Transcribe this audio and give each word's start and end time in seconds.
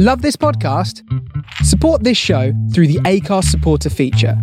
Love 0.00 0.22
this 0.22 0.36
podcast? 0.36 1.02
Support 1.64 2.04
this 2.04 2.16
show 2.16 2.52
through 2.72 2.86
the 2.86 3.00
Acast 3.00 3.46
supporter 3.46 3.90
feature. 3.90 4.40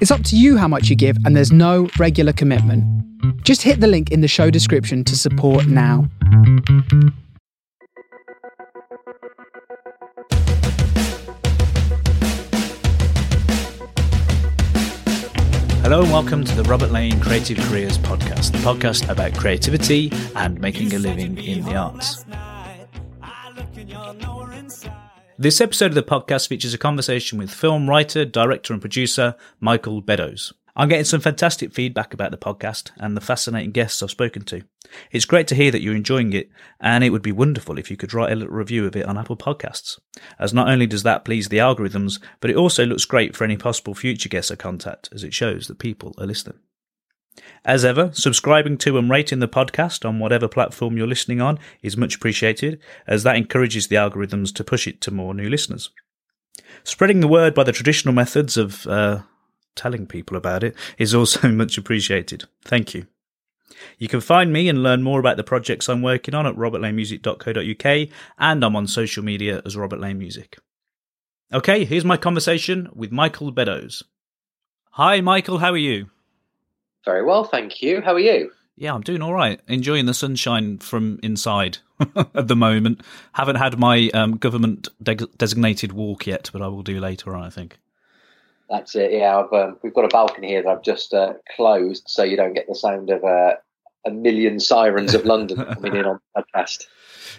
It's 0.00 0.10
up 0.10 0.24
to 0.24 0.38
you 0.38 0.56
how 0.56 0.68
much 0.68 0.88
you 0.88 0.96
give, 0.96 1.18
and 1.26 1.36
there's 1.36 1.52
no 1.52 1.90
regular 1.98 2.32
commitment. 2.32 2.82
Just 3.44 3.60
hit 3.60 3.80
the 3.80 3.86
link 3.86 4.10
in 4.10 4.22
the 4.22 4.26
show 4.26 4.48
description 4.48 5.04
to 5.04 5.18
support 5.18 5.66
now. 5.66 6.08
Hello 15.82 16.00
and 16.00 16.10
welcome 16.10 16.42
to 16.42 16.54
the 16.56 16.64
Robert 16.66 16.90
Lane 16.90 17.20
Creative 17.20 17.58
Careers 17.68 17.98
Podcast, 17.98 18.52
the 18.52 18.58
podcast 18.60 19.10
about 19.10 19.34
creativity 19.34 20.10
and 20.36 20.58
making 20.58 20.94
a 20.94 20.98
living 20.98 21.36
in 21.36 21.66
the 21.66 21.76
arts. 21.76 22.24
This 25.40 25.62
episode 25.62 25.86
of 25.86 25.94
the 25.94 26.02
podcast 26.02 26.48
features 26.48 26.74
a 26.74 26.78
conversation 26.78 27.38
with 27.38 27.50
film 27.50 27.88
writer, 27.88 28.26
director, 28.26 28.74
and 28.74 28.82
producer 28.82 29.36
Michael 29.58 30.02
Beddoes. 30.02 30.52
I'm 30.76 30.90
getting 30.90 31.06
some 31.06 31.22
fantastic 31.22 31.72
feedback 31.72 32.12
about 32.12 32.30
the 32.30 32.36
podcast 32.36 32.90
and 32.98 33.16
the 33.16 33.22
fascinating 33.22 33.70
guests 33.70 34.02
I've 34.02 34.10
spoken 34.10 34.42
to. 34.42 34.64
It's 35.10 35.24
great 35.24 35.48
to 35.48 35.54
hear 35.54 35.70
that 35.70 35.80
you're 35.80 35.96
enjoying 35.96 36.34
it, 36.34 36.50
and 36.78 37.02
it 37.02 37.08
would 37.08 37.22
be 37.22 37.32
wonderful 37.32 37.78
if 37.78 37.90
you 37.90 37.96
could 37.96 38.12
write 38.12 38.32
a 38.32 38.36
little 38.36 38.52
review 38.52 38.84
of 38.84 38.94
it 38.94 39.06
on 39.06 39.16
Apple 39.16 39.38
Podcasts, 39.38 39.98
as 40.38 40.52
not 40.52 40.68
only 40.68 40.86
does 40.86 41.04
that 41.04 41.24
please 41.24 41.48
the 41.48 41.56
algorithms, 41.56 42.20
but 42.40 42.50
it 42.50 42.56
also 42.56 42.84
looks 42.84 43.06
great 43.06 43.34
for 43.34 43.44
any 43.44 43.56
possible 43.56 43.94
future 43.94 44.28
guests 44.28 44.50
I 44.50 44.56
contact, 44.56 45.08
as 45.14 45.24
it 45.24 45.32
shows 45.32 45.68
that 45.68 45.78
people 45.78 46.14
are 46.18 46.26
listening. 46.26 46.58
As 47.64 47.84
ever, 47.84 48.10
subscribing 48.12 48.78
to 48.78 48.98
and 48.98 49.10
rating 49.10 49.38
the 49.38 49.48
podcast 49.48 50.04
on 50.08 50.18
whatever 50.18 50.48
platform 50.48 50.96
you're 50.96 51.06
listening 51.06 51.40
on 51.40 51.58
is 51.82 51.96
much 51.96 52.16
appreciated, 52.16 52.80
as 53.06 53.22
that 53.22 53.36
encourages 53.36 53.88
the 53.88 53.96
algorithms 53.96 54.54
to 54.54 54.64
push 54.64 54.86
it 54.86 55.00
to 55.02 55.10
more 55.10 55.34
new 55.34 55.48
listeners. 55.48 55.90
Spreading 56.84 57.20
the 57.20 57.28
word 57.28 57.54
by 57.54 57.64
the 57.64 57.72
traditional 57.72 58.14
methods 58.14 58.56
of 58.56 58.86
uh, 58.86 59.20
telling 59.76 60.06
people 60.06 60.36
about 60.36 60.64
it 60.64 60.74
is 60.98 61.14
also 61.14 61.48
much 61.52 61.78
appreciated. 61.78 62.44
Thank 62.64 62.94
you. 62.94 63.06
You 63.98 64.08
can 64.08 64.20
find 64.20 64.52
me 64.52 64.68
and 64.68 64.82
learn 64.82 65.02
more 65.02 65.20
about 65.20 65.36
the 65.36 65.44
projects 65.44 65.88
I'm 65.88 66.02
working 66.02 66.34
on 66.34 66.46
at 66.46 66.56
robertlanemusic.co.uk 66.56 68.08
and 68.38 68.64
I'm 68.64 68.76
on 68.76 68.86
social 68.86 69.24
media 69.24 69.62
as 69.64 69.76
Robert 69.76 70.00
Lane 70.00 70.18
Music. 70.18 70.58
Okay, 71.52 71.84
here's 71.84 72.04
my 72.04 72.16
conversation 72.16 72.88
with 72.94 73.10
Michael 73.10 73.50
Beddoes. 73.50 74.02
Hi, 74.92 75.20
Michael, 75.20 75.58
how 75.58 75.72
are 75.72 75.76
you? 75.78 76.10
Very 77.04 77.24
well, 77.24 77.44
thank 77.44 77.82
you. 77.82 78.00
How 78.00 78.14
are 78.14 78.20
you? 78.20 78.50
Yeah, 78.76 78.94
I'm 78.94 79.02
doing 79.02 79.20
all 79.20 79.34
right. 79.34 79.60
Enjoying 79.68 80.06
the 80.06 80.14
sunshine 80.14 80.78
from 80.78 81.20
inside 81.22 81.78
at 82.16 82.48
the 82.48 82.56
moment. 82.56 83.02
Haven't 83.32 83.56
had 83.56 83.78
my 83.78 84.08
um, 84.14 84.38
government 84.38 84.88
de- 85.02 85.14
designated 85.36 85.92
walk 85.92 86.26
yet, 86.26 86.48
but 86.52 86.62
I 86.62 86.68
will 86.68 86.82
do 86.82 86.98
later 86.98 87.34
on, 87.34 87.42
I 87.42 87.50
think. 87.50 87.78
That's 88.70 88.94
it. 88.94 89.12
Yeah, 89.12 89.42
um, 89.52 89.78
we've 89.82 89.92
got 89.92 90.04
a 90.04 90.08
balcony 90.08 90.48
here 90.48 90.62
that 90.62 90.68
I've 90.68 90.82
just 90.82 91.12
uh, 91.12 91.34
closed, 91.56 92.04
so 92.06 92.22
you 92.22 92.36
don't 92.36 92.54
get 92.54 92.68
the 92.68 92.74
sound 92.74 93.10
of 93.10 93.22
uh, 93.24 93.54
a 94.06 94.10
million 94.10 94.60
sirens 94.60 95.12
of 95.12 95.24
London 95.24 95.62
coming 95.74 95.96
in 95.96 96.06
on 96.06 96.20
the 96.34 96.42
podcast. 96.42 96.86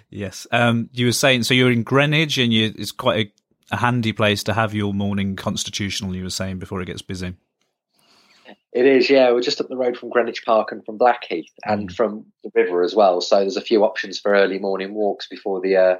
Yes. 0.09 0.45
Um, 0.51 0.89
you 0.91 1.07
were 1.07 1.11
saying 1.11 1.43
so 1.43 1.53
you're 1.53 1.71
in 1.71 1.83
Greenwich, 1.83 2.37
and 2.37 2.53
you, 2.53 2.73
it's 2.77 2.91
quite 2.91 3.27
a, 3.71 3.75
a 3.75 3.77
handy 3.77 4.13
place 4.13 4.43
to 4.43 4.53
have 4.53 4.73
your 4.73 4.93
morning 4.93 5.35
constitutional. 5.35 6.15
You 6.15 6.23
were 6.23 6.29
saying 6.29 6.59
before 6.59 6.81
it 6.81 6.85
gets 6.85 7.01
busy. 7.01 7.33
It 8.73 8.85
is, 8.85 9.09
yeah. 9.09 9.31
We're 9.31 9.41
just 9.41 9.59
up 9.59 9.67
the 9.67 9.75
road 9.75 9.97
from 9.97 10.09
Greenwich 10.09 10.45
Park 10.45 10.71
and 10.71 10.83
from 10.85 10.97
Blackheath 10.97 11.51
and 11.65 11.89
mm. 11.89 11.95
from 11.95 12.25
the 12.43 12.51
river 12.55 12.83
as 12.83 12.95
well. 12.95 13.19
So 13.19 13.39
there's 13.39 13.57
a 13.57 13.61
few 13.61 13.83
options 13.83 14.19
for 14.19 14.33
early 14.33 14.59
morning 14.59 14.93
walks 14.93 15.27
before 15.27 15.59
the 15.59 15.75
uh, 15.75 15.95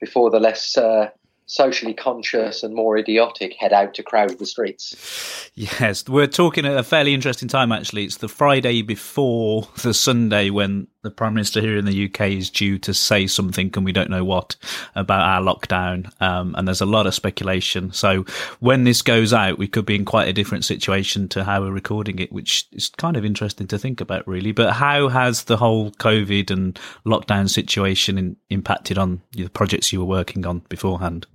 before 0.00 0.30
the 0.30 0.38
less 0.38 0.76
uh, 0.76 1.10
socially 1.46 1.94
conscious 1.94 2.62
and 2.62 2.74
more 2.74 2.96
idiotic 2.96 3.54
head 3.58 3.72
out 3.72 3.94
to 3.94 4.02
crowd 4.02 4.38
the 4.38 4.46
streets. 4.46 5.50
Yes, 5.54 6.06
we're 6.08 6.26
talking 6.26 6.66
at 6.66 6.76
a 6.76 6.82
fairly 6.82 7.14
interesting 7.14 7.48
time 7.48 7.72
actually. 7.72 8.04
It's 8.04 8.18
the 8.18 8.28
Friday 8.28 8.82
before 8.82 9.68
the 9.82 9.94
Sunday 9.94 10.50
when 10.50 10.88
the 11.06 11.10
Prime 11.12 11.34
Minister 11.34 11.60
here 11.60 11.76
in 11.76 11.84
the 11.84 12.06
UK 12.06 12.32
is 12.32 12.50
due 12.50 12.78
to 12.80 12.92
say 12.92 13.28
something 13.28 13.70
and 13.76 13.84
we 13.84 13.92
don't 13.92 14.10
know 14.10 14.24
what 14.24 14.56
about 14.96 15.20
our 15.20 15.40
lockdown. 15.40 16.10
Um, 16.20 16.56
and 16.58 16.66
there's 16.66 16.80
a 16.80 16.86
lot 16.86 17.06
of 17.06 17.14
speculation. 17.14 17.92
So 17.92 18.24
when 18.58 18.82
this 18.82 19.02
goes 19.02 19.32
out, 19.32 19.56
we 19.56 19.68
could 19.68 19.86
be 19.86 19.94
in 19.94 20.04
quite 20.04 20.26
a 20.26 20.32
different 20.32 20.64
situation 20.64 21.28
to 21.28 21.44
how 21.44 21.62
we're 21.62 21.70
recording 21.70 22.18
it, 22.18 22.32
which 22.32 22.66
is 22.72 22.88
kind 22.88 23.16
of 23.16 23.24
interesting 23.24 23.68
to 23.68 23.78
think 23.78 24.00
about 24.00 24.26
really. 24.26 24.50
But 24.50 24.72
how 24.72 25.08
has 25.08 25.44
the 25.44 25.56
whole 25.56 25.92
COVID 25.92 26.50
and 26.50 26.78
lockdown 27.06 27.48
situation 27.48 28.18
in, 28.18 28.36
impacted 28.50 28.98
on 28.98 29.22
the 29.30 29.48
projects 29.48 29.92
you 29.92 30.00
were 30.00 30.06
working 30.06 30.44
on 30.44 30.58
beforehand? 30.68 31.26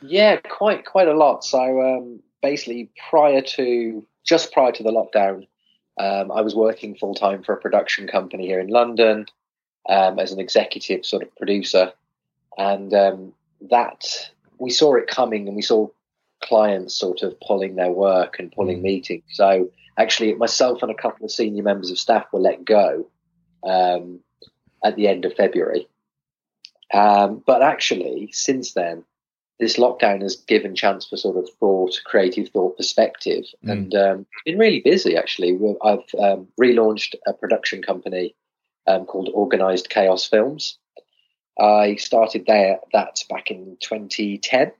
Yeah, 0.00 0.36
quite 0.36 0.86
quite 0.86 1.08
a 1.08 1.16
lot. 1.16 1.44
So 1.44 1.58
um, 1.58 2.20
basically, 2.40 2.90
prior 3.10 3.42
to 3.42 4.06
just 4.24 4.52
prior 4.52 4.72
to 4.72 4.82
the 4.82 4.90
lockdown, 4.90 5.46
um, 5.98 6.32
I 6.32 6.40
was 6.40 6.54
working 6.54 6.96
full 6.96 7.14
time 7.14 7.42
for 7.42 7.52
a 7.54 7.60
production 7.60 8.06
company 8.08 8.46
here 8.46 8.60
in 8.60 8.68
London 8.68 9.26
um, 9.88 10.18
as 10.18 10.32
an 10.32 10.40
executive 10.40 11.04
sort 11.04 11.22
of 11.22 11.34
producer, 11.36 11.92
and 12.58 12.92
um, 12.94 13.32
that 13.70 14.30
we 14.58 14.70
saw 14.70 14.94
it 14.96 15.06
coming, 15.06 15.46
and 15.46 15.56
we 15.56 15.62
saw 15.62 15.88
clients 16.42 16.94
sort 16.94 17.22
of 17.22 17.38
pulling 17.40 17.76
their 17.76 17.90
work 17.90 18.38
and 18.38 18.52
pulling 18.52 18.78
mm. 18.78 18.82
meetings. 18.82 19.24
So 19.30 19.70
actually, 19.96 20.34
myself 20.34 20.82
and 20.82 20.90
a 20.90 20.94
couple 20.94 21.24
of 21.24 21.30
senior 21.30 21.62
members 21.62 21.90
of 21.90 21.98
staff 21.98 22.26
were 22.32 22.40
let 22.40 22.64
go 22.64 23.08
um, 23.62 24.20
at 24.84 24.96
the 24.96 25.08
end 25.08 25.24
of 25.24 25.34
February. 25.34 25.88
Um, 26.92 27.42
but 27.46 27.62
actually, 27.62 28.30
since 28.32 28.74
then, 28.74 29.04
this 29.60 29.76
lockdown 29.76 30.22
has 30.22 30.36
given 30.36 30.74
chance 30.74 31.06
for 31.06 31.16
sort 31.16 31.36
of 31.36 31.48
thought, 31.60 32.00
creative 32.04 32.48
thought 32.48 32.76
perspective, 32.76 33.44
mm. 33.64 33.70
and 33.70 33.94
um, 33.94 34.26
been 34.44 34.58
really 34.58 34.80
busy 34.80 35.16
actually. 35.16 35.58
I've 35.82 35.98
um, 36.18 36.48
relaunched 36.60 37.14
a 37.26 37.32
production 37.32 37.82
company 37.82 38.34
um, 38.86 39.04
called 39.06 39.30
Organized 39.32 39.90
Chaos 39.90 40.26
Films. 40.26 40.78
I 41.58 41.96
started 41.96 42.46
there 42.46 42.80
that 42.92 43.22
back 43.30 43.50
in 43.50 43.76
2010 43.80 44.72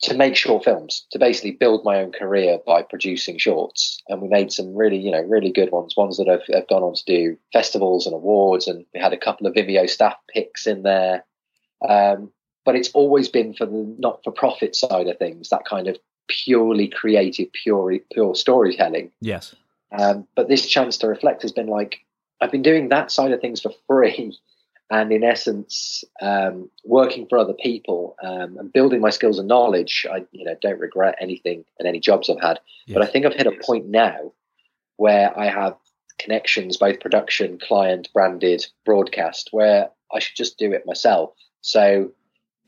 to 0.00 0.14
make 0.14 0.36
short 0.36 0.64
films, 0.64 1.04
to 1.10 1.18
basically 1.18 1.50
build 1.50 1.84
my 1.84 2.00
own 2.00 2.12
career 2.12 2.58
by 2.64 2.82
producing 2.82 3.36
shorts, 3.36 4.00
and 4.08 4.22
we 4.22 4.28
made 4.28 4.52
some 4.52 4.74
really, 4.74 4.96
you 4.96 5.10
know, 5.10 5.22
really 5.22 5.50
good 5.50 5.72
ones, 5.72 5.96
ones 5.96 6.18
that 6.18 6.28
have, 6.28 6.42
have 6.54 6.68
gone 6.68 6.84
on 6.84 6.94
to 6.94 7.04
do 7.04 7.36
festivals 7.52 8.06
and 8.06 8.14
awards, 8.14 8.68
and 8.68 8.84
we 8.94 9.00
had 9.00 9.12
a 9.12 9.18
couple 9.18 9.46
of 9.46 9.54
Vimeo 9.54 9.90
staff 9.90 10.14
picks 10.32 10.68
in 10.68 10.84
there. 10.84 11.24
Um, 11.86 12.30
but 12.68 12.76
it's 12.76 12.90
always 12.90 13.30
been 13.30 13.54
for 13.54 13.64
the 13.64 13.96
not 13.98 14.22
for 14.22 14.30
profit 14.30 14.76
side 14.76 15.06
of 15.06 15.16
things, 15.18 15.48
that 15.48 15.64
kind 15.64 15.88
of 15.88 15.96
purely 16.28 16.86
creative, 16.86 17.50
pure 17.50 17.98
pure 18.12 18.34
storytelling. 18.34 19.10
Yes. 19.22 19.54
Um, 19.90 20.28
but 20.36 20.48
this 20.48 20.66
chance 20.66 20.98
to 20.98 21.08
reflect 21.08 21.40
has 21.40 21.50
been 21.50 21.68
like 21.68 22.00
I've 22.42 22.52
been 22.52 22.60
doing 22.60 22.90
that 22.90 23.10
side 23.10 23.32
of 23.32 23.40
things 23.40 23.62
for 23.62 23.72
free, 23.86 24.36
and 24.90 25.10
in 25.10 25.24
essence, 25.24 26.04
um, 26.20 26.68
working 26.84 27.26
for 27.26 27.38
other 27.38 27.54
people 27.54 28.14
um, 28.22 28.58
and 28.58 28.70
building 28.70 29.00
my 29.00 29.08
skills 29.08 29.38
and 29.38 29.48
knowledge. 29.48 30.04
I 30.12 30.26
you 30.32 30.44
know 30.44 30.54
don't 30.60 30.78
regret 30.78 31.14
anything 31.22 31.64
and 31.78 31.88
any 31.88 32.00
jobs 32.00 32.28
I've 32.28 32.38
had, 32.38 32.60
yes. 32.86 32.98
but 32.98 33.02
I 33.02 33.06
think 33.06 33.24
I've 33.24 33.32
hit 33.32 33.46
a 33.46 33.64
point 33.64 33.86
now 33.88 34.34
where 34.98 35.32
I 35.38 35.46
have 35.46 35.74
connections, 36.18 36.76
both 36.76 37.00
production, 37.00 37.58
client, 37.66 38.10
branded, 38.12 38.66
broadcast, 38.84 39.48
where 39.52 39.88
I 40.12 40.18
should 40.18 40.36
just 40.36 40.58
do 40.58 40.70
it 40.74 40.84
myself. 40.84 41.30
So 41.62 42.12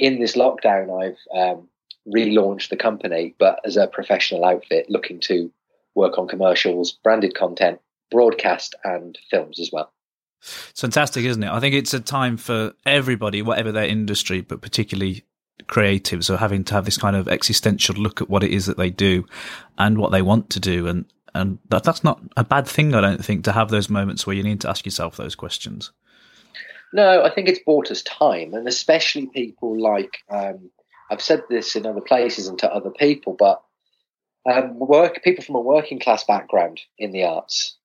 in 0.01 0.19
this 0.19 0.35
lockdown, 0.35 0.91
I've 1.01 1.19
um, 1.39 1.69
relaunched 2.09 2.71
the 2.71 2.77
company, 2.77 3.35
but 3.39 3.61
as 3.65 3.77
a 3.77 3.87
professional 3.87 4.45
outfit, 4.45 4.87
looking 4.89 5.21
to 5.21 5.53
work 5.95 6.19
on 6.19 6.27
commercials, 6.27 6.93
branded 6.93 7.35
content, 7.35 7.81
broadcast, 8.11 8.75
and 8.83 9.17
films 9.31 9.61
as 9.61 9.71
well. 9.73 9.93
It's 10.71 10.81
fantastic, 10.81 11.25
isn't 11.27 11.43
it? 11.43 11.51
I 11.51 11.61
think 11.61 11.75
it's 11.75 11.93
a 11.93 12.01
time 12.01 12.39
for 12.39 12.73
everybody, 12.87 13.43
whatever 13.43 13.71
their 13.71 13.85
industry, 13.85 14.41
but 14.41 14.63
particularly 14.63 15.25
creatives, 15.65 16.31
are 16.31 16.39
having 16.39 16.65
to 16.65 16.75
have 16.75 16.87
this 16.87 16.97
kind 16.97 17.15
of 17.15 17.29
existential 17.29 17.95
look 17.95 18.23
at 18.23 18.31
what 18.31 18.43
it 18.43 18.51
is 18.51 18.65
that 18.67 18.79
they 18.79 18.89
do 18.89 19.27
and 19.77 19.99
what 19.99 20.13
they 20.13 20.23
want 20.23 20.49
to 20.51 20.61
do, 20.61 20.87
and 20.87 21.05
and 21.35 21.59
that, 21.69 21.85
that's 21.85 22.03
not 22.03 22.21
a 22.37 22.43
bad 22.43 22.67
thing, 22.67 22.95
I 22.95 23.01
don't 23.01 23.25
think, 23.25 23.45
to 23.45 23.53
have 23.53 23.69
those 23.69 23.89
moments 23.89 24.27
where 24.27 24.35
you 24.35 24.43
need 24.43 24.63
to 24.63 24.71
ask 24.71 24.85
yourself 24.85 25.17
those 25.17 25.37
questions. 25.37 25.93
No, 26.93 27.23
I 27.23 27.33
think 27.33 27.49
it's 27.49 27.63
bought 27.65 27.91
us 27.91 28.03
time, 28.03 28.55
and 28.55 28.67
especially 28.67 29.27
people 29.27 29.81
like 29.81 30.19
um, 30.29 30.71
I've 31.11 31.23
said 31.23 31.43
this 31.49 31.77
in 31.77 31.87
other 31.87 32.01
places 32.01 32.49
and 32.49 32.59
to 32.61 32.73
other 32.73 32.91
people, 32.91 33.35
but 33.39 33.63
um, 34.51 34.79
work 34.79 35.23
people 35.23 35.45
from 35.45 35.57
a 35.57 35.61
working 35.61 36.01
class 36.01 36.25
background 36.25 36.81
in 36.99 37.13
the 37.13 37.25
arts, 37.25 37.77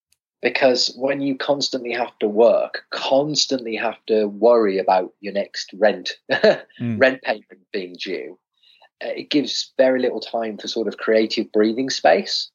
because 0.41 0.95
when 0.97 1.21
you 1.21 1.37
constantly 1.37 1.91
have 1.91 2.17
to 2.19 2.27
work, 2.27 2.83
constantly 2.91 3.75
have 3.75 3.97
to 4.07 4.25
worry 4.25 4.79
about 4.79 5.13
your 5.19 5.33
next 5.33 5.71
rent 5.77 6.13
mm. 6.31 6.99
rent 6.99 7.21
payment 7.21 7.61
being 7.71 7.95
due, 7.95 8.39
uh, 9.03 9.09
it 9.09 9.29
gives 9.29 9.73
very 9.77 9.99
little 9.99 10.21
time 10.21 10.57
for 10.57 10.67
sort 10.67 10.87
of 10.87 10.97
creative 10.97 11.51
breathing 11.51 11.89
space 11.89 12.49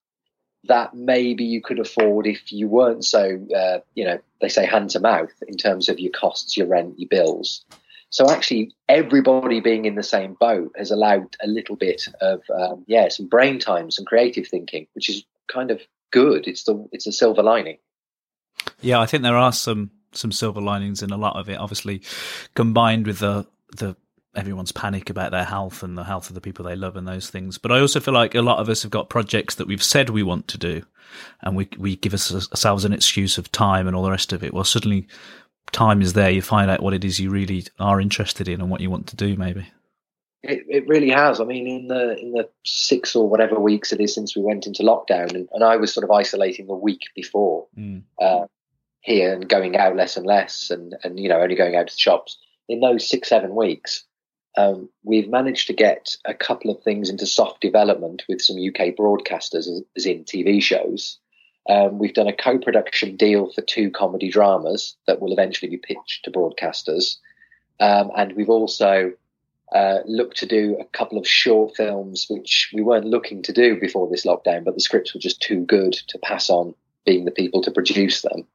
that 0.65 0.95
maybe 0.95 1.45
you 1.45 1.63
could 1.63 1.79
afford 1.79 2.27
if 2.27 2.53
you 2.53 2.69
weren't 2.69 3.05
so, 3.05 3.41
uh, 3.57 3.79
you 3.95 4.05
know, 4.05 4.21
they 4.41 4.49
say 4.49 4.67
hand 4.67 4.91
to 4.91 5.01
mouth 5.01 5.33
in 5.49 5.57
terms 5.57 5.89
of 5.89 5.99
your 5.99 6.13
costs, 6.13 6.57
your 6.57 6.67
rent, 6.67 6.99
your 6.99 7.09
bills. 7.09 7.65
So 8.11 8.29
actually, 8.29 8.75
everybody 8.89 9.61
being 9.61 9.85
in 9.85 9.95
the 9.95 10.03
same 10.03 10.35
boat 10.35 10.73
has 10.77 10.91
allowed 10.91 11.37
a 11.43 11.47
little 11.47 11.77
bit 11.77 12.07
of 12.21 12.43
um, 12.55 12.85
yeah, 12.87 13.09
some 13.09 13.29
brain 13.29 13.59
time, 13.59 13.91
some 13.91 14.05
creative 14.05 14.49
thinking, 14.49 14.87
which 14.95 15.09
is 15.09 15.25
kind 15.47 15.71
of 15.71 15.81
good. 16.11 16.49
It's 16.49 16.65
the 16.65 16.89
it's 16.93 17.07
a 17.07 17.13
silver 17.13 17.43
lining. 17.43 17.79
Yeah, 18.81 19.01
I 19.01 19.07
think 19.07 19.23
there 19.23 19.37
are 19.37 19.53
some 19.53 19.93
some 20.13 20.33
silver 20.33 20.61
linings 20.61 21.03
in 21.03 21.13
a 21.13 21.17
lot 21.17 21.37
of 21.37 21.49
it. 21.49 21.59
Obviously, 21.59 22.03
combined 22.55 23.07
with 23.07 23.21
the 23.21 23.47
the 23.77 23.97
everyone's 24.35 24.73
panic 24.73 25.11
about 25.11 25.33
their 25.33 25.45
health 25.45 25.83
and 25.83 25.99
the 25.99 26.05
health 26.05 26.29
of 26.29 26.35
the 26.35 26.41
people 26.41 26.65
they 26.65 26.77
love 26.77 26.97
and 26.97 27.07
those 27.07 27.31
things. 27.31 27.59
But 27.59 27.73
I 27.73 27.81
also 27.81 28.01
feel 28.01 28.15
like 28.15 28.35
a 28.35 28.43
lot 28.43 28.59
of 28.59 28.69
us 28.69 28.83
have 28.83 28.91
got 28.91 29.11
projects 29.11 29.57
that 29.57 29.67
we've 29.67 29.83
said 29.83 30.11
we 30.11 30.23
want 30.23 30.49
to 30.49 30.59
do, 30.59 30.83
and 31.43 31.57
we 31.57 31.69
we 31.79 31.97
give 31.97 32.15
us 32.15 32.33
ourselves 32.33 32.85
an 32.85 32.93
excuse 32.93 33.39
of 33.39 33.51
time 33.53 33.87
and 33.87 33.97
all 33.97 34.03
the 34.03 34.11
rest 34.11 34.33
of 34.33 34.45
it. 34.45 34.55
Well, 34.55 34.65
suddenly 34.65 35.07
time 35.73 36.03
is 36.03 36.13
there. 36.13 36.31
You 36.31 36.43
find 36.43 36.71
out 36.71 36.83
what 36.83 36.95
it 36.95 37.05
is 37.05 37.21
you 37.21 37.31
really 37.31 37.67
are 37.79 38.01
interested 38.01 38.49
in 38.49 38.61
and 38.61 38.71
what 38.71 38.81
you 38.81 38.91
want 38.91 39.07
to 39.09 39.17
do. 39.17 39.37
Maybe 39.37 39.67
it, 40.43 40.65
it 40.69 40.89
really 40.89 41.11
has. 41.11 41.41
I 41.41 41.45
mean, 41.45 41.67
in 41.67 41.89
the 41.89 42.19
in 42.19 42.33
the 42.33 42.49
six 42.65 43.15
or 43.15 43.29
whatever 43.29 43.59
weeks 43.59 43.93
it 43.93 44.01
is 44.01 44.15
since 44.15 44.35
we 44.35 44.43
went 44.43 44.67
into 44.67 44.83
lockdown, 44.83 45.35
and, 45.35 45.49
and 45.53 45.65
I 45.65 45.77
was 45.77 45.93
sort 45.93 46.05
of 46.05 46.11
isolating 46.11 46.69
a 46.71 46.77
week 46.77 47.03
before 47.15 47.67
mm. 47.77 48.03
uh, 48.21 48.47
here 49.01 49.35
and 49.35 49.49
going 49.49 49.77
out 49.77 49.97
less 49.97 50.17
and 50.17 50.27
less, 50.27 50.71
and 50.71 50.97
and 51.05 51.21
you 51.21 51.29
know 51.29 51.41
only 51.41 51.57
going 51.57 51.77
out 51.77 51.89
to 51.89 51.95
the 51.95 51.99
shops. 51.99 52.39
In 52.69 52.81
those 52.81 53.09
six 53.09 53.29
seven 53.29 53.55
weeks, 53.55 54.05
um, 54.57 54.89
we've 55.05 55.29
managed 55.29 55.67
to 55.69 55.73
get 55.73 56.17
a 56.25 56.35
couple 56.35 56.71
of 56.71 56.83
things 56.83 57.09
into 57.09 57.27
soft 57.27 57.61
development 57.61 58.23
with 58.29 58.43
some 58.43 58.57
UK 58.57 58.97
broadcasters, 58.97 59.69
as 59.97 60.07
in 60.07 60.25
TV 60.25 60.63
shows. 60.63 61.19
Um, 61.69 61.99
we've 61.99 62.15
done 62.15 62.27
a 62.27 62.37
co-production 62.37 63.17
deal 63.17 63.53
for 63.53 63.63
two 63.63 63.91
comedy 63.91 64.31
dramas 64.31 64.97
that 65.07 65.21
will 65.21 65.33
eventually 65.33 65.71
be 65.71 65.77
pitched 65.77 66.25
to 66.25 66.31
broadcasters, 66.31 67.17
um, 67.79 68.11
and 68.17 68.35
we've 68.35 68.51
also 68.51 69.13
uh, 69.73 69.99
looked 70.05 70.39
to 70.39 70.47
do 70.47 70.77
a 70.81 70.85
couple 70.85 71.19
of 71.19 71.29
short 71.29 71.77
films, 71.77 72.27
which 72.29 72.71
we 72.75 72.83
weren't 72.83 73.07
looking 73.07 73.43
to 73.43 73.53
do 73.53 73.79
before 73.79 74.09
this 74.09 74.27
lockdown, 74.27 74.65
but 74.65 74.75
the 74.75 74.81
scripts 74.81 75.15
were 75.15 75.21
just 75.21 75.41
too 75.41 75.65
good 75.65 75.93
to 76.09 76.19
pass 76.19 76.51
on 76.51 76.75
being 77.07 77.25
the 77.25 77.31
people 77.31 77.63
to 77.63 77.71
produce 77.71 78.23
them. 78.23 78.47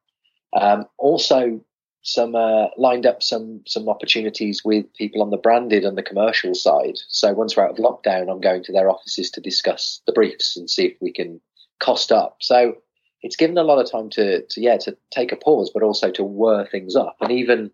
Um, 0.54 0.86
also, 0.98 1.62
some 2.06 2.36
uh, 2.36 2.68
lined 2.78 3.08
up 3.08 3.24
some 3.24 3.62
some 3.66 3.90
opportunities 3.90 4.64
with 4.64 4.86
people 4.94 5.24
on 5.24 5.32
the 5.32 5.38
branded 5.38 5.84
and 5.84 5.98
the 5.98 6.04
commercial 6.04 6.54
side. 6.54 7.00
So 7.10 7.34
once 7.34 7.58
we're 7.58 7.66
out 7.66 7.72
of 7.72 7.84
lockdown, 7.84 8.32
I'm 8.32 8.40
going 8.40 8.64
to 8.64 8.72
their 8.72 8.92
offices 8.92 9.32
to 9.32 9.42
discuss 9.42 10.02
the 10.06 10.14
briefs 10.14 10.56
and 10.56 10.70
see 10.70 10.86
if 10.86 10.98
we 11.02 11.12
can 11.12 11.42
cost 11.80 12.12
up. 12.12 12.38
So 12.42 12.78
it's 13.24 13.36
given 13.36 13.58
a 13.58 13.64
lot 13.64 13.84
of 13.84 13.92
time 13.92 14.12
to, 14.12 14.46
to 14.46 14.62
yeah 14.62 14.78
to 14.78 14.96
take 15.12 15.32
a 15.32 15.36
pause, 15.36 15.72
but 15.74 15.82
also 15.82 16.12
to 16.12 16.24
whir 16.24 16.68
things 16.68 16.96
up, 16.96 17.18
and 17.22 17.32
even 17.32 17.72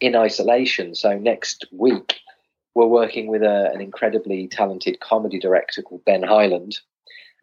in 0.00 0.14
isolation. 0.14 0.94
So 0.94 1.18
next 1.18 1.66
week 1.72 2.20
we're 2.74 2.86
working 2.86 3.26
with 3.26 3.42
a, 3.42 3.70
an 3.74 3.80
incredibly 3.80 4.46
talented 4.46 5.00
comedy 5.00 5.40
director 5.40 5.82
called 5.82 6.04
Ben 6.04 6.22
Highland 6.22 6.78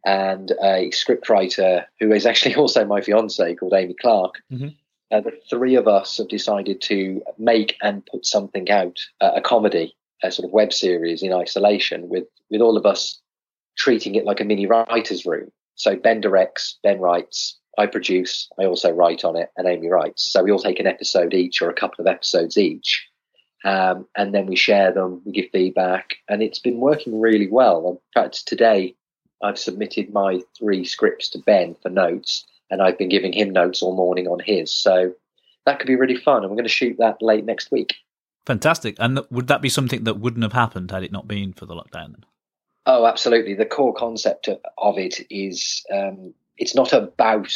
and 0.06 0.52
a 0.52 0.90
scriptwriter 0.92 1.84
who 2.00 2.14
is 2.14 2.26
actually 2.26 2.56
also 2.64 2.86
my 2.86 3.02
fiance 3.02 3.56
called 3.56 3.74
Amy 3.74 3.96
Clark. 4.00 4.36
Mm-hmm. 4.52 4.70
Uh, 5.12 5.22
the 5.22 5.34
three 5.50 5.76
of 5.76 5.88
us 5.88 6.18
have 6.18 6.28
decided 6.28 6.82
to 6.82 7.22
make 7.38 7.76
and 7.82 8.06
put 8.06 8.26
something 8.26 8.70
out, 8.70 9.00
uh, 9.22 9.32
a 9.36 9.42
comedy, 9.42 9.96
a 10.24 10.32
sort 10.32 10.46
of 10.46 10.52
web 10.52 10.72
series 10.72 11.24
in 11.24 11.34
isolation, 11.34 12.10
with 12.10 12.26
with 12.52 12.62
all 12.62 12.78
of 12.78 12.86
us 12.86 13.20
treating 13.78 14.16
it 14.16 14.26
like 14.26 14.42
a 14.42 14.46
mini 14.46 14.66
writers' 14.66 15.26
room. 15.26 15.52
So 15.76 15.96
Ben 15.96 16.22
directs, 16.22 16.78
Ben 16.84 17.00
writes, 17.00 17.58
I 17.78 17.86
produce, 17.86 18.50
I 18.60 18.66
also 18.66 18.92
write 18.92 19.24
on 19.24 19.38
it, 19.38 19.50
and 19.56 19.68
Amy 19.68 19.88
writes. 19.88 20.32
So 20.32 20.44
we 20.44 20.52
all 20.52 20.60
take 20.60 20.80
an 20.80 20.88
episode 20.88 21.34
each 21.34 21.62
or 21.62 21.70
a 21.70 21.74
couple 21.74 22.02
of 22.02 22.08
episodes 22.08 22.58
each, 22.58 23.08
um, 23.64 24.06
and 24.16 24.34
then 24.34 24.46
we 24.46 24.56
share 24.56 24.92
them, 24.92 25.22
we 25.26 25.32
give 25.32 25.50
feedback, 25.52 26.16
and 26.28 26.44
it's 26.44 26.60
been 26.60 26.80
working 26.80 27.20
really 27.20 27.48
well. 27.48 27.88
In 27.90 28.22
fact, 28.22 28.46
today 28.46 28.96
I've 29.42 29.58
submitted 29.58 30.12
my 30.14 30.42
three 30.58 30.84
scripts 30.84 31.30
to 31.30 31.40
Ben 31.40 31.76
for 31.82 31.90
notes, 31.90 32.46
and 32.70 32.82
I've 32.82 32.98
been 32.98 33.10
giving 33.10 33.34
him 33.34 33.50
notes 33.50 33.82
all 33.82 33.96
morning 33.96 34.28
on 34.28 34.40
his. 34.40 34.72
So 34.72 35.14
that 35.66 35.80
could 35.80 35.88
be 35.88 35.96
really 35.96 36.16
fun, 36.16 36.44
and 36.44 36.50
we're 36.50 36.56
going 36.56 36.64
to 36.64 36.70
shoot 36.70 36.98
that 37.00 37.22
late 37.22 37.46
next 37.46 37.72
week. 37.72 37.96
Fantastic. 38.46 38.96
And 39.00 39.20
would 39.30 39.48
that 39.48 39.62
be 39.62 39.70
something 39.70 40.04
that 40.06 40.20
wouldn't 40.20 40.44
have 40.44 40.54
happened 40.54 40.92
had 40.92 41.04
it 41.04 41.12
not 41.12 41.28
been 41.28 41.54
for 41.54 41.66
the 41.66 41.76
lockdown? 41.76 42.12
Then? 42.12 42.26
Oh, 42.86 43.06
absolutely. 43.06 43.54
The 43.54 43.66
core 43.66 43.94
concept 43.94 44.50
of 44.78 44.98
it 44.98 45.20
is 45.30 45.86
um, 45.94 46.34
it's 46.58 46.74
not 46.74 46.94
about 46.94 47.54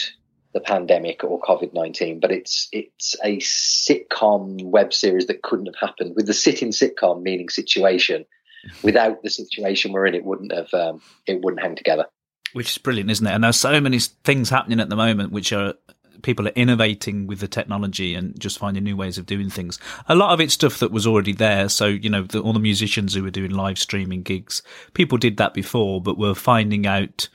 the 0.54 0.60
pandemic 0.60 1.24
or 1.24 1.42
COVID 1.42 1.74
nineteen, 1.74 2.20
but 2.20 2.32
it's 2.32 2.70
it's 2.72 3.16
a 3.24 3.38
sitcom 3.38 4.64
web 4.66 4.94
series 4.94 5.26
that 5.28 5.42
couldn't 5.42 5.66
have 5.66 5.90
happened 5.90 6.16
with 6.16 6.28
the 6.28 6.34
sit-in 6.34 6.70
sitcom 6.70 7.24
meaning 7.24 7.50
situation. 7.50 8.26
Without 8.84 9.24
the 9.24 9.30
situation 9.30 9.92
we're 9.92 10.06
in, 10.06 10.16
it 10.16 10.24
wouldn't 10.24 10.54
have 10.54 10.74
um, 10.74 11.02
it 11.26 11.42
wouldn't 11.42 11.62
hang 11.62 11.76
together. 11.76 12.06
Which 12.54 12.72
is 12.72 12.78
brilliant, 12.78 13.12
isn't 13.12 13.26
it? 13.26 13.34
And 13.34 13.44
there's 13.44 13.60
so 13.60 13.82
many 13.82 14.00
things 14.00 14.50
happening 14.50 14.80
at 14.80 14.90
the 14.90 14.96
moment, 14.96 15.32
which 15.32 15.52
are 15.52 15.74
people 16.22 16.48
are 16.48 16.52
innovating 16.52 17.28
with 17.28 17.40
the 17.40 17.48
technology 17.48 18.16
and 18.16 18.40
just 18.40 18.58
finding 18.58 18.84
new 18.84 18.96
ways 18.96 19.18
of 19.18 19.26
doing 19.26 19.50
things. 19.50 19.78
A 20.08 20.16
lot 20.16 20.32
of 20.32 20.40
it's 20.40 20.54
stuff 20.54 20.80
that 20.80 20.92
was 20.92 21.06
already 21.06 21.34
there. 21.34 21.70
So, 21.70 21.88
you 21.88 22.10
know, 22.10 22.24
the, 22.24 22.40
all 22.40 22.54
the 22.54 22.60
musicians 22.60 23.14
who 23.14 23.24
were 23.24 23.32
doing 23.32 23.52
live 23.52 23.78
streaming 23.78 24.24
gigs, 24.24 24.64
people 24.94 25.18
did 25.18 25.38
that 25.38 25.54
before, 25.54 26.02
but 26.02 26.18
were 26.18 26.36
finding 26.36 26.88
out 26.88 27.30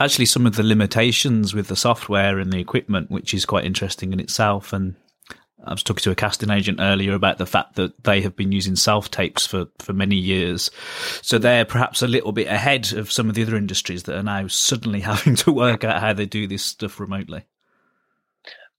actually 0.00 0.26
some 0.26 0.46
of 0.46 0.56
the 0.56 0.62
limitations 0.62 1.54
with 1.54 1.68
the 1.68 1.76
software 1.76 2.38
and 2.38 2.52
the 2.52 2.58
equipment, 2.58 3.10
which 3.10 3.32
is 3.32 3.46
quite 3.46 3.64
interesting 3.64 4.12
in 4.12 4.20
itself. 4.20 4.72
And 4.72 4.96
I 5.64 5.72
was 5.72 5.82
talking 5.82 6.02
to 6.02 6.10
a 6.10 6.14
casting 6.14 6.50
agent 6.50 6.78
earlier 6.80 7.14
about 7.14 7.38
the 7.38 7.46
fact 7.46 7.76
that 7.76 8.04
they 8.04 8.20
have 8.22 8.36
been 8.36 8.52
using 8.52 8.76
self 8.76 9.10
tapes 9.10 9.46
for, 9.46 9.66
for 9.78 9.92
many 9.92 10.16
years. 10.16 10.70
So 11.22 11.38
they're 11.38 11.64
perhaps 11.64 12.02
a 12.02 12.08
little 12.08 12.32
bit 12.32 12.48
ahead 12.48 12.92
of 12.92 13.12
some 13.12 13.28
of 13.28 13.34
the 13.34 13.42
other 13.42 13.56
industries 13.56 14.04
that 14.04 14.16
are 14.16 14.22
now 14.22 14.46
suddenly 14.46 15.00
having 15.00 15.36
to 15.36 15.52
work 15.52 15.84
out 15.84 16.00
how 16.00 16.12
they 16.12 16.26
do 16.26 16.46
this 16.46 16.64
stuff 16.64 17.00
remotely. 17.00 17.44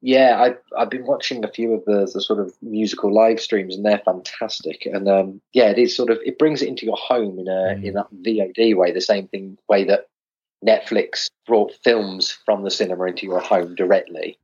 Yeah, 0.03 0.35
I, 0.41 0.81
I've 0.81 0.89
been 0.89 1.05
watching 1.05 1.45
a 1.45 1.51
few 1.51 1.73
of 1.73 1.85
the, 1.85 2.09
the 2.11 2.21
sort 2.21 2.39
of 2.39 2.55
musical 2.61 3.13
live 3.13 3.39
streams, 3.39 3.75
and 3.75 3.85
they're 3.85 3.99
fantastic. 3.99 4.87
And 4.87 5.07
um, 5.07 5.41
yeah, 5.53 5.69
it 5.69 5.77
is 5.77 5.95
sort 5.95 6.09
of 6.09 6.17
it 6.25 6.39
brings 6.39 6.63
it 6.63 6.69
into 6.69 6.87
your 6.87 6.97
home 6.97 7.37
in 7.37 7.47
a 7.47 7.75
mm. 7.75 7.83
in 7.83 7.93
that 7.93 8.11
VOD 8.11 8.75
way, 8.75 8.91
the 8.91 9.01
same 9.01 9.27
thing 9.27 9.59
way 9.69 9.83
that 9.83 10.07
Netflix 10.65 11.29
brought 11.45 11.73
films 11.83 12.31
from 12.45 12.63
the 12.63 12.71
cinema 12.71 13.05
into 13.05 13.27
your 13.27 13.39
home 13.39 13.75
directly. 13.75 14.39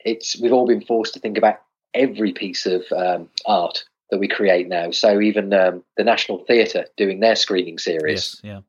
It's 0.00 0.40
we've 0.40 0.52
all 0.52 0.66
been 0.66 0.84
forced 0.84 1.12
to 1.14 1.20
think 1.20 1.36
about 1.36 1.60
every 1.94 2.32
piece 2.32 2.66
of 2.66 2.84
um, 2.96 3.28
art 3.46 3.84
that 4.10 4.18
we 4.18 4.28
create 4.28 4.68
now. 4.68 4.90
So 4.90 5.20
even 5.20 5.52
um, 5.52 5.84
the 5.96 6.04
National 6.04 6.38
Theatre 6.44 6.86
doing 6.96 7.20
their 7.20 7.36
screening 7.36 7.78
series, 7.78 8.40
yes, 8.42 8.62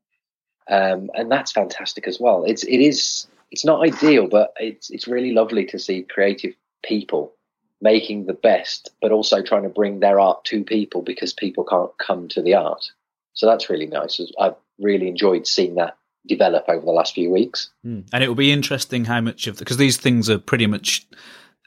yeah, 0.70 0.76
um, 0.76 1.10
and 1.14 1.32
that's 1.32 1.52
fantastic 1.52 2.08
as 2.08 2.20
well. 2.20 2.44
It's 2.46 2.64
it 2.64 2.80
is 2.80 3.28
it's 3.52 3.66
not 3.66 3.82
ideal, 3.82 4.28
but 4.28 4.54
it's 4.60 4.90
it's 4.90 5.08
really 5.08 5.32
lovely 5.32 5.66
to 5.66 5.80
see 5.80 6.04
creative 6.04 6.54
people 6.84 7.34
making 7.82 8.26
the 8.26 8.34
best, 8.34 8.90
but 9.02 9.12
also 9.12 9.42
trying 9.42 9.64
to 9.64 9.70
bring 9.70 10.00
their 10.00 10.20
art 10.20 10.46
to 10.46 10.64
people 10.64 11.02
because 11.02 11.34
people 11.34 11.66
can't 11.66 11.92
come 11.98 12.30
to 12.30 12.42
the 12.42 12.56
art. 12.56 12.86
So 13.34 13.46
that's 13.46 13.70
really 13.70 13.88
nice. 13.88 14.22
I've 14.40 14.56
really 14.80 15.08
enjoyed 15.08 15.46
seeing 15.46 15.76
that 15.76 15.98
develop 16.26 16.66
over 16.70 16.86
the 16.86 16.92
last 16.92 17.14
few 17.14 17.30
weeks. 17.30 17.70
Mm. 17.86 18.06
And 18.14 18.24
it 18.24 18.28
will 18.28 18.36
be 18.36 18.52
interesting 18.52 19.06
how 19.06 19.20
much 19.22 19.48
of 19.48 19.60
because 19.60 19.78
these 19.78 19.98
things 19.98 20.30
are 20.30 20.40
pretty 20.40 20.68
much 20.68 21.06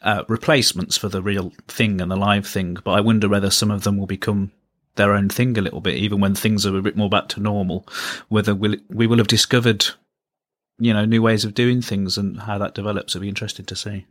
uh, 0.02 0.24
replacements 0.28 0.96
for 0.96 1.08
the 1.08 1.22
real 1.22 1.52
thing 1.68 2.00
and 2.00 2.10
the 2.10 2.16
live 2.16 2.46
thing. 2.46 2.78
But 2.84 2.92
I 2.92 3.00
wonder 3.00 3.28
whether 3.28 3.50
some 3.50 3.70
of 3.70 3.84
them 3.84 3.96
will 3.96 4.06
become 4.06 4.52
their 4.96 5.12
own 5.12 5.28
thing 5.28 5.56
a 5.58 5.62
little 5.62 5.80
bit, 5.80 5.96
even 5.96 6.20
when 6.20 6.34
things 6.34 6.66
are 6.66 6.76
a 6.76 6.82
bit 6.82 6.96
more 6.96 7.10
back 7.10 7.28
to 7.28 7.40
normal. 7.40 7.86
Whether 8.28 8.54
we'll, 8.54 8.76
we 8.88 9.06
will 9.06 9.18
have 9.18 9.28
discovered, 9.28 9.86
you 10.78 10.92
know, 10.92 11.04
new 11.04 11.22
ways 11.22 11.44
of 11.44 11.54
doing 11.54 11.82
things 11.82 12.16
and 12.18 12.40
how 12.40 12.58
that 12.58 12.74
develops. 12.74 13.14
It'll 13.14 13.22
be 13.22 13.28
interesting 13.28 13.66
to 13.66 13.76
see. 13.76 14.06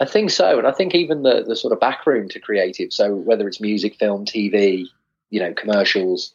I 0.00 0.04
think 0.04 0.30
so, 0.30 0.58
and 0.58 0.66
I 0.66 0.72
think 0.72 0.94
even 0.94 1.22
the 1.22 1.44
the 1.44 1.56
sort 1.56 1.72
of 1.72 1.80
backroom 1.80 2.28
to 2.30 2.40
creative. 2.40 2.92
So 2.92 3.14
whether 3.14 3.46
it's 3.48 3.60
music, 3.60 3.96
film, 3.96 4.24
TV, 4.24 4.86
you 5.30 5.40
know, 5.40 5.52
commercials, 5.52 6.34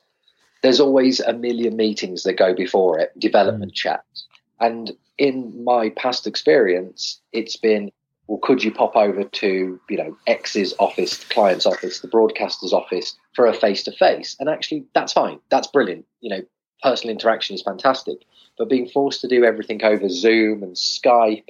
there's 0.61 0.79
always 0.79 1.19
a 1.19 1.33
million 1.33 1.75
meetings 1.75 2.23
that 2.23 2.33
go 2.33 2.53
before 2.53 2.99
it, 2.99 3.17
development 3.19 3.73
mm. 3.73 3.75
chats. 3.75 4.27
And 4.59 4.91
in 5.17 5.63
my 5.63 5.89
past 5.89 6.25
experience, 6.25 7.19
it's 7.31 7.57
been, 7.57 7.91
well, 8.27 8.39
could 8.41 8.63
you 8.63 8.71
pop 8.71 8.95
over 8.95 9.23
to, 9.23 9.79
you 9.89 9.97
know, 9.97 10.17
X's 10.27 10.73
office, 10.79 11.17
the 11.17 11.33
client's 11.33 11.65
office, 11.65 11.99
the 11.99 12.07
broadcaster's 12.07 12.73
office 12.73 13.17
for 13.35 13.45
a 13.45 13.53
face 13.53 13.83
to 13.83 13.91
face? 13.91 14.35
And 14.39 14.49
actually, 14.49 14.85
that's 14.93 15.13
fine. 15.13 15.39
That's 15.49 15.67
brilliant. 15.67 16.05
You 16.21 16.29
know, 16.29 16.41
personal 16.81 17.11
interaction 17.11 17.55
is 17.55 17.61
fantastic. 17.61 18.19
But 18.57 18.69
being 18.69 18.87
forced 18.87 19.21
to 19.21 19.27
do 19.27 19.43
everything 19.43 19.83
over 19.83 20.07
Zoom 20.07 20.63
and 20.63 20.75
Skype, 20.75 21.47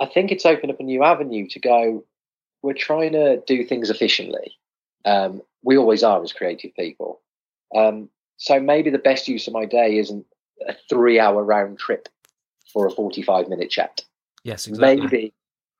I 0.00 0.06
think 0.06 0.30
it's 0.30 0.46
opened 0.46 0.72
up 0.72 0.80
a 0.80 0.84
new 0.84 1.02
avenue 1.04 1.46
to 1.48 1.60
go, 1.60 2.04
we're 2.62 2.72
trying 2.72 3.12
to 3.12 3.42
do 3.46 3.64
things 3.64 3.90
efficiently. 3.90 4.56
Um, 5.04 5.42
we 5.62 5.76
always 5.76 6.02
are 6.02 6.22
as 6.22 6.32
creative 6.32 6.74
people. 6.74 7.20
Um, 7.74 8.08
so 8.38 8.60
maybe 8.60 8.90
the 8.90 8.98
best 8.98 9.28
use 9.28 9.46
of 9.46 9.52
my 9.52 9.66
day 9.66 9.98
isn't 9.98 10.26
a 10.66 10.74
three 10.88 11.18
hour 11.18 11.42
round 11.42 11.78
trip 11.78 12.08
for 12.72 12.86
a 12.86 12.90
45 12.90 13.48
minute 13.48 13.70
chat. 13.70 14.02
Yes, 14.42 14.66
exactly. 14.66 15.00
Maybe, 15.00 15.34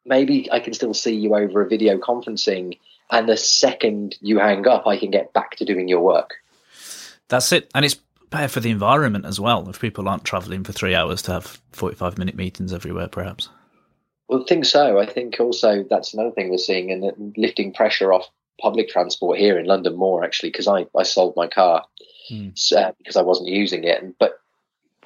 maybe 0.06 0.50
I 0.50 0.60
can 0.60 0.72
still 0.72 0.94
see 0.94 1.14
you 1.14 1.34
over 1.34 1.62
a 1.62 1.68
video 1.68 1.98
conferencing 1.98 2.78
and 3.10 3.28
the 3.28 3.36
second 3.36 4.16
you 4.20 4.38
hang 4.38 4.66
up, 4.66 4.86
I 4.86 4.98
can 4.98 5.10
get 5.10 5.32
back 5.32 5.56
to 5.56 5.64
doing 5.64 5.88
your 5.88 6.00
work. 6.00 6.34
That's 7.28 7.52
it, 7.52 7.70
and 7.75 7.84
it's 7.84 7.96
better 8.30 8.48
for 8.48 8.60
the 8.60 8.70
environment 8.70 9.25
as 9.25 9.40
well. 9.40 9.68
If 9.68 9.80
people 9.80 10.08
aren't 10.08 10.25
travelling 10.25 10.64
for 10.64 10.72
three 10.72 10.94
hours 10.94 11.22
to 11.22 11.32
have 11.32 11.60
forty-five 11.72 12.18
minute 12.18 12.36
meetings 12.36 12.72
everywhere, 12.72 13.08
perhaps. 13.08 13.48
Well, 14.28 14.42
I 14.42 14.44
think 14.46 14.64
so. 14.64 14.98
I 14.98 15.06
think 15.06 15.36
also 15.38 15.84
that's 15.88 16.14
another 16.14 16.32
thing 16.32 16.50
we're 16.50 16.58
seeing, 16.58 16.90
and 16.90 17.34
lifting 17.36 17.72
pressure 17.72 18.12
off 18.12 18.28
public 18.60 18.88
transport 18.88 19.38
here 19.38 19.58
in 19.58 19.66
London 19.66 19.96
more 19.96 20.25
actually 20.25 20.48
because 20.48 20.66
I, 20.66 20.86
I 20.96 21.02
sold 21.02 21.34
my 21.36 21.46
car 21.46 21.84
hmm. 22.28 22.48
uh, 22.75 22.92
because 22.98 23.16
I 23.16 23.22
wasn't 23.22 23.50
using 23.50 23.84
it. 23.84 24.02
And, 24.02 24.14
but 24.18 24.40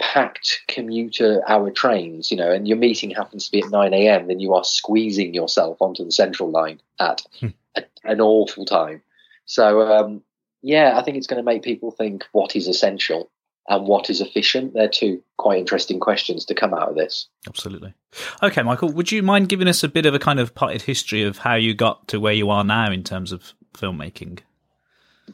packed 0.00 0.62
commuter 0.66 1.42
hour 1.46 1.70
trains, 1.70 2.30
you 2.30 2.36
know, 2.36 2.50
and 2.50 2.66
your 2.66 2.76
meeting 2.76 3.10
happens 3.10 3.46
to 3.46 3.52
be 3.52 3.62
at 3.62 3.70
9 3.70 3.94
a.m., 3.94 4.26
then 4.26 4.40
you 4.40 4.54
are 4.54 4.64
squeezing 4.64 5.34
yourself 5.34 5.76
onto 5.80 6.04
the 6.04 6.12
central 6.12 6.50
line 6.50 6.80
at 6.98 7.22
hmm. 7.38 7.48
a, 7.76 7.84
an 8.04 8.20
awful 8.20 8.64
time. 8.64 9.02
So, 9.44 9.82
um, 9.82 10.22
yeah, 10.62 10.98
I 10.98 11.02
think 11.02 11.16
it's 11.16 11.26
going 11.26 11.42
to 11.42 11.44
make 11.44 11.62
people 11.62 11.90
think 11.90 12.24
what 12.32 12.56
is 12.56 12.66
essential 12.66 13.30
and 13.68 13.86
what 13.86 14.10
is 14.10 14.20
efficient. 14.20 14.74
They're 14.74 14.88
two 14.88 15.22
quite 15.36 15.58
interesting 15.58 16.00
questions 16.00 16.44
to 16.46 16.54
come 16.54 16.74
out 16.74 16.88
of 16.88 16.96
this. 16.96 17.28
Absolutely. 17.46 17.94
Okay, 18.42 18.62
Michael, 18.62 18.92
would 18.92 19.12
you 19.12 19.22
mind 19.22 19.48
giving 19.48 19.68
us 19.68 19.84
a 19.84 19.88
bit 19.88 20.06
of 20.06 20.14
a 20.14 20.18
kind 20.18 20.40
of 20.40 20.54
potted 20.54 20.82
history 20.82 21.22
of 21.22 21.38
how 21.38 21.54
you 21.54 21.74
got 21.74 22.08
to 22.08 22.18
where 22.18 22.32
you 22.32 22.50
are 22.50 22.64
now 22.64 22.90
in 22.90 23.04
terms 23.04 23.32
of 23.32 23.54
filmmaking? 23.74 24.40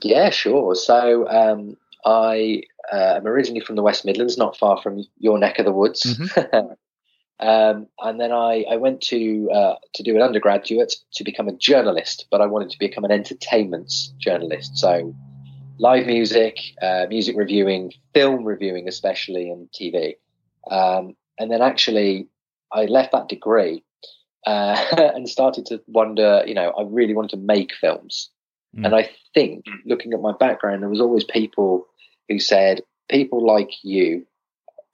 Yeah, 0.02 0.30
sure. 0.30 0.74
So 0.74 1.28
um, 1.28 1.76
I 2.04 2.62
uh, 2.92 3.14
am 3.16 3.26
originally 3.26 3.60
from 3.60 3.76
the 3.76 3.82
West 3.82 4.04
Midlands, 4.04 4.38
not 4.38 4.56
far 4.56 4.80
from 4.80 5.04
your 5.18 5.38
neck 5.38 5.58
of 5.58 5.64
the 5.64 5.72
woods. 5.72 6.02
Mm-hmm. 6.02 6.72
um, 7.46 7.86
and 8.00 8.20
then 8.20 8.32
I, 8.32 8.64
I 8.70 8.76
went 8.76 9.00
to 9.02 9.50
uh, 9.52 9.74
to 9.94 10.02
do 10.02 10.16
an 10.16 10.22
undergraduate 10.22 10.94
to 11.14 11.24
become 11.24 11.48
a 11.48 11.52
journalist, 11.52 12.26
but 12.30 12.40
I 12.40 12.46
wanted 12.46 12.70
to 12.70 12.78
become 12.78 13.04
an 13.04 13.10
entertainment 13.10 13.92
journalist. 14.18 14.78
So 14.78 15.14
live 15.78 16.06
music, 16.06 16.58
uh, 16.82 17.06
music 17.08 17.36
reviewing, 17.36 17.92
film 18.14 18.44
reviewing, 18.44 18.88
especially, 18.88 19.50
and 19.50 19.68
TV. 19.72 20.14
Um, 20.70 21.16
and 21.38 21.50
then 21.50 21.62
actually, 21.62 22.28
I 22.72 22.84
left 22.86 23.12
that 23.12 23.28
degree 23.28 23.84
uh, 24.46 24.84
and 25.14 25.28
started 25.28 25.66
to 25.66 25.82
wonder. 25.86 26.42
You 26.46 26.54
know, 26.54 26.70
I 26.70 26.82
really 26.82 27.14
wanted 27.14 27.36
to 27.36 27.42
make 27.42 27.72
films, 27.74 28.30
mm. 28.76 28.84
and 28.84 28.94
I 28.94 29.10
think, 29.34 29.64
looking 29.84 30.12
at 30.12 30.20
my 30.20 30.32
background, 30.38 30.82
there 30.82 30.88
was 30.88 31.00
always 31.00 31.24
people 31.24 31.86
who 32.28 32.38
said, 32.38 32.82
"People 33.08 33.44
like 33.44 33.72
you 33.82 34.26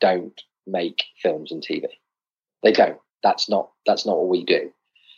don't 0.00 0.40
make 0.66 1.04
films 1.22 1.52
and 1.52 1.62
TV. 1.62 1.86
They 2.62 2.72
don't. 2.72 2.98
That's 3.22 3.48
not. 3.48 3.70
That's 3.86 4.06
not 4.06 4.18
what 4.18 4.28
we 4.28 4.44
do." 4.44 4.72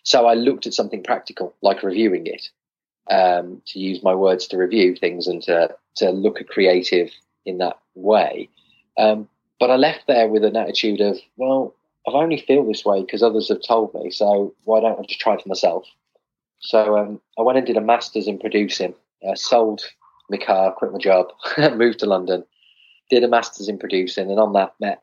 So 0.04 0.26
I 0.26 0.34
looked 0.34 0.66
at 0.66 0.74
something 0.74 1.02
practical, 1.02 1.54
like 1.62 1.82
reviewing 1.82 2.26
it, 2.26 2.50
um, 3.10 3.62
to 3.66 3.78
use 3.78 4.02
my 4.02 4.14
words 4.14 4.46
to 4.48 4.58
review 4.58 4.94
things 4.94 5.26
and 5.26 5.42
to, 5.42 5.74
to 5.96 6.10
look 6.10 6.40
at 6.40 6.48
creative 6.48 7.10
in 7.44 7.58
that 7.58 7.78
way. 7.94 8.48
Um, 8.98 9.28
but 9.58 9.70
I 9.70 9.76
left 9.76 10.06
there 10.06 10.28
with 10.28 10.44
an 10.44 10.56
attitude 10.56 11.00
of, 11.00 11.18
well, 11.36 11.74
I've 12.06 12.14
only 12.14 12.38
feel 12.38 12.64
this 12.64 12.84
way 12.84 13.00
because 13.00 13.22
others 13.22 13.48
have 13.48 13.62
told 13.66 13.94
me, 13.94 14.10
so 14.10 14.54
why 14.64 14.80
don't 14.80 14.98
I 14.98 15.02
just 15.02 15.20
try 15.20 15.34
it 15.34 15.42
for 15.42 15.48
myself? 15.48 15.86
So 16.60 16.98
um, 16.98 17.20
I 17.38 17.42
went 17.42 17.58
and 17.58 17.66
did 17.66 17.76
a 17.76 17.80
master's 17.80 18.28
in 18.28 18.38
producing, 18.38 18.94
uh, 19.26 19.34
sold 19.34 19.82
my 20.30 20.38
car, 20.38 20.72
quit 20.72 20.92
my 20.92 20.98
job, 20.98 21.28
moved 21.74 22.00
to 22.00 22.06
London, 22.06 22.44
did 23.10 23.24
a 23.24 23.28
master's 23.28 23.68
in 23.68 23.78
producing, 23.78 24.30
and 24.30 24.40
on 24.40 24.52
that 24.54 24.74
met 24.80 25.02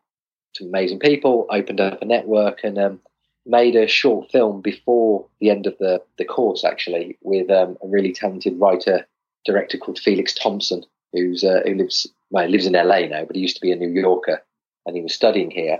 some 0.56 0.68
amazing 0.68 1.00
people, 1.00 1.48
opened 1.50 1.80
up 1.80 2.02
a 2.02 2.06
network, 2.06 2.64
and 2.64 2.78
um, 2.78 3.00
made 3.46 3.76
a 3.76 3.88
short 3.88 4.32
film 4.32 4.62
before 4.62 5.26
the 5.40 5.50
end 5.50 5.66
of 5.66 5.78
the, 5.80 6.02
the 6.18 6.26
course, 6.26 6.64
actually, 6.64 7.18
with 7.22 7.50
um, 7.50 7.78
a 7.84 7.88
really 7.88 8.14
talented 8.14 8.60
writer 8.60 9.06
director 9.46 9.78
called 9.78 10.00
Felix 10.00 10.34
Thompson, 10.34 10.84
who's 11.14 11.44
uh, 11.44 11.62
who 11.66 11.76
lives 11.76 12.08
well, 12.30 12.48
lives 12.48 12.66
in 12.66 12.74
LA 12.74 13.08
now, 13.08 13.26
but 13.26 13.36
he 13.36 13.42
used 13.42 13.56
to 13.56 13.62
be 13.62 13.72
a 13.72 13.76
New 13.76 13.90
Yorker, 13.90 14.42
and 14.86 14.96
he 14.96 15.02
was 15.02 15.14
studying 15.14 15.52
here. 15.52 15.80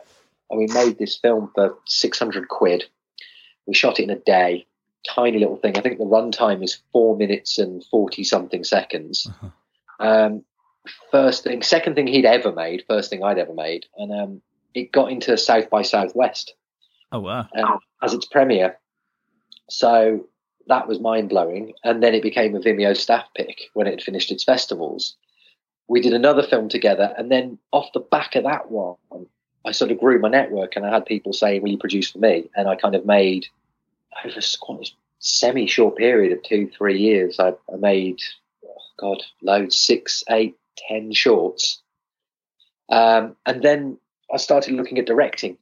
And 0.50 0.60
we 0.60 0.68
made 0.68 0.98
this 0.98 1.18
film 1.18 1.52
for 1.54 1.78
six 1.86 2.20
hundred 2.20 2.48
quid. 2.50 2.86
We 3.68 3.74
shot 3.74 4.00
it 4.00 4.04
in 4.04 4.10
a 4.10 4.16
day, 4.16 4.66
tiny 5.08 5.40
little 5.40 5.58
thing. 5.58 5.78
I 5.78 5.82
think 5.82 5.98
the 5.98 6.06
runtime 6.06 6.64
is 6.64 6.82
four 6.92 7.18
minutes 7.18 7.58
and 7.58 7.84
forty 7.86 8.24
something 8.24 8.64
seconds. 8.64 9.28
Uh-huh. 9.28 10.08
Um, 10.08 10.44
first 11.12 11.44
thing, 11.44 11.62
second 11.62 11.96
thing 11.96 12.08
he'd 12.08 12.26
ever 12.26 12.52
made, 12.52 12.84
first 12.88 13.10
thing 13.10 13.24
I'd 13.24 13.38
ever 13.38 13.54
made, 13.54 13.86
and 13.98 14.12
um, 14.12 14.42
it 14.74 14.92
got 14.92 15.12
into 15.12 15.38
South 15.38 15.70
by 15.70 15.82
Southwest 15.84 16.56
Oh 17.12 17.20
wow! 17.20 17.48
Um, 17.56 17.80
as 18.02 18.14
its 18.14 18.26
premiere, 18.26 18.80
so 19.70 20.28
that 20.68 20.88
was 20.88 21.00
mind 21.00 21.30
blowing. 21.30 21.74
And 21.84 22.02
then 22.02 22.14
it 22.14 22.24
became 22.24 22.56
a 22.56 22.60
Vimeo 22.60 22.96
staff 22.96 23.26
pick 23.36 23.64
when 23.74 23.88
it 23.88 23.92
had 23.92 24.04
finished 24.04 24.32
its 24.32 24.44
festivals. 24.44 25.18
We 25.90 26.00
did 26.00 26.14
another 26.14 26.44
film 26.44 26.70
together, 26.70 27.14
and 27.18 27.30
then 27.30 27.58
off 27.74 27.92
the 27.94 28.00
back 28.00 28.36
of 28.36 28.46
that 28.46 28.72
one, 28.72 28.96
I 29.66 29.72
sort 29.72 29.92
of 29.92 30.00
grew 30.00 30.20
my 30.20 30.30
network, 30.30 30.76
and 30.76 30.86
I 30.86 30.90
had 30.90 31.06
people 31.06 31.34
saying, 31.34 31.62
"Will 31.62 31.72
you 31.72 31.78
produce 31.78 32.12
for 32.12 32.20
me?" 32.20 32.50
And 32.56 32.70
I 32.70 32.76
kind 32.76 32.96
of 32.96 33.06
made 33.06 33.48
over 34.26 34.40
quite 34.60 34.88
a 34.88 34.92
semi 35.20 35.68
short 35.68 35.98
period 35.98 36.32
of 36.32 36.44
two, 36.44 36.70
three 36.78 37.00
years. 37.00 37.40
I, 37.40 37.50
I 37.72 37.78
made, 37.78 38.22
oh 38.66 38.82
God, 39.00 39.24
loads, 39.42 39.78
six, 39.78 40.24
eight, 40.30 40.58
ten 40.88 41.12
shorts. 41.14 41.82
Um, 42.90 43.36
and 43.46 43.62
then 43.62 43.98
I 44.34 44.38
started 44.38 44.74
looking 44.74 45.00
at 45.00 45.06
directing 45.06 45.58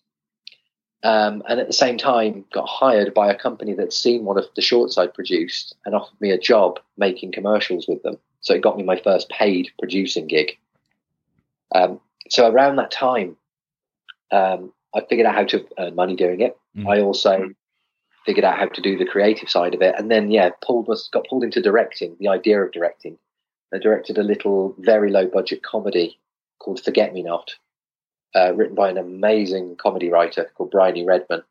um, 1.03 1.43
and 1.47 1.59
at 1.59 1.67
the 1.67 1.73
same 1.73 1.97
time, 1.97 2.45
got 2.53 2.67
hired 2.67 3.13
by 3.13 3.31
a 3.31 3.37
company 3.37 3.73
that's 3.73 3.97
seen 3.97 4.25
one 4.25 4.37
of 4.37 4.45
the 4.55 4.61
shorts 4.61 4.97
I'd 4.97 5.13
produced 5.13 5.75
and 5.85 5.95
offered 5.95 6.19
me 6.19 6.31
a 6.31 6.37
job 6.37 6.79
making 6.97 7.31
commercials 7.31 7.87
with 7.87 8.03
them. 8.03 8.17
So 8.41 8.53
it 8.53 8.61
got 8.61 8.77
me 8.77 8.83
my 8.83 8.99
first 8.99 9.29
paid 9.29 9.69
producing 9.79 10.27
gig. 10.27 10.57
Um, 11.73 12.01
so 12.29 12.49
around 12.49 12.77
that 12.77 12.91
time, 12.91 13.37
um, 14.31 14.73
I 14.93 15.01
figured 15.07 15.25
out 15.25 15.35
how 15.35 15.45
to 15.45 15.65
earn 15.77 15.95
money 15.95 16.15
doing 16.15 16.41
it. 16.41 16.57
Mm. 16.75 16.87
I 16.87 17.01
also 17.01 17.49
figured 18.29 18.45
out 18.45 18.59
how 18.59 18.67
to 18.67 18.81
do 18.81 18.95
the 18.95 19.07
creative 19.07 19.49
side 19.49 19.73
of 19.73 19.81
it, 19.81 19.95
and 19.97 20.11
then 20.11 20.29
yeah, 20.29 20.51
pulled 20.61 20.87
was 20.87 21.09
got 21.11 21.25
pulled 21.27 21.43
into 21.43 21.63
directing. 21.63 22.15
The 22.19 22.27
idea 22.27 22.61
of 22.61 22.71
directing. 22.71 23.17
I 23.73 23.79
directed 23.79 24.19
a 24.19 24.23
little, 24.23 24.75
very 24.77 25.09
low 25.09 25.25
budget 25.25 25.63
comedy 25.63 26.19
called 26.59 26.79
Forget 26.83 27.11
Me 27.11 27.23
Not, 27.23 27.49
uh, 28.35 28.53
written 28.53 28.75
by 28.75 28.91
an 28.91 28.99
amazing 28.99 29.77
comedy 29.77 30.09
writer 30.09 30.51
called 30.53 30.69
Bryony 30.69 31.03
Redman. 31.07 31.41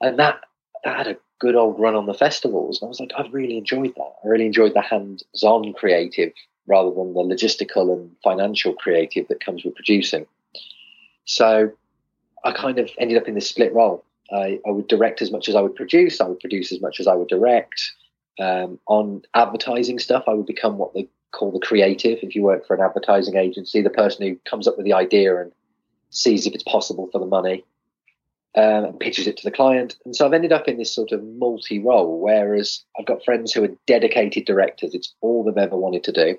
And 0.00 0.18
that, 0.18 0.40
that 0.82 0.96
had 0.96 1.08
a 1.08 1.18
good 1.40 1.56
old 1.56 1.78
run 1.78 1.94
on 1.94 2.06
the 2.06 2.14
festivals. 2.14 2.80
And 2.80 2.88
I 2.88 2.88
was 2.88 3.00
like, 3.00 3.12
I 3.14 3.28
really 3.28 3.58
enjoyed 3.58 3.92
that. 3.96 4.12
I 4.24 4.28
really 4.28 4.46
enjoyed 4.46 4.72
the 4.72 4.80
hands 4.80 5.24
on 5.42 5.74
creative 5.74 6.32
rather 6.68 6.90
than 6.90 7.12
the 7.12 7.20
logistical 7.20 7.92
and 7.92 8.10
financial 8.24 8.72
creative 8.72 9.28
that 9.28 9.44
comes 9.44 9.62
with 9.62 9.74
producing. 9.74 10.24
So 11.26 11.70
I 12.44 12.52
kind 12.52 12.78
of 12.78 12.88
ended 12.96 13.18
up 13.18 13.28
in 13.28 13.34
this 13.34 13.50
split 13.50 13.74
role. 13.74 14.06
I, 14.32 14.60
I 14.66 14.70
would 14.70 14.88
direct 14.88 15.22
as 15.22 15.30
much 15.30 15.48
as 15.48 15.54
I 15.54 15.60
would 15.60 15.74
produce, 15.74 16.20
I 16.20 16.26
would 16.26 16.40
produce 16.40 16.72
as 16.72 16.80
much 16.80 17.00
as 17.00 17.06
I 17.06 17.14
would 17.14 17.28
direct. 17.28 17.92
Um, 18.38 18.78
on 18.86 19.22
advertising 19.34 19.98
stuff, 19.98 20.24
I 20.26 20.34
would 20.34 20.46
become 20.46 20.78
what 20.78 20.94
they 20.94 21.08
call 21.32 21.52
the 21.52 21.60
creative 21.60 22.18
if 22.22 22.34
you 22.34 22.42
work 22.42 22.66
for 22.66 22.74
an 22.74 22.82
advertising 22.82 23.36
agency, 23.36 23.82
the 23.82 23.90
person 23.90 24.26
who 24.26 24.36
comes 24.48 24.66
up 24.66 24.76
with 24.76 24.86
the 24.86 24.94
idea 24.94 25.40
and 25.40 25.52
sees 26.10 26.46
if 26.46 26.54
it's 26.54 26.64
possible 26.64 27.08
for 27.12 27.18
the 27.18 27.26
money 27.26 27.64
um, 28.56 28.84
and 28.84 29.00
pitches 29.00 29.26
it 29.26 29.36
to 29.38 29.44
the 29.44 29.50
client. 29.50 29.96
And 30.04 30.14
so 30.14 30.26
I've 30.26 30.32
ended 30.32 30.52
up 30.52 30.68
in 30.68 30.78
this 30.78 30.92
sort 30.92 31.12
of 31.12 31.22
multi 31.22 31.78
role, 31.78 32.20
whereas 32.20 32.84
I've 32.98 33.06
got 33.06 33.24
friends 33.24 33.52
who 33.52 33.64
are 33.64 33.76
dedicated 33.86 34.44
directors, 34.44 34.94
it's 34.94 35.14
all 35.20 35.44
they've 35.44 35.56
ever 35.56 35.76
wanted 35.76 36.04
to 36.04 36.12
do. 36.12 36.38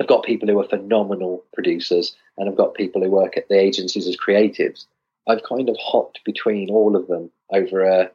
I've 0.00 0.08
got 0.08 0.24
people 0.24 0.48
who 0.48 0.58
are 0.60 0.68
phenomenal 0.68 1.44
producers, 1.54 2.16
and 2.36 2.48
I've 2.48 2.56
got 2.56 2.74
people 2.74 3.02
who 3.02 3.10
work 3.10 3.36
at 3.36 3.48
the 3.48 3.58
agencies 3.58 4.08
as 4.08 4.16
creatives. 4.16 4.86
I've 5.26 5.42
kind 5.42 5.68
of 5.68 5.76
hopped 5.78 6.20
between 6.24 6.70
all 6.70 6.96
of 6.96 7.08
them 7.08 7.30
over 7.52 7.82
a, 7.82 8.10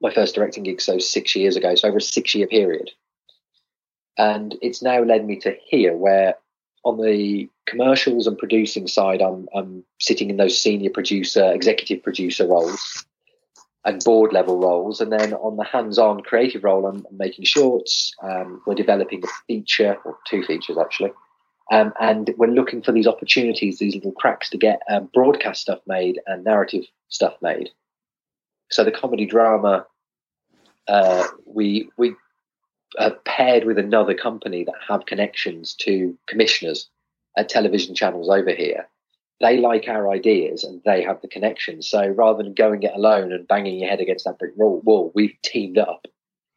my 0.00 0.12
first 0.12 0.34
directing 0.34 0.64
gig, 0.64 0.80
so 0.80 0.98
six 0.98 1.34
years 1.34 1.56
ago, 1.56 1.74
so 1.74 1.88
over 1.88 1.98
a 1.98 2.02
six 2.02 2.34
year 2.34 2.46
period. 2.46 2.90
And 4.16 4.56
it's 4.62 4.82
now 4.82 5.02
led 5.02 5.26
me 5.26 5.38
to 5.40 5.56
here, 5.64 5.96
where 5.96 6.34
on 6.84 7.00
the 7.00 7.48
commercials 7.66 8.26
and 8.26 8.38
producing 8.38 8.86
side, 8.86 9.22
I'm, 9.22 9.48
I'm 9.54 9.84
sitting 9.98 10.30
in 10.30 10.36
those 10.36 10.60
senior 10.60 10.90
producer, 10.90 11.52
executive 11.52 12.02
producer 12.02 12.46
roles 12.46 13.06
and 13.86 14.04
board 14.04 14.32
level 14.32 14.58
roles. 14.58 15.00
And 15.00 15.10
then 15.10 15.32
on 15.34 15.56
the 15.56 15.64
hands 15.64 15.98
on 15.98 16.20
creative 16.20 16.62
role, 16.62 16.86
I'm, 16.86 17.06
I'm 17.10 17.16
making 17.16 17.46
shorts. 17.46 18.14
Um, 18.22 18.62
we're 18.66 18.74
developing 18.74 19.24
a 19.24 19.28
feature, 19.46 19.96
or 20.04 20.18
two 20.28 20.42
features 20.42 20.78
actually. 20.78 21.12
Um, 21.72 21.92
and 21.98 22.34
we're 22.36 22.48
looking 22.48 22.82
for 22.82 22.92
these 22.92 23.06
opportunities, 23.06 23.78
these 23.78 23.94
little 23.94 24.12
cracks 24.12 24.50
to 24.50 24.58
get 24.58 24.80
um, 24.90 25.08
broadcast 25.14 25.62
stuff 25.62 25.80
made 25.86 26.20
and 26.26 26.44
narrative 26.44 26.84
stuff 27.08 27.34
made. 27.40 27.70
So 28.70 28.84
the 28.84 28.92
comedy 28.92 29.24
drama, 29.26 29.86
uh, 30.88 31.26
we 31.46 31.88
we 31.96 32.14
uh, 32.98 33.10
paired 33.24 33.64
with 33.64 33.78
another 33.78 34.14
company 34.14 34.64
that 34.64 34.74
have 34.88 35.06
connections 35.06 35.74
to 35.74 36.16
commissioners 36.28 36.88
at 37.36 37.48
television 37.48 37.94
channels 37.94 38.28
over 38.28 38.50
here. 38.50 38.88
They 39.40 39.58
like 39.58 39.88
our 39.88 40.10
ideas 40.10 40.64
and 40.64 40.80
they 40.84 41.02
have 41.02 41.20
the 41.20 41.28
connections. 41.28 41.88
So 41.88 42.06
rather 42.06 42.42
than 42.42 42.54
going 42.54 42.84
it 42.84 42.92
alone 42.94 43.32
and 43.32 43.48
banging 43.48 43.80
your 43.80 43.88
head 43.88 44.00
against 44.00 44.24
that 44.26 44.38
brick 44.38 44.52
wall, 44.56 45.12
we've 45.14 45.36
teamed 45.42 45.78
up 45.78 46.06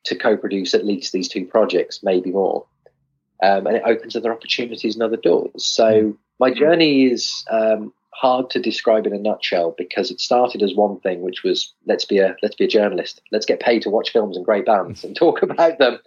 to 0.05 0.15
co-produce 0.15 0.73
at 0.73 0.85
least 0.85 1.11
these 1.11 1.27
two 1.27 1.45
projects, 1.45 2.01
maybe 2.03 2.31
more. 2.31 2.65
Um, 3.41 3.67
and 3.67 3.77
it 3.77 3.83
opens 3.85 4.15
other 4.15 4.33
opportunities 4.33 4.95
and 4.95 5.03
other 5.03 5.17
doors. 5.17 5.63
So 5.63 6.17
my 6.39 6.51
journey 6.51 7.05
is 7.05 7.45
um, 7.49 7.93
hard 8.17 8.49
to 8.49 8.59
describe 8.59 9.05
in 9.05 9.13
a 9.13 9.19
nutshell 9.19 9.75
because 9.77 10.09
it 10.09 10.19
started 10.19 10.63
as 10.63 10.73
one 10.73 10.99
thing, 10.99 11.21
which 11.21 11.43
was 11.43 11.73
let's 11.85 12.05
be 12.05 12.17
a 12.17 12.35
let's 12.41 12.55
be 12.55 12.65
a 12.65 12.69
journalist, 12.69 13.21
let's 13.31 13.45
get 13.45 13.59
paid 13.59 13.83
to 13.83 13.89
watch 13.89 14.11
films 14.11 14.35
and 14.35 14.45
great 14.45 14.65
bands 14.65 15.03
and 15.03 15.15
talk 15.15 15.41
about 15.43 15.77
them, 15.77 15.99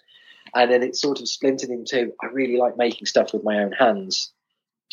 and 0.54 0.70
then 0.70 0.82
it 0.82 0.96
sort 0.96 1.20
of 1.20 1.28
splintered 1.28 1.70
into 1.70 2.12
I 2.22 2.26
really 2.26 2.56
like 2.56 2.76
making 2.76 3.06
stuff 3.06 3.32
with 3.32 3.44
my 3.44 3.58
own 3.58 3.72
hands. 3.72 4.32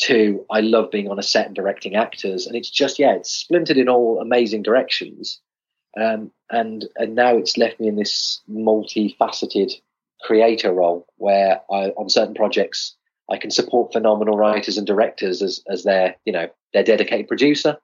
To 0.01 0.45
I 0.51 0.61
love 0.61 0.91
being 0.91 1.09
on 1.09 1.17
a 1.17 1.23
set 1.23 1.47
and 1.47 1.55
directing 1.55 1.95
actors, 1.95 2.45
and 2.45 2.55
it's 2.55 2.69
just 2.69 2.99
yeah, 2.99 3.13
it's 3.13 3.31
splintered 3.31 3.77
in 3.77 3.89
all 3.89 4.21
amazing 4.21 4.61
directions, 4.61 5.39
um, 5.99 6.31
and 6.51 6.85
and 6.97 7.15
now 7.15 7.35
it's 7.35 7.57
left 7.57 7.79
me 7.79 7.87
in 7.87 7.95
this 7.95 8.39
multifaceted 8.47 9.73
creator 10.21 10.73
role 10.73 11.05
where 11.17 11.61
I, 11.71 11.89
on 11.89 12.09
certain 12.09 12.33
projects 12.33 12.95
I 13.29 13.37
can 13.37 13.51
support 13.51 13.93
phenomenal 13.93 14.37
writers 14.37 14.77
and 14.77 14.87
directors 14.87 15.41
as 15.41 15.61
as 15.67 15.83
their 15.83 16.15
you 16.25 16.33
know 16.33 16.49
their 16.73 16.83
dedicated 16.83 17.27
producer, 17.27 17.77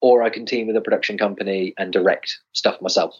or 0.00 0.22
I 0.22 0.30
can 0.30 0.46
team 0.46 0.66
with 0.66 0.76
a 0.76 0.80
production 0.80 1.18
company 1.18 1.74
and 1.76 1.92
direct 1.92 2.38
stuff 2.52 2.80
myself, 2.80 3.14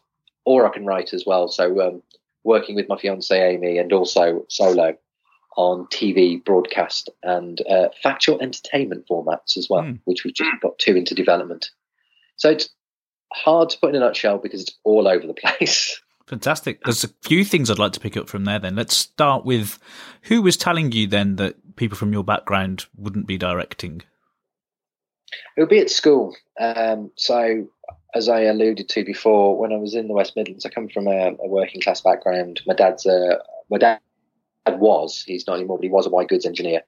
or 0.45 0.67
I 0.67 0.71
can 0.71 0.87
write 0.87 1.13
as 1.13 1.25
well. 1.27 1.49
So 1.49 1.81
um, 1.87 2.03
working 2.45 2.75
with 2.75 2.89
my 2.89 2.97
fiance 2.97 3.37
Amy 3.37 3.79
and 3.79 3.93
also 3.93 4.47
solo 4.49 4.97
on 5.57 5.87
TV, 5.87 6.43
broadcast, 6.43 7.11
and 7.23 7.61
uh, 7.69 7.89
factual 8.03 8.41
entertainment 8.41 9.07
formats 9.11 9.57
as 9.57 9.67
well, 9.69 9.83
mm. 9.83 9.99
which 10.05 10.25
we've 10.25 10.35
just 10.35 10.51
got 10.63 10.79
two 10.79 10.97
into 10.97 11.15
development. 11.15 11.71
So 12.37 12.51
it's 12.51 12.69
hard 13.33 13.71
to 13.71 13.79
put 13.79 13.91
in 13.91 13.97
a 13.97 14.01
nutshell 14.01 14.39
because 14.39 14.63
it's 14.63 14.79
all 14.85 15.09
over 15.09 15.27
the 15.27 15.35
place. 15.59 16.01
Fantastic. 16.29 16.85
There's 16.85 17.05
a 17.05 17.09
few 17.23 17.43
things 17.43 17.71
I'd 17.71 17.79
like 17.79 17.93
to 17.93 18.01
pick 18.01 18.17
up 18.17 18.29
from 18.29 18.45
there 18.45 18.59
then. 18.59 18.77
Let's 18.77 18.95
start 18.95 19.47
with 19.47 19.79
who 20.23 20.43
was 20.43 20.59
telling 20.59 20.93
you 20.93 21.07
then 21.07 21.37
that 21.37 21.57
people 21.79 21.97
from 21.97 22.13
your 22.13 22.25
background 22.25 22.85
wouldn't 22.97 23.27
be 23.27 23.39
directing? 23.39 24.03
It 25.57 25.61
would 25.61 25.71
be 25.71 25.79
at 25.79 25.91
school. 25.91 26.37
Um, 26.61 27.11
so, 27.17 27.69
as 28.15 28.29
I 28.29 28.43
alluded 28.43 28.91
to 28.91 29.05
before, 29.05 29.57
when 29.57 29.73
I 29.73 29.77
was 29.77 29.95
in 29.95 30.09
the 30.09 30.15
West 30.15 30.37
Midlands, 30.37 30.67
I 30.67 30.71
come 30.71 30.89
from 30.89 31.07
a, 31.07 31.35
a 31.41 31.49
working 31.49 31.81
class 31.81 32.03
background. 32.03 32.61
My 32.67 32.75
dad's 32.75 33.07
a 33.07 33.39
my 33.71 33.79
dad 33.79 34.01
was 34.67 35.23
he's 35.27 35.47
not 35.47 35.57
anymore, 35.57 35.79
but 35.79 35.85
he 35.85 35.91
was 35.91 36.07
a 36.07 36.11
white 36.11 36.29
goods 36.29 36.45
engineer. 36.45 36.83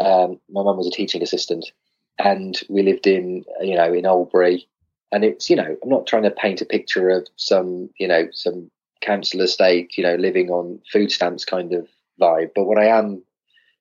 Um, 0.00 0.40
my 0.50 0.62
mum 0.62 0.76
was 0.76 0.86
a 0.86 0.90
teaching 0.90 1.22
assistant, 1.22 1.70
and 2.18 2.58
we 2.70 2.82
lived 2.82 3.06
in 3.06 3.44
you 3.60 3.76
know 3.76 3.92
in 3.92 4.04
Oldbury. 4.04 4.64
And 5.12 5.24
it's 5.24 5.50
you 5.50 5.56
know 5.56 5.76
I'm 5.82 5.88
not 5.88 6.06
trying 6.06 6.24
to 6.24 6.30
paint 6.30 6.60
a 6.60 6.66
picture 6.66 7.10
of 7.10 7.26
some 7.36 7.90
you 7.98 8.08
know 8.08 8.28
some 8.32 8.70
council 9.06 9.40
estate, 9.40 9.96
you 9.96 10.02
know, 10.02 10.16
living 10.16 10.50
on 10.50 10.80
food 10.92 11.12
stamps 11.12 11.44
kind 11.44 11.72
of 11.72 11.86
vibe. 12.20 12.50
But 12.54 12.64
what 12.64 12.78
I 12.78 12.86
am 12.86 13.22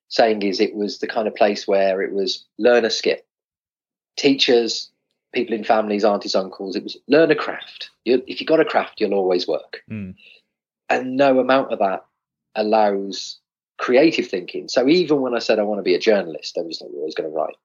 saying 0.07 0.43
is 0.43 0.59
it 0.59 0.75
was 0.75 0.99
the 0.99 1.07
kind 1.07 1.27
of 1.27 1.35
place 1.35 1.67
where 1.67 2.01
it 2.01 2.13
was 2.13 2.45
learn 2.59 2.85
a 2.85 2.89
skill. 2.89 3.17
Teachers, 4.17 4.91
people 5.33 5.55
in 5.55 5.63
families, 5.63 6.05
aunties, 6.05 6.35
uncles, 6.35 6.75
it 6.75 6.83
was 6.83 6.95
learn 7.07 7.31
a 7.31 7.35
craft. 7.35 7.89
You, 8.05 8.23
if 8.27 8.39
you've 8.39 8.47
got 8.47 8.59
a 8.59 8.65
craft, 8.65 9.01
you'll 9.01 9.13
always 9.13 9.47
work. 9.47 9.81
Mm. 9.89 10.15
And 10.89 11.17
no 11.17 11.39
amount 11.39 11.73
of 11.73 11.79
that 11.79 12.05
allows 12.53 13.39
creative 13.77 14.27
thinking. 14.27 14.67
So 14.69 14.87
even 14.87 15.21
when 15.21 15.35
I 15.35 15.39
said 15.39 15.59
I 15.59 15.63
want 15.63 15.79
to 15.79 15.83
be 15.83 15.95
a 15.95 15.99
journalist, 15.99 16.57
I 16.57 16.61
was 16.61 16.79
like, 16.79 16.91
always 16.93 17.15
going 17.15 17.29
to 17.29 17.35
write. 17.35 17.55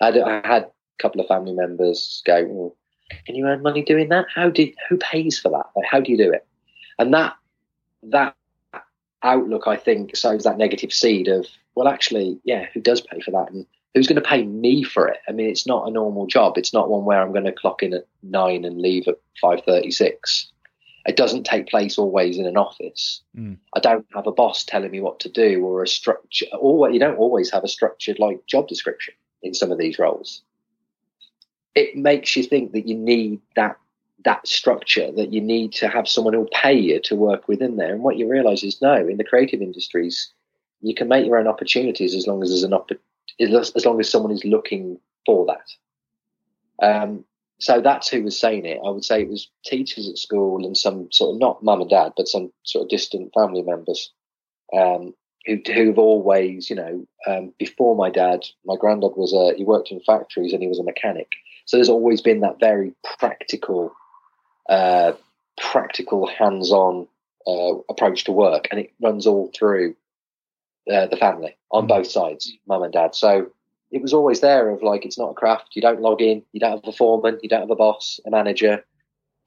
I 0.00 0.06
had, 0.06 0.18
I 0.18 0.46
had, 0.46 0.62
a 0.64 1.02
couple 1.02 1.20
of 1.20 1.26
family 1.26 1.52
members 1.52 2.22
go, 2.26 2.44
well, 2.44 2.76
can 3.26 3.34
you 3.34 3.46
earn 3.46 3.62
money 3.62 3.82
doing 3.82 4.08
that? 4.08 4.26
How 4.34 4.50
do 4.50 4.72
who 4.88 4.96
pays 4.96 5.38
for 5.38 5.50
that? 5.50 5.66
Like, 5.76 5.86
how 5.90 6.00
do 6.00 6.10
you 6.10 6.18
do 6.18 6.32
it? 6.32 6.46
And 6.98 7.12
that 7.14 7.36
that 8.04 8.34
outlook, 9.22 9.66
I 9.66 9.76
think, 9.76 10.16
sows 10.16 10.44
that 10.44 10.58
negative 10.58 10.92
seed 10.92 11.28
of 11.28 11.46
well, 11.74 11.88
actually, 11.88 12.38
yeah, 12.44 12.66
who 12.74 12.80
does 12.80 13.00
pay 13.00 13.20
for 13.20 13.30
that, 13.30 13.50
and 13.50 13.66
who's 13.94 14.06
going 14.06 14.20
to 14.20 14.28
pay 14.28 14.44
me 14.44 14.82
for 14.82 15.08
it? 15.08 15.18
I 15.28 15.32
mean, 15.32 15.48
it's 15.48 15.66
not 15.66 15.88
a 15.88 15.90
normal 15.90 16.26
job. 16.26 16.58
It's 16.58 16.72
not 16.72 16.90
one 16.90 17.04
where 17.04 17.20
I'm 17.20 17.32
going 17.32 17.44
to 17.44 17.52
clock 17.52 17.82
in 17.82 17.94
at 17.94 18.06
nine 18.22 18.64
and 18.64 18.80
leave 18.80 19.08
at 19.08 19.18
five 19.40 19.62
thirty-six. 19.64 20.48
It 21.04 21.16
doesn't 21.16 21.44
take 21.44 21.68
place 21.68 21.98
always 21.98 22.38
in 22.38 22.46
an 22.46 22.56
office. 22.56 23.22
Mm. 23.36 23.56
I 23.74 23.80
don't 23.80 24.06
have 24.14 24.28
a 24.28 24.32
boss 24.32 24.62
telling 24.62 24.90
me 24.92 25.00
what 25.00 25.18
to 25.20 25.28
do 25.28 25.64
or 25.64 25.82
a 25.82 25.88
structure. 25.88 26.46
Or 26.58 26.88
you 26.90 27.00
don't 27.00 27.18
always 27.18 27.50
have 27.50 27.64
a 27.64 27.68
structured 27.68 28.20
like 28.20 28.46
job 28.46 28.68
description 28.68 29.14
in 29.42 29.52
some 29.52 29.72
of 29.72 29.78
these 29.78 29.98
roles 29.98 30.42
it 31.74 31.96
makes 31.96 32.36
you 32.36 32.42
think 32.42 32.72
that 32.72 32.86
you 32.86 32.96
need 32.96 33.40
that 33.56 33.76
that 34.24 34.46
structure 34.46 35.10
that 35.12 35.32
you 35.32 35.40
need 35.40 35.72
to 35.72 35.88
have 35.88 36.06
someone 36.06 36.32
who'll 36.32 36.48
pay 36.52 36.74
you 36.74 37.00
to 37.00 37.16
work 37.16 37.48
within 37.48 37.76
there. 37.76 37.92
And 37.92 38.04
what 38.04 38.16
you 38.16 38.28
realise 38.28 38.62
is 38.62 38.80
no, 38.80 38.94
in 38.94 39.16
the 39.16 39.24
creative 39.24 39.60
industries, 39.60 40.32
you 40.80 40.94
can 40.94 41.08
make 41.08 41.26
your 41.26 41.38
own 41.38 41.48
opportunities 41.48 42.14
as 42.14 42.26
long 42.26 42.42
as 42.42 42.50
there's 42.50 42.62
an 42.62 42.72
op- 42.72 42.90
as 43.40 43.84
long 43.84 43.98
as 44.00 44.10
someone 44.10 44.32
is 44.32 44.44
looking 44.44 44.98
for 45.26 45.46
that. 45.46 46.86
Um, 46.86 47.24
so 47.58 47.80
that's 47.80 48.08
who 48.08 48.22
was 48.22 48.38
saying 48.38 48.66
it. 48.66 48.80
I 48.84 48.90
would 48.90 49.04
say 49.04 49.22
it 49.22 49.28
was 49.28 49.48
teachers 49.64 50.08
at 50.08 50.18
school 50.18 50.66
and 50.66 50.76
some 50.76 51.10
sort 51.12 51.34
of 51.34 51.40
not 51.40 51.62
mum 51.62 51.80
and 51.80 51.90
dad, 51.90 52.12
but 52.16 52.28
some 52.28 52.52
sort 52.64 52.84
of 52.84 52.90
distant 52.90 53.32
family 53.32 53.62
members 53.62 54.12
um, 54.76 55.14
who 55.46 55.58
who've 55.72 55.98
always, 55.98 56.68
you 56.68 56.76
know, 56.76 57.06
um, 57.26 57.52
before 57.58 57.94
my 57.94 58.10
dad, 58.10 58.44
my 58.64 58.74
granddad 58.76 59.12
was 59.16 59.32
a 59.32 59.56
he 59.56 59.64
worked 59.64 59.90
in 59.90 60.00
factories 60.00 60.52
and 60.52 60.62
he 60.62 60.68
was 60.68 60.80
a 60.80 60.84
mechanic. 60.84 61.28
So 61.64 61.76
there's 61.76 61.88
always 61.88 62.20
been 62.20 62.40
that 62.40 62.60
very 62.60 62.92
practical, 63.18 63.94
uh, 64.68 65.12
practical, 65.60 66.26
hands-on 66.26 67.06
uh, 67.46 67.74
approach 67.88 68.24
to 68.24 68.32
work, 68.32 68.68
and 68.70 68.80
it 68.80 68.92
runs 69.00 69.26
all 69.26 69.50
through 69.54 69.94
uh, 70.92 71.06
the 71.06 71.16
family 71.16 71.56
on 71.70 71.86
both 71.86 72.10
sides, 72.10 72.52
mum 72.66 72.82
and 72.82 72.92
dad. 72.92 73.14
So 73.14 73.50
it 73.90 74.02
was 74.02 74.12
always 74.12 74.40
there 74.40 74.70
of 74.70 74.82
like, 74.82 75.04
it's 75.04 75.18
not 75.18 75.30
a 75.30 75.34
craft. 75.34 75.70
You 75.74 75.82
don't 75.82 76.00
log 76.00 76.22
in. 76.22 76.42
You 76.52 76.60
don't 76.60 76.84
have 76.84 76.88
a 76.88 76.96
foreman. 76.96 77.38
You 77.42 77.48
don't 77.48 77.60
have 77.60 77.70
a 77.70 77.76
boss, 77.76 78.18
a 78.26 78.30
manager. 78.30 78.84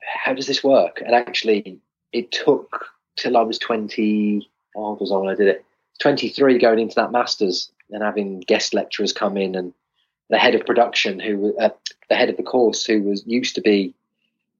How 0.01 0.34
does 0.34 0.47
this 0.47 0.63
work? 0.63 1.01
And 1.04 1.15
actually, 1.15 1.80
it 2.13 2.32
took 2.32 2.86
till 3.17 3.38
I 3.38 3.41
was 3.41 3.58
20. 3.60 4.47
How 4.75 4.82
old 4.82 4.99
was 4.99 5.12
I 5.12 5.17
when 5.17 5.30
I 5.30 5.36
did 5.36 5.47
it? 5.47 5.65
23 5.99 6.60
going 6.60 6.80
into 6.80 6.95
that 6.95 7.12
masters 7.12 7.71
and 7.89 8.04
having 8.04 8.41
guest 8.41 8.73
lecturers 8.73 9.13
come 9.13 9.38
in 9.38 9.56
and 9.56 9.73
the 10.29 10.38
head 10.38 10.55
of 10.55 10.65
production, 10.65 11.19
who 11.19 11.57
uh, 11.57 11.69
the 12.09 12.15
head 12.15 12.29
of 12.29 12.38
the 12.38 12.43
course, 12.43 12.85
who 12.85 13.01
was 13.01 13.25
used 13.25 13.55
to 13.55 13.61
be 13.61 13.93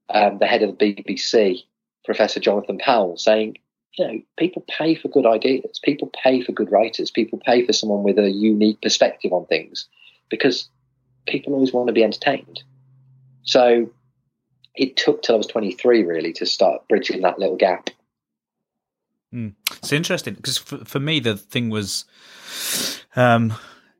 um, 0.08 0.38
the 0.38 0.46
head 0.46 0.62
of 0.62 0.78
the 0.78 0.94
BBC, 0.94 1.64
Professor 2.04 2.40
Jonathan 2.40 2.78
Powell, 2.78 3.16
saying, 3.16 3.58
you 3.98 4.06
know, 4.06 4.20
people 4.36 4.64
pay 4.68 4.94
for 4.94 5.08
good 5.08 5.26
ideas, 5.26 5.80
people 5.82 6.10
pay 6.22 6.42
for 6.42 6.52
good 6.52 6.70
writers, 6.70 7.10
people 7.10 7.40
pay 7.44 7.64
for 7.64 7.72
someone 7.72 8.02
with 8.02 8.18
a 8.18 8.30
unique 8.30 8.80
perspective 8.80 9.32
on 9.32 9.46
things, 9.46 9.88
because 10.28 10.68
people 11.26 11.54
always 11.54 11.72
want 11.72 11.88
to 11.88 11.92
be 11.92 12.04
entertained. 12.04 12.62
So 13.42 13.90
it 14.74 14.96
took 14.96 15.22
till 15.22 15.36
I 15.36 15.38
was 15.38 15.46
23 15.46 16.04
really 16.04 16.32
to 16.34 16.46
start 16.46 16.86
bridging 16.88 17.22
that 17.22 17.38
little 17.38 17.56
gap. 17.56 17.90
Mm. 19.34 19.54
It's 19.78 19.92
interesting 19.92 20.34
because 20.34 20.58
for, 20.58 20.84
for 20.84 21.00
me 21.00 21.20
the 21.20 21.36
thing 21.36 21.70
was, 21.70 22.04
um, 23.16 23.54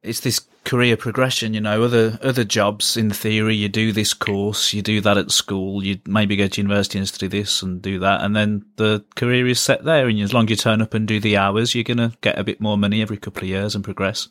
it's 0.07 0.21
this 0.21 0.41
career 0.65 0.97
progression. 0.97 1.55
You 1.55 1.61
know, 1.61 1.83
other 1.83 2.19
other 2.23 2.45
jobs 2.45 2.97
in 2.97 3.11
theory, 3.11 3.55
you 3.57 3.69
do 3.69 3.93
this 3.93 4.15
course, 4.15 4.73
you 4.73 4.83
do 4.83 5.01
that 5.01 5.19
at 5.19 5.31
school, 5.31 5.85
you 5.85 5.99
maybe 6.07 6.37
go 6.37 6.49
to 6.49 6.61
university 6.61 6.99
and 6.99 7.09
study 7.09 7.29
this 7.29 7.63
and 7.63 7.83
do 7.83 7.99
that, 8.01 8.23
and 8.23 8.35
then 8.35 8.65
the 8.77 9.05
career 9.15 9.47
is 9.47 9.61
set 9.61 9.85
there. 9.85 10.09
And 10.09 10.21
as 10.21 10.33
long 10.33 10.45
as 10.45 10.51
you 10.51 10.57
turn 10.57 10.83
up 10.83 10.95
and 10.95 11.07
do 11.07 11.21
the 11.21 11.37
hours, 11.37 11.75
you're 11.75 11.85
gonna 11.85 12.13
get 12.21 12.39
a 12.39 12.45
bit 12.45 12.61
more 12.61 12.79
money 12.79 13.03
every 13.03 13.17
couple 13.17 13.43
of 13.43 13.49
years 13.49 13.75
and 13.75 13.85
progress. 13.85 14.29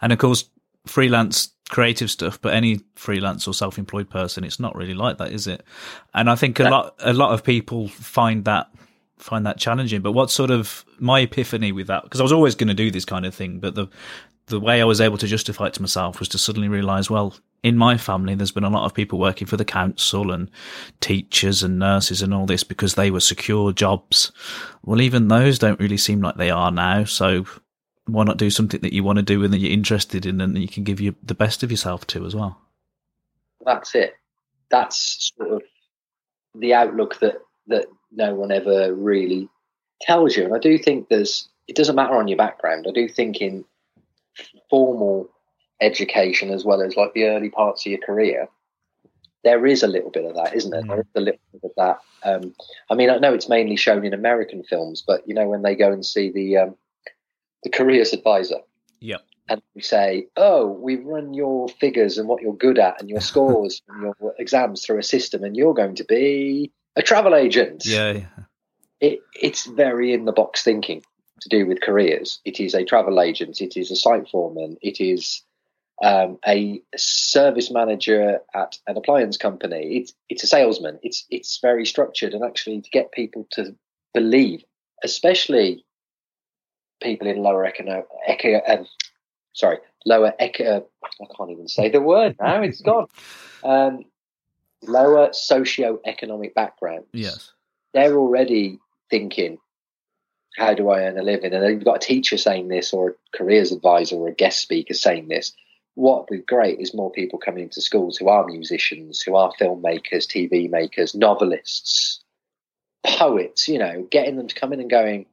And 0.00 0.12
of 0.12 0.18
course, 0.18 0.48
freelance 0.86 1.50
creative 1.68 2.10
stuff, 2.10 2.40
but 2.40 2.54
any 2.54 2.80
freelance 2.94 3.48
or 3.48 3.54
self-employed 3.54 4.08
person, 4.08 4.44
it's 4.44 4.60
not 4.60 4.76
really 4.76 4.94
like 4.94 5.18
that, 5.18 5.32
is 5.32 5.46
it? 5.46 5.64
And 6.14 6.30
I 6.30 6.36
think 6.36 6.60
a 6.60 6.64
lot 6.64 6.94
a 7.00 7.12
lot 7.12 7.34
of 7.34 7.42
people 7.42 7.88
find 7.88 8.44
that 8.44 8.70
find 9.18 9.46
that 9.46 9.58
challenging. 9.58 10.02
But 10.02 10.12
what 10.12 10.30
sort 10.30 10.50
of 10.50 10.84
my 10.98 11.20
epiphany 11.20 11.72
with 11.72 11.86
that? 11.88 12.04
Because 12.04 12.20
I 12.20 12.22
was 12.22 12.32
always 12.32 12.54
going 12.54 12.68
to 12.68 12.74
do 12.74 12.90
this 12.90 13.04
kind 13.04 13.26
of 13.26 13.34
thing, 13.34 13.60
but 13.60 13.74
the 13.74 13.88
the 14.46 14.60
way 14.60 14.80
I 14.80 14.84
was 14.84 15.00
able 15.00 15.18
to 15.18 15.26
justify 15.26 15.66
it 15.66 15.74
to 15.74 15.82
myself 15.82 16.18
was 16.18 16.28
to 16.30 16.38
suddenly 16.38 16.68
realize, 16.68 17.10
well, 17.10 17.34
in 17.62 17.76
my 17.76 17.96
family, 17.96 18.34
there's 18.34 18.52
been 18.52 18.64
a 18.64 18.70
lot 18.70 18.84
of 18.84 18.94
people 18.94 19.18
working 19.18 19.46
for 19.46 19.56
the 19.56 19.64
council 19.64 20.30
and 20.30 20.48
teachers 21.00 21.64
and 21.64 21.78
nurses 21.80 22.22
and 22.22 22.32
all 22.32 22.46
this 22.46 22.62
because 22.62 22.94
they 22.94 23.10
were 23.10 23.20
secure 23.20 23.72
jobs. 23.72 24.30
Well, 24.84 25.00
even 25.00 25.28
those 25.28 25.58
don't 25.58 25.80
really 25.80 25.96
seem 25.96 26.20
like 26.20 26.36
they 26.36 26.50
are 26.50 26.70
now. 26.70 27.04
So 27.04 27.44
why 28.06 28.22
not 28.22 28.36
do 28.36 28.50
something 28.50 28.80
that 28.82 28.92
you 28.92 29.02
want 29.02 29.16
to 29.16 29.22
do 29.24 29.42
and 29.42 29.52
that 29.52 29.58
you're 29.58 29.72
interested 29.72 30.26
in 30.26 30.40
and 30.40 30.54
that 30.54 30.60
you 30.60 30.68
can 30.68 30.84
give 30.84 31.00
you 31.00 31.16
the 31.24 31.34
best 31.34 31.64
of 31.64 31.72
yourself 31.72 32.06
to 32.08 32.24
as 32.24 32.36
well? 32.36 32.60
That's 33.64 33.96
it. 33.96 34.14
That's 34.70 35.32
sort 35.36 35.50
of 35.50 35.62
the 36.54 36.72
outlook 36.72 37.18
that, 37.18 37.38
that 37.66 37.86
no 38.12 38.34
one 38.36 38.52
ever 38.52 38.94
really 38.94 39.48
tells 40.02 40.36
you. 40.36 40.44
And 40.44 40.54
I 40.54 40.58
do 40.58 40.78
think 40.78 41.08
there's, 41.08 41.48
it 41.66 41.74
doesn't 41.74 41.96
matter 41.96 42.14
on 42.14 42.28
your 42.28 42.38
background. 42.38 42.86
I 42.88 42.92
do 42.92 43.08
think 43.08 43.40
in 43.40 43.64
formal 44.70 45.28
education 45.80 46.50
as 46.50 46.64
well 46.64 46.82
as 46.82 46.96
like 46.96 47.12
the 47.14 47.24
early 47.24 47.50
parts 47.50 47.84
of 47.84 47.90
your 47.90 48.00
career, 48.00 48.48
there 49.44 49.66
is 49.66 49.82
a 49.82 49.86
little 49.88 50.10
bit 50.10 50.24
of 50.24 50.34
that, 50.34 50.54
isn't 50.54 50.70
there? 50.70 50.82
Mm. 50.82 50.88
There 50.88 51.00
is 51.00 51.06
a 51.14 51.20
little 51.20 51.40
bit 51.52 51.62
of 51.64 51.70
that. 51.76 51.98
Um, 52.28 52.54
I 52.90 52.94
mean, 52.94 53.10
I 53.10 53.18
know 53.18 53.32
it's 53.32 53.48
mainly 53.48 53.76
shown 53.76 54.04
in 54.04 54.12
American 54.12 54.64
films, 54.64 55.04
but 55.06 55.26
you 55.26 55.34
know 55.34 55.48
when 55.48 55.62
they 55.62 55.76
go 55.76 55.92
and 55.92 56.04
see 56.04 56.30
the 56.30 56.56
um, 56.58 56.76
the 57.62 57.70
careers 57.70 58.12
advisor, 58.12 58.60
Yep. 59.00 59.22
and 59.48 59.62
we 59.74 59.82
say, 59.82 60.26
"Oh, 60.36 60.66
we 60.66 60.96
run 60.96 61.34
your 61.34 61.68
figures 61.68 62.18
and 62.18 62.28
what 62.28 62.42
you're 62.42 62.56
good 62.56 62.78
at, 62.78 63.00
and 63.00 63.08
your 63.08 63.20
scores 63.30 63.82
and 63.88 64.02
your 64.02 64.34
exams 64.38 64.84
through 64.84 64.98
a 64.98 65.04
system, 65.04 65.44
and 65.44 65.56
you're 65.56 65.74
going 65.74 65.94
to 65.96 66.04
be 66.04 66.72
a 66.96 67.02
travel 67.02 67.34
agent." 67.34 67.86
Yeah. 67.86 68.12
yeah. 68.12 68.26
it, 69.00 69.20
it's 69.40 69.66
very 69.66 70.12
in 70.12 70.24
the 70.24 70.32
box 70.32 70.64
thinking 70.64 71.04
to 71.40 71.48
do 71.48 71.66
with 71.66 71.80
careers. 71.80 72.40
It 72.44 72.60
is 72.60 72.74
a 72.74 72.84
travel 72.84 73.20
agent, 73.20 73.60
it 73.60 73.76
is 73.76 73.90
a 73.90 73.96
site 73.96 74.28
foreman, 74.28 74.76
it 74.82 75.00
is 75.00 75.42
um, 76.02 76.38
a 76.46 76.82
service 76.96 77.70
manager 77.70 78.40
at 78.54 78.78
an 78.86 78.96
appliance 78.96 79.36
company. 79.36 79.96
It's 79.96 80.14
it's 80.28 80.44
a 80.44 80.46
salesman. 80.46 80.98
It's 81.02 81.24
it's 81.30 81.58
very 81.62 81.86
structured, 81.86 82.34
and 82.34 82.44
actually 82.44 82.82
to 82.82 82.90
get 82.90 83.12
people 83.12 83.46
to 83.52 83.74
believe, 84.12 84.62
especially 85.02 85.84
people 87.02 87.28
in 87.28 87.38
lower 87.38 87.64
economic, 87.64 88.06
eco, 88.28 88.60
um, 88.68 88.86
sorry, 89.52 89.78
lower 90.04 90.32
eco, 90.38 90.86
I 91.04 91.24
can't 91.36 91.50
even 91.50 91.68
say 91.68 91.90
the 91.90 92.00
word 92.00 92.36
now. 92.40 92.62
It's 92.62 92.80
gone. 92.80 93.06
Um, 93.62 94.04
lower 94.82 95.30
socio-economic 95.32 96.54
backgrounds 96.54 97.08
Yes. 97.12 97.52
they're 97.92 98.16
already 98.16 98.78
thinking, 99.10 99.58
how 100.56 100.72
do 100.74 100.88
I 100.88 101.02
earn 101.02 101.18
a 101.18 101.22
living? 101.22 101.52
And 101.52 101.64
you've 101.68 101.84
got 101.84 101.96
a 102.02 102.06
teacher 102.06 102.38
saying 102.38 102.68
this, 102.68 102.92
or 102.92 103.10
a 103.10 103.36
careers 103.36 103.72
advisor, 103.72 104.16
or 104.16 104.28
a 104.28 104.34
guest 104.34 104.60
speaker 104.60 104.94
saying 104.94 105.28
this. 105.28 105.52
What 105.94 106.30
would 106.30 106.38
be 106.38 106.42
great 106.42 106.80
is 106.80 106.94
more 106.94 107.10
people 107.10 107.38
coming 107.38 107.64
into 107.64 107.80
schools 107.80 108.16
who 108.16 108.28
are 108.28 108.46
musicians, 108.46 109.22
who 109.22 109.36
are 109.36 109.52
filmmakers, 109.60 110.26
TV 110.26 110.68
makers, 110.68 111.14
novelists, 111.14 112.22
poets, 113.04 113.68
you 113.68 113.78
know, 113.78 114.06
getting 114.10 114.36
them 114.36 114.48
to 114.48 114.54
come 114.54 114.72
in 114.72 114.80
and 114.80 114.90
going, 114.90 115.26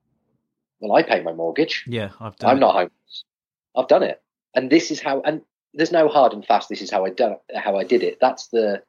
Well, 0.80 0.94
I 0.94 1.04
pay 1.04 1.22
my 1.22 1.34
mortgage. 1.34 1.86
Yeah. 1.88 2.12
I've 2.20 2.38
done 2.38 2.50
I'm 2.50 2.58
it. 2.58 2.62
not 2.62 2.74
homeless. 2.76 3.24
I've 3.76 3.88
done 3.88 4.04
it. 4.04 4.22
And 4.56 4.70
this 4.70 4.92
is 4.92 5.02
how 5.02 5.22
and 5.22 5.42
there's 5.74 5.92
no 5.92 6.08
hard 6.08 6.34
and 6.34 6.46
fast, 6.46 6.70
this 6.70 6.82
is 6.82 6.92
how 6.92 7.06
I 7.06 7.10
done 7.10 7.38
how 7.56 7.78
I 7.78 7.84
did 7.84 8.04
it. 8.04 8.20
That's 8.22 8.48
the 8.48 8.84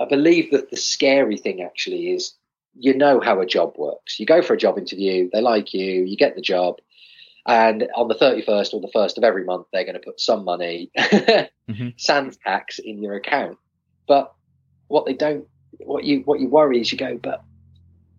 I 0.00 0.06
believe 0.06 0.50
that 0.52 0.70
the 0.70 0.76
scary 0.76 1.36
thing 1.36 1.62
actually 1.62 2.12
is 2.12 2.34
you 2.78 2.94
know 2.94 3.20
how 3.20 3.40
a 3.40 3.46
job 3.46 3.74
works. 3.76 4.18
You 4.20 4.26
go 4.26 4.42
for 4.42 4.54
a 4.54 4.58
job 4.58 4.78
interview, 4.78 5.28
they 5.32 5.40
like 5.40 5.72
you, 5.74 6.04
you 6.04 6.16
get 6.16 6.34
the 6.34 6.42
job, 6.42 6.76
and 7.46 7.88
on 7.94 8.08
the 8.08 8.14
31st 8.14 8.74
or 8.74 8.80
the 8.80 8.90
1st 8.94 9.18
of 9.18 9.24
every 9.24 9.44
month, 9.44 9.66
they're 9.72 9.84
going 9.84 9.94
to 9.94 10.00
put 10.00 10.20
some 10.20 10.44
money, 10.44 10.90
Mhm. 11.68 11.94
sans 12.00 12.36
tax, 12.36 12.78
in 12.78 13.02
your 13.02 13.14
account. 13.14 13.58
But 14.06 14.32
what 14.88 15.06
they 15.06 15.14
don't, 15.14 15.46
what 15.78 16.04
you 16.04 16.20
what 16.20 16.40
you 16.40 16.48
worry 16.48 16.80
is 16.80 16.92
you 16.92 16.98
go, 16.98 17.18
but 17.18 17.42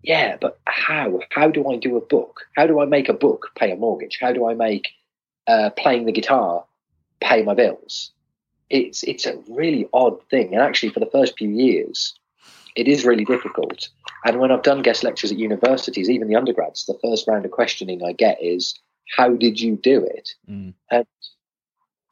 yeah, 0.02 0.36
but 0.40 0.58
how? 0.66 1.20
How 1.30 1.48
do 1.50 1.68
I 1.70 1.76
do 1.76 1.96
a 1.96 2.00
book? 2.00 2.42
How 2.56 2.66
do 2.66 2.80
I 2.80 2.84
make 2.84 3.08
a 3.08 3.12
book 3.14 3.50
pay 3.56 3.70
a 3.72 3.76
mortgage? 3.76 4.18
How 4.20 4.32
do 4.32 4.48
I 4.48 4.54
make 4.54 4.88
uh, 5.46 5.70
playing 5.70 6.06
the 6.06 6.12
guitar 6.12 6.64
pay 7.20 7.42
my 7.42 7.54
bills? 7.54 8.12
It's 8.70 9.02
it's 9.02 9.26
a 9.26 9.38
really 9.48 9.88
odd 9.92 10.22
thing, 10.30 10.52
and 10.54 10.62
actually, 10.62 10.90
for 10.90 11.00
the 11.00 11.06
first 11.10 11.36
few 11.38 11.48
years, 11.50 12.14
it 12.78 12.86
is 12.86 13.04
really 13.04 13.24
difficult. 13.24 13.88
And 14.24 14.38
when 14.38 14.52
I've 14.52 14.62
done 14.62 14.82
guest 14.82 15.02
lectures 15.02 15.32
at 15.32 15.38
universities, 15.38 16.08
even 16.08 16.28
the 16.28 16.36
undergrads, 16.36 16.86
the 16.86 16.98
first 17.02 17.26
round 17.26 17.44
of 17.44 17.50
questioning 17.50 18.04
I 18.04 18.12
get 18.12 18.40
is, 18.40 18.78
"How 19.16 19.30
did 19.30 19.60
you 19.60 19.76
do 19.76 20.04
it?" 20.04 20.34
Mm. 20.48 20.74
And 20.88 21.06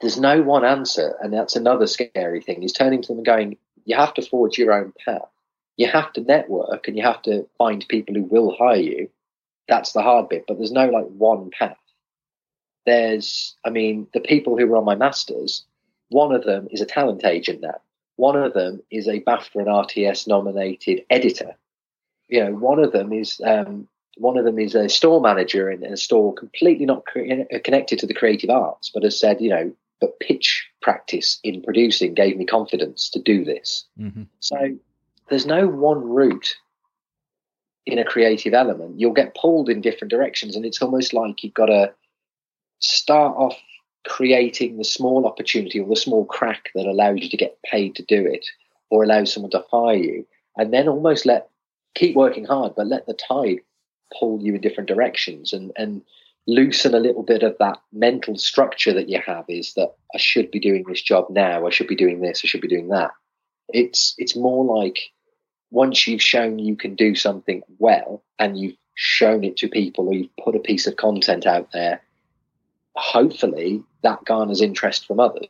there's 0.00 0.18
no 0.18 0.42
one 0.42 0.64
answer, 0.64 1.16
and 1.22 1.32
that's 1.32 1.54
another 1.54 1.86
scary 1.86 2.40
thing. 2.42 2.64
Is 2.64 2.72
turning 2.72 3.00
to 3.02 3.08
them 3.08 3.18
and 3.18 3.26
going, 3.26 3.58
"You 3.84 3.94
have 3.94 4.12
to 4.14 4.22
forge 4.22 4.58
your 4.58 4.72
own 4.72 4.92
path. 5.04 5.30
You 5.76 5.86
have 5.86 6.12
to 6.14 6.20
network, 6.20 6.88
and 6.88 6.96
you 6.96 7.04
have 7.04 7.22
to 7.22 7.46
find 7.58 7.86
people 7.86 8.16
who 8.16 8.24
will 8.24 8.50
hire 8.50 8.76
you." 8.76 9.08
That's 9.68 9.92
the 9.92 10.02
hard 10.02 10.28
bit, 10.28 10.46
but 10.48 10.58
there's 10.58 10.72
no 10.72 10.88
like 10.88 11.06
one 11.06 11.50
path. 11.50 11.78
There's, 12.86 13.56
I 13.64 13.70
mean, 13.70 14.08
the 14.12 14.20
people 14.20 14.56
who 14.56 14.66
were 14.66 14.76
on 14.76 14.84
my 14.84 14.96
masters, 14.96 15.64
one 16.08 16.34
of 16.34 16.44
them 16.44 16.66
is 16.72 16.80
a 16.80 16.86
talent 16.86 17.24
agent 17.24 17.60
now. 17.60 17.80
One 18.16 18.36
of 18.36 18.54
them 18.54 18.80
is 18.90 19.06
a 19.08 19.20
BAFTA 19.20 19.56
and 19.56 19.66
RTS 19.66 20.26
nominated 20.26 21.04
editor. 21.10 21.54
You 22.28 22.44
know, 22.44 22.52
one 22.52 22.78
of 22.78 22.92
them 22.92 23.12
is 23.12 23.40
um, 23.44 23.88
one 24.16 24.38
of 24.38 24.44
them 24.44 24.58
is 24.58 24.74
a 24.74 24.88
store 24.88 25.20
manager 25.20 25.70
in 25.70 25.84
a 25.84 25.96
store 25.96 26.34
completely 26.34 26.86
not 26.86 27.04
cre- 27.04 27.44
connected 27.62 27.98
to 28.00 28.06
the 28.06 28.14
creative 28.14 28.50
arts, 28.50 28.90
but 28.92 29.02
has 29.02 29.18
said, 29.18 29.40
you 29.40 29.50
know, 29.50 29.72
but 30.00 30.18
pitch 30.20 30.66
practice 30.82 31.38
in 31.42 31.62
producing 31.62 32.14
gave 32.14 32.36
me 32.36 32.44
confidence 32.44 33.10
to 33.10 33.20
do 33.20 33.44
this. 33.44 33.84
hmm 33.98 34.24
So 34.40 34.76
there's 35.28 35.46
no 35.46 35.66
one 35.66 36.02
route 36.02 36.56
in 37.84 37.98
a 37.98 38.04
creative 38.04 38.54
element. 38.54 38.98
You'll 38.98 39.12
get 39.12 39.36
pulled 39.36 39.68
in 39.68 39.80
different 39.80 40.10
directions, 40.10 40.56
and 40.56 40.64
it's 40.64 40.82
almost 40.82 41.12
like 41.12 41.42
you've 41.42 41.54
got 41.54 41.66
to 41.66 41.92
start 42.80 43.36
off 43.36 43.56
creating 44.06 44.76
the 44.76 44.84
small 44.84 45.26
opportunity 45.26 45.80
or 45.80 45.88
the 45.88 45.96
small 45.96 46.24
crack 46.24 46.70
that 46.74 46.86
allows 46.86 47.20
you 47.20 47.28
to 47.28 47.36
get 47.36 47.58
paid 47.62 47.94
to 47.96 48.02
do 48.04 48.24
it 48.26 48.46
or 48.88 49.02
allows 49.02 49.32
someone 49.32 49.50
to 49.50 49.64
hire 49.70 49.96
you, 49.96 50.26
and 50.56 50.72
then 50.72 50.88
almost 50.88 51.26
let 51.26 51.48
keep 51.94 52.14
working 52.14 52.44
hard, 52.44 52.74
but 52.76 52.86
let 52.86 53.06
the 53.06 53.14
tide 53.14 53.58
pull 54.18 54.40
you 54.40 54.54
in 54.54 54.60
different 54.60 54.88
directions 54.88 55.52
and 55.52 55.72
and 55.76 56.02
loosen 56.46 56.94
a 56.94 57.00
little 57.00 57.24
bit 57.24 57.42
of 57.42 57.56
that 57.58 57.78
mental 57.92 58.36
structure 58.38 58.92
that 58.92 59.08
you 59.08 59.20
have 59.20 59.44
is 59.48 59.74
that 59.74 59.92
I 60.14 60.18
should 60.18 60.52
be 60.52 60.60
doing 60.60 60.84
this 60.86 61.02
job 61.02 61.26
now, 61.28 61.66
I 61.66 61.70
should 61.70 61.88
be 61.88 61.96
doing 61.96 62.20
this, 62.20 62.42
I 62.44 62.46
should 62.46 62.60
be 62.60 62.68
doing 62.68 62.88
that. 62.88 63.10
It's 63.68 64.14
it's 64.18 64.36
more 64.36 64.64
like 64.64 65.10
once 65.70 66.06
you've 66.06 66.22
shown 66.22 66.60
you 66.60 66.76
can 66.76 66.94
do 66.94 67.16
something 67.16 67.62
well 67.78 68.22
and 68.38 68.56
you've 68.56 68.76
shown 68.94 69.42
it 69.42 69.56
to 69.58 69.68
people 69.68 70.06
or 70.08 70.14
you've 70.14 70.36
put 70.42 70.54
a 70.54 70.60
piece 70.60 70.86
of 70.86 70.96
content 70.96 71.46
out 71.46 71.72
there, 71.72 72.00
hopefully 72.94 73.82
that 74.06 74.24
garners 74.24 74.62
interest 74.62 75.04
from 75.06 75.18
others. 75.18 75.48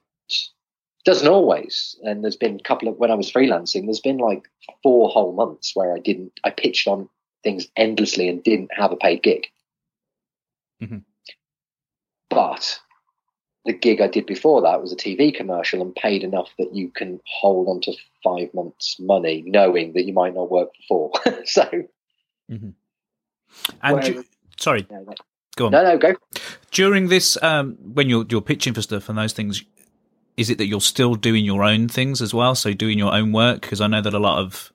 Doesn't 1.04 1.28
always. 1.28 1.94
And 2.02 2.22
there's 2.24 2.36
been 2.36 2.56
a 2.56 2.62
couple 2.62 2.88
of 2.88 2.96
when 2.96 3.10
I 3.10 3.14
was 3.14 3.30
freelancing, 3.30 3.84
there's 3.84 4.00
been 4.00 4.18
like 4.18 4.48
four 4.82 5.08
whole 5.10 5.32
months 5.34 5.76
where 5.76 5.94
I 5.94 5.98
didn't 5.98 6.32
I 6.42 6.50
pitched 6.50 6.88
on 6.88 7.08
things 7.44 7.68
endlessly 7.76 8.28
and 8.28 8.42
didn't 8.42 8.72
have 8.74 8.92
a 8.92 8.96
paid 8.96 9.22
gig. 9.22 9.46
Mhm. 10.82 11.02
But 12.30 12.80
the 13.66 13.72
gig 13.72 14.00
I 14.00 14.08
did 14.08 14.26
before 14.26 14.62
that 14.62 14.80
was 14.80 14.92
a 14.92 14.96
TV 14.96 15.34
commercial 15.34 15.82
and 15.82 15.94
paid 15.94 16.24
enough 16.24 16.50
that 16.58 16.74
you 16.74 16.88
can 16.90 17.20
hold 17.26 17.68
on 17.68 17.80
to 17.82 17.92
five 18.24 18.52
months' 18.54 18.96
money, 18.98 19.42
knowing 19.46 19.92
that 19.92 20.06
you 20.06 20.12
might 20.12 20.34
not 20.34 20.50
work 20.50 20.70
for 20.88 21.10
four. 21.22 21.42
so, 21.44 21.68
And 22.48 22.74
Where- 23.82 24.02
du- 24.02 24.24
sorry, 24.58 24.86
go 25.56 25.66
on. 25.66 25.72
no, 25.72 25.82
no, 25.82 25.98
go. 25.98 26.14
During 26.70 27.08
this, 27.08 27.40
um, 27.42 27.76
when 27.80 28.08
you're 28.08 28.24
you're 28.28 28.40
pitching 28.40 28.74
for 28.74 28.82
stuff 28.82 29.08
and 29.08 29.18
those 29.18 29.32
things, 29.32 29.64
is 30.36 30.50
it 30.50 30.58
that 30.58 30.66
you're 30.66 30.80
still 30.80 31.14
doing 31.14 31.44
your 31.44 31.64
own 31.64 31.88
things 31.88 32.22
as 32.22 32.32
well? 32.32 32.54
So 32.54 32.72
doing 32.72 32.98
your 32.98 33.12
own 33.12 33.32
work? 33.32 33.62
Because 33.62 33.80
I 33.80 33.86
know 33.86 34.02
that 34.02 34.14
a 34.14 34.18
lot 34.18 34.38
of 34.38 34.72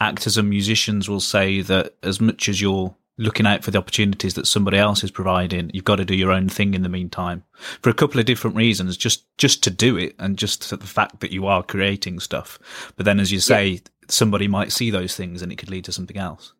actors 0.00 0.36
and 0.36 0.48
musicians 0.48 1.08
will 1.08 1.20
say 1.20 1.60
that 1.60 1.94
as 2.02 2.20
much 2.20 2.48
as 2.48 2.60
you're 2.60 2.94
looking 3.16 3.46
out 3.46 3.62
for 3.62 3.70
the 3.70 3.78
opportunities 3.78 4.34
that 4.34 4.46
somebody 4.46 4.76
else 4.76 5.04
is 5.04 5.10
providing, 5.10 5.70
you've 5.72 5.84
got 5.84 5.96
to 5.96 6.04
do 6.04 6.16
your 6.16 6.32
own 6.32 6.48
thing 6.48 6.74
in 6.74 6.82
the 6.82 6.88
meantime 6.88 7.44
for 7.80 7.90
a 7.90 7.94
couple 7.94 8.18
of 8.18 8.26
different 8.26 8.56
reasons. 8.56 8.96
Just 8.96 9.24
just 9.36 9.62
to 9.64 9.70
do 9.70 9.96
it, 9.96 10.14
and 10.18 10.38
just 10.38 10.70
the 10.70 10.78
fact 10.78 11.20
that 11.20 11.32
you 11.32 11.46
are 11.46 11.62
creating 11.62 12.20
stuff. 12.20 12.58
But 12.96 13.04
then, 13.04 13.20
as 13.20 13.32
you 13.32 13.40
say, 13.40 13.80
somebody 14.08 14.48
might 14.48 14.72
see 14.72 14.90
those 14.90 15.16
things, 15.16 15.42
and 15.42 15.50
it 15.52 15.56
could 15.56 15.70
lead 15.70 15.84
to 15.84 15.92
something 15.92 16.16
else. 16.16 16.52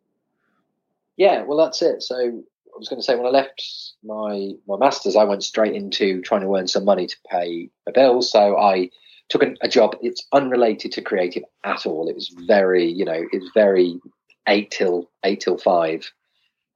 Yeah, 1.17 1.43
well, 1.43 1.57
that's 1.57 1.81
it. 1.81 2.01
So 2.03 2.43
I 2.75 2.77
was 2.77 2.89
going 2.89 2.99
to 2.99 3.05
say 3.05 3.15
when 3.15 3.25
I 3.25 3.29
left 3.29 3.63
my 4.03 4.51
my 4.67 4.77
masters, 4.77 5.15
I 5.15 5.23
went 5.23 5.43
straight 5.43 5.73
into 5.73 6.21
trying 6.21 6.41
to 6.41 6.55
earn 6.55 6.67
some 6.67 6.83
money 6.83 7.07
to 7.07 7.15
pay 7.31 7.69
my 7.85 7.93
bills. 7.93 8.31
So 8.31 8.57
I 8.57 8.89
took 9.29 9.43
a, 9.43 9.53
a 9.61 9.69
job. 9.69 9.95
It's 10.01 10.27
unrelated 10.33 10.91
to 10.93 11.01
creative 11.01 11.43
at 11.63 11.85
all. 11.85 12.09
It 12.09 12.15
was 12.15 12.35
very, 12.47 12.85
you 12.91 13.05
know, 13.05 13.23
it 13.31 13.41
was 13.41 13.49
very 13.53 13.99
eight 14.47 14.71
till 14.71 15.09
eight 15.23 15.39
till 15.39 15.57
five, 15.57 16.11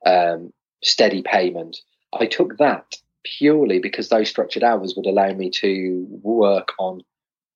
um, 0.06 0.54
steady 0.84 1.22
payment. 1.22 1.78
I 2.18 2.26
took 2.26 2.58
that 2.58 2.96
purely 3.24 3.80
because 3.80 4.10
those 4.10 4.30
structured 4.30 4.64
hours 4.64 4.94
would 4.96 5.06
allow 5.06 5.34
me 5.34 5.50
to 5.50 6.08
work 6.24 6.72
on 6.80 7.02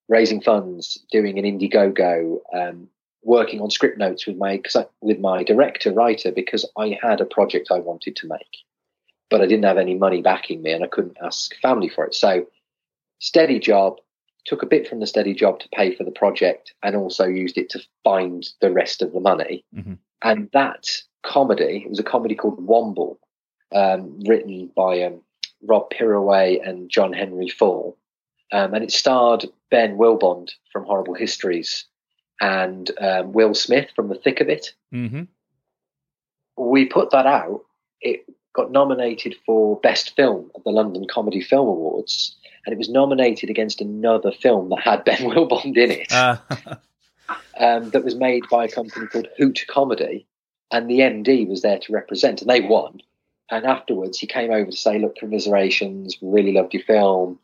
raising 0.10 0.42
funds, 0.42 1.04
doing 1.12 1.40
an 1.40 1.46
Indiegogo, 1.46 2.40
um, 2.54 2.90
working 3.24 3.62
on 3.62 3.70
script 3.70 3.98
notes 3.98 4.28
with 4.28 4.38
my 4.38 4.62
I- 4.76 4.86
with 5.02 5.20
my 5.20 5.44
director 5.44 5.92
writer 5.92 6.32
because 6.32 6.70
I 6.78 6.98
had 7.02 7.22
a 7.22 7.26
project 7.26 7.70
I 7.72 7.80
wanted 7.80 8.16
to 8.18 8.28
make, 8.28 8.58
but 9.30 9.42
I 9.42 9.46
didn't 9.46 9.66
have 9.66 9.78
any 9.78 9.96
money 9.96 10.22
backing 10.22 10.62
me 10.62 10.72
and 10.72 10.84
I 10.84 10.88
couldn't 10.88 11.18
ask 11.22 11.56
family 11.62 11.90
for 11.90 12.06
it. 12.06 12.14
So 12.16 12.46
steady 13.20 13.60
job, 13.60 14.00
took 14.46 14.62
a 14.62 14.66
bit 14.68 14.88
from 14.88 15.00
the 15.00 15.08
steady 15.08 15.34
job 15.34 15.60
to 15.62 15.70
pay 15.70 15.96
for 15.96 16.04
the 16.04 16.12
project 16.12 16.74
and 16.84 16.96
also 16.96 17.26
used 17.26 17.58
it 17.58 17.70
to 17.70 17.80
find 18.04 18.50
the 18.60 18.72
rest 18.72 19.02
of 19.02 19.14
the 19.14 19.22
money. 19.22 19.64
Mhm. 19.74 19.98
And 20.22 20.50
that 20.52 21.02
comedy, 21.22 21.84
it 21.86 21.90
was 21.90 22.00
a 22.00 22.04
comedy 22.04 22.36
called 22.36 22.66
Womble, 22.66 23.18
um, 23.72 24.20
written 24.22 24.68
by 24.76 25.02
um, 25.04 25.22
Rob 25.62 25.90
Piraway 25.90 26.60
and 26.60 26.90
John 26.90 27.14
Henry 27.14 27.48
Fall. 27.48 27.98
Um, 28.52 28.74
and 28.74 28.84
it 28.84 28.92
starred 28.92 29.46
Ben 29.72 29.98
Willbond 29.98 30.52
from 30.72 30.84
Horrible 30.84 31.16
Histories 31.16 31.86
and 32.42 32.90
um, 33.00 33.34
Will 33.34 33.54
Smith 33.54 33.90
from 33.96 34.10
The 34.10 34.16
Thick 34.16 34.42
of 34.42 34.50
It. 34.50 34.74
Mm-hmm. 34.94 35.24
We 36.58 36.86
put 36.86 37.12
that 37.12 37.26
out. 37.26 37.62
It 38.02 38.26
got 38.54 38.72
nominated 38.72 39.36
for 39.46 39.80
Best 39.80 40.16
Film 40.16 40.52
at 40.56 40.64
the 40.64 40.70
London 40.70 41.06
Comedy 41.10 41.42
Film 41.42 41.68
Awards, 41.68 42.36
and 42.66 42.74
it 42.74 42.78
was 42.78 42.90
nominated 42.90 43.50
against 43.50 43.82
another 43.82 44.32
film 44.32 44.70
that 44.70 44.80
had 44.80 45.04
Ben 45.04 45.18
Willbond 45.22 45.78
in 45.78 45.92
it, 45.92 46.12
Uh, 46.12 46.38
um, 47.60 47.90
that 47.90 48.04
was 48.04 48.16
made 48.16 48.44
by 48.50 48.66
a 48.66 48.70
company 48.70 49.08
called 49.08 49.28
Hoot 49.38 49.66
Comedy, 49.68 50.28
and 50.72 50.90
the 50.90 51.00
MD 51.00 51.48
was 51.48 51.62
there 51.62 51.80
to 51.80 51.94
represent, 51.94 52.42
and 52.42 52.50
they 52.50 52.62
won. 52.62 53.00
And 53.52 53.66
afterwards, 53.66 54.20
he 54.20 54.28
came 54.28 54.52
over 54.52 54.72
to 54.72 54.78
say, 54.78 55.00
"Look, 55.00 55.16
commiserations. 55.18 56.18
Really 56.22 56.54
loved 56.54 56.74
your 56.74 56.84
film. 56.84 57.40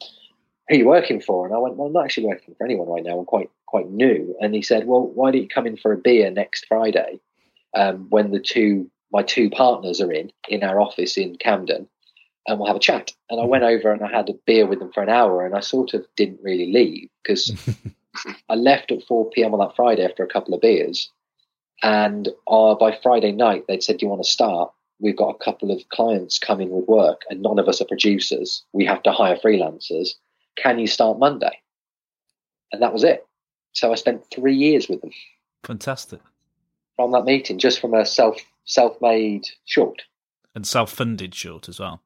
Who 0.70 0.76
are 0.76 0.78
you 0.78 0.88
working 0.88 1.22
for?" 1.22 1.46
And 1.46 1.54
I 1.54 1.58
went, 1.58 1.76
"Well, 1.76 1.88
I'm 1.88 1.94
not 1.94 2.06
actually 2.06 2.28
working 2.28 2.56
for 2.56 2.64
anyone 2.64 2.88
right 2.88 3.04
now. 3.04 3.20
I'm 3.20 3.26
quite 3.26 3.50
quite 3.70 3.90
new." 3.90 4.36
And 4.40 4.54
he 4.54 4.62
said, 4.62 4.88
"Well, 4.88 5.08
why 5.08 5.32
don't 5.32 5.42
you 5.42 5.48
come 5.48 5.68
in 5.68 5.78
for 5.78 5.92
a 5.92 5.98
beer 5.98 6.30
next 6.32 6.66
Friday 6.68 7.20
um, 7.76 8.08
when 8.10 8.32
the 8.32 8.40
two 8.40 8.90
my 9.12 9.24
two 9.24 9.50
partners 9.50 10.02
are 10.02 10.12
in 10.12 10.32
in 10.48 10.64
our 10.64 10.80
office 10.80 11.18
in 11.18 11.36
Camden, 11.38 11.88
and 12.48 12.60
we'll 12.60 12.68
have 12.68 12.76
a 12.76 12.80
chat." 12.80 13.14
And 13.30 13.40
I 13.40 13.46
went 13.46 13.64
over 13.64 13.92
and 13.92 14.04
I 14.04 14.10
had 14.10 14.30
a 14.30 14.40
beer 14.46 14.66
with 14.66 14.80
them 14.80 14.92
for 14.92 15.04
an 15.04 15.10
hour, 15.10 15.46
and 15.46 15.56
I 15.56 15.60
sort 15.62 15.94
of 15.94 16.06
didn't 16.16 16.42
really 16.44 16.72
leave 16.72 17.10
because 17.24 17.52
I 18.50 18.56
left 18.56 18.92
at 18.92 19.04
4 19.04 19.30
p.m. 19.30 19.54
on 19.54 19.60
that 19.60 19.76
Friday 19.76 20.04
after 20.04 20.24
a 20.24 20.28
couple 20.28 20.54
of 20.54 20.62
beers. 20.62 21.10
And 21.82 22.28
uh, 22.48 22.76
by 22.76 22.98
Friday 23.02 23.32
night, 23.32 23.66
they'd 23.68 23.84
said, 23.84 23.98
Do 23.98 24.06
you 24.06 24.10
want 24.10 24.24
to 24.24 24.30
start? 24.30 24.72
We've 25.00 25.16
got 25.16 25.36
a 25.36 25.44
couple 25.44 25.72
of 25.72 25.88
clients 25.90 26.40
coming 26.40 26.70
with 26.72 26.88
work, 26.88 27.22
and 27.30 27.42
none 27.42 27.58
of 27.58 27.70
us 27.70 27.82
are 27.82 27.86
producers. 27.86 28.64
We 28.74 28.86
have 28.86 29.02
to 29.04 29.12
hire 29.12 29.38
freelancers. 29.38 30.16
Can 30.58 30.78
you 30.78 30.88
start 30.88 31.20
Monday? 31.20 31.62
And 32.72 32.82
that 32.82 32.92
was 32.92 33.04
it. 33.04 33.26
So 33.80 33.92
I 33.92 33.96
spent 33.96 34.26
three 34.34 34.56
years 34.56 34.90
with 34.90 35.02
them 35.02 35.12
fantastic. 35.64 36.20
from 36.98 37.12
that 37.14 37.24
meeting, 37.26 37.58
just 37.60 37.80
from 37.80 37.94
a 37.94 38.06
self 38.06 38.38
self 38.66 39.00
made 39.02 39.48
short. 39.66 40.02
And 40.54 40.68
self 40.68 40.92
funded 40.92 41.34
short 41.34 41.70
as 41.70 41.80
well. 41.80 42.02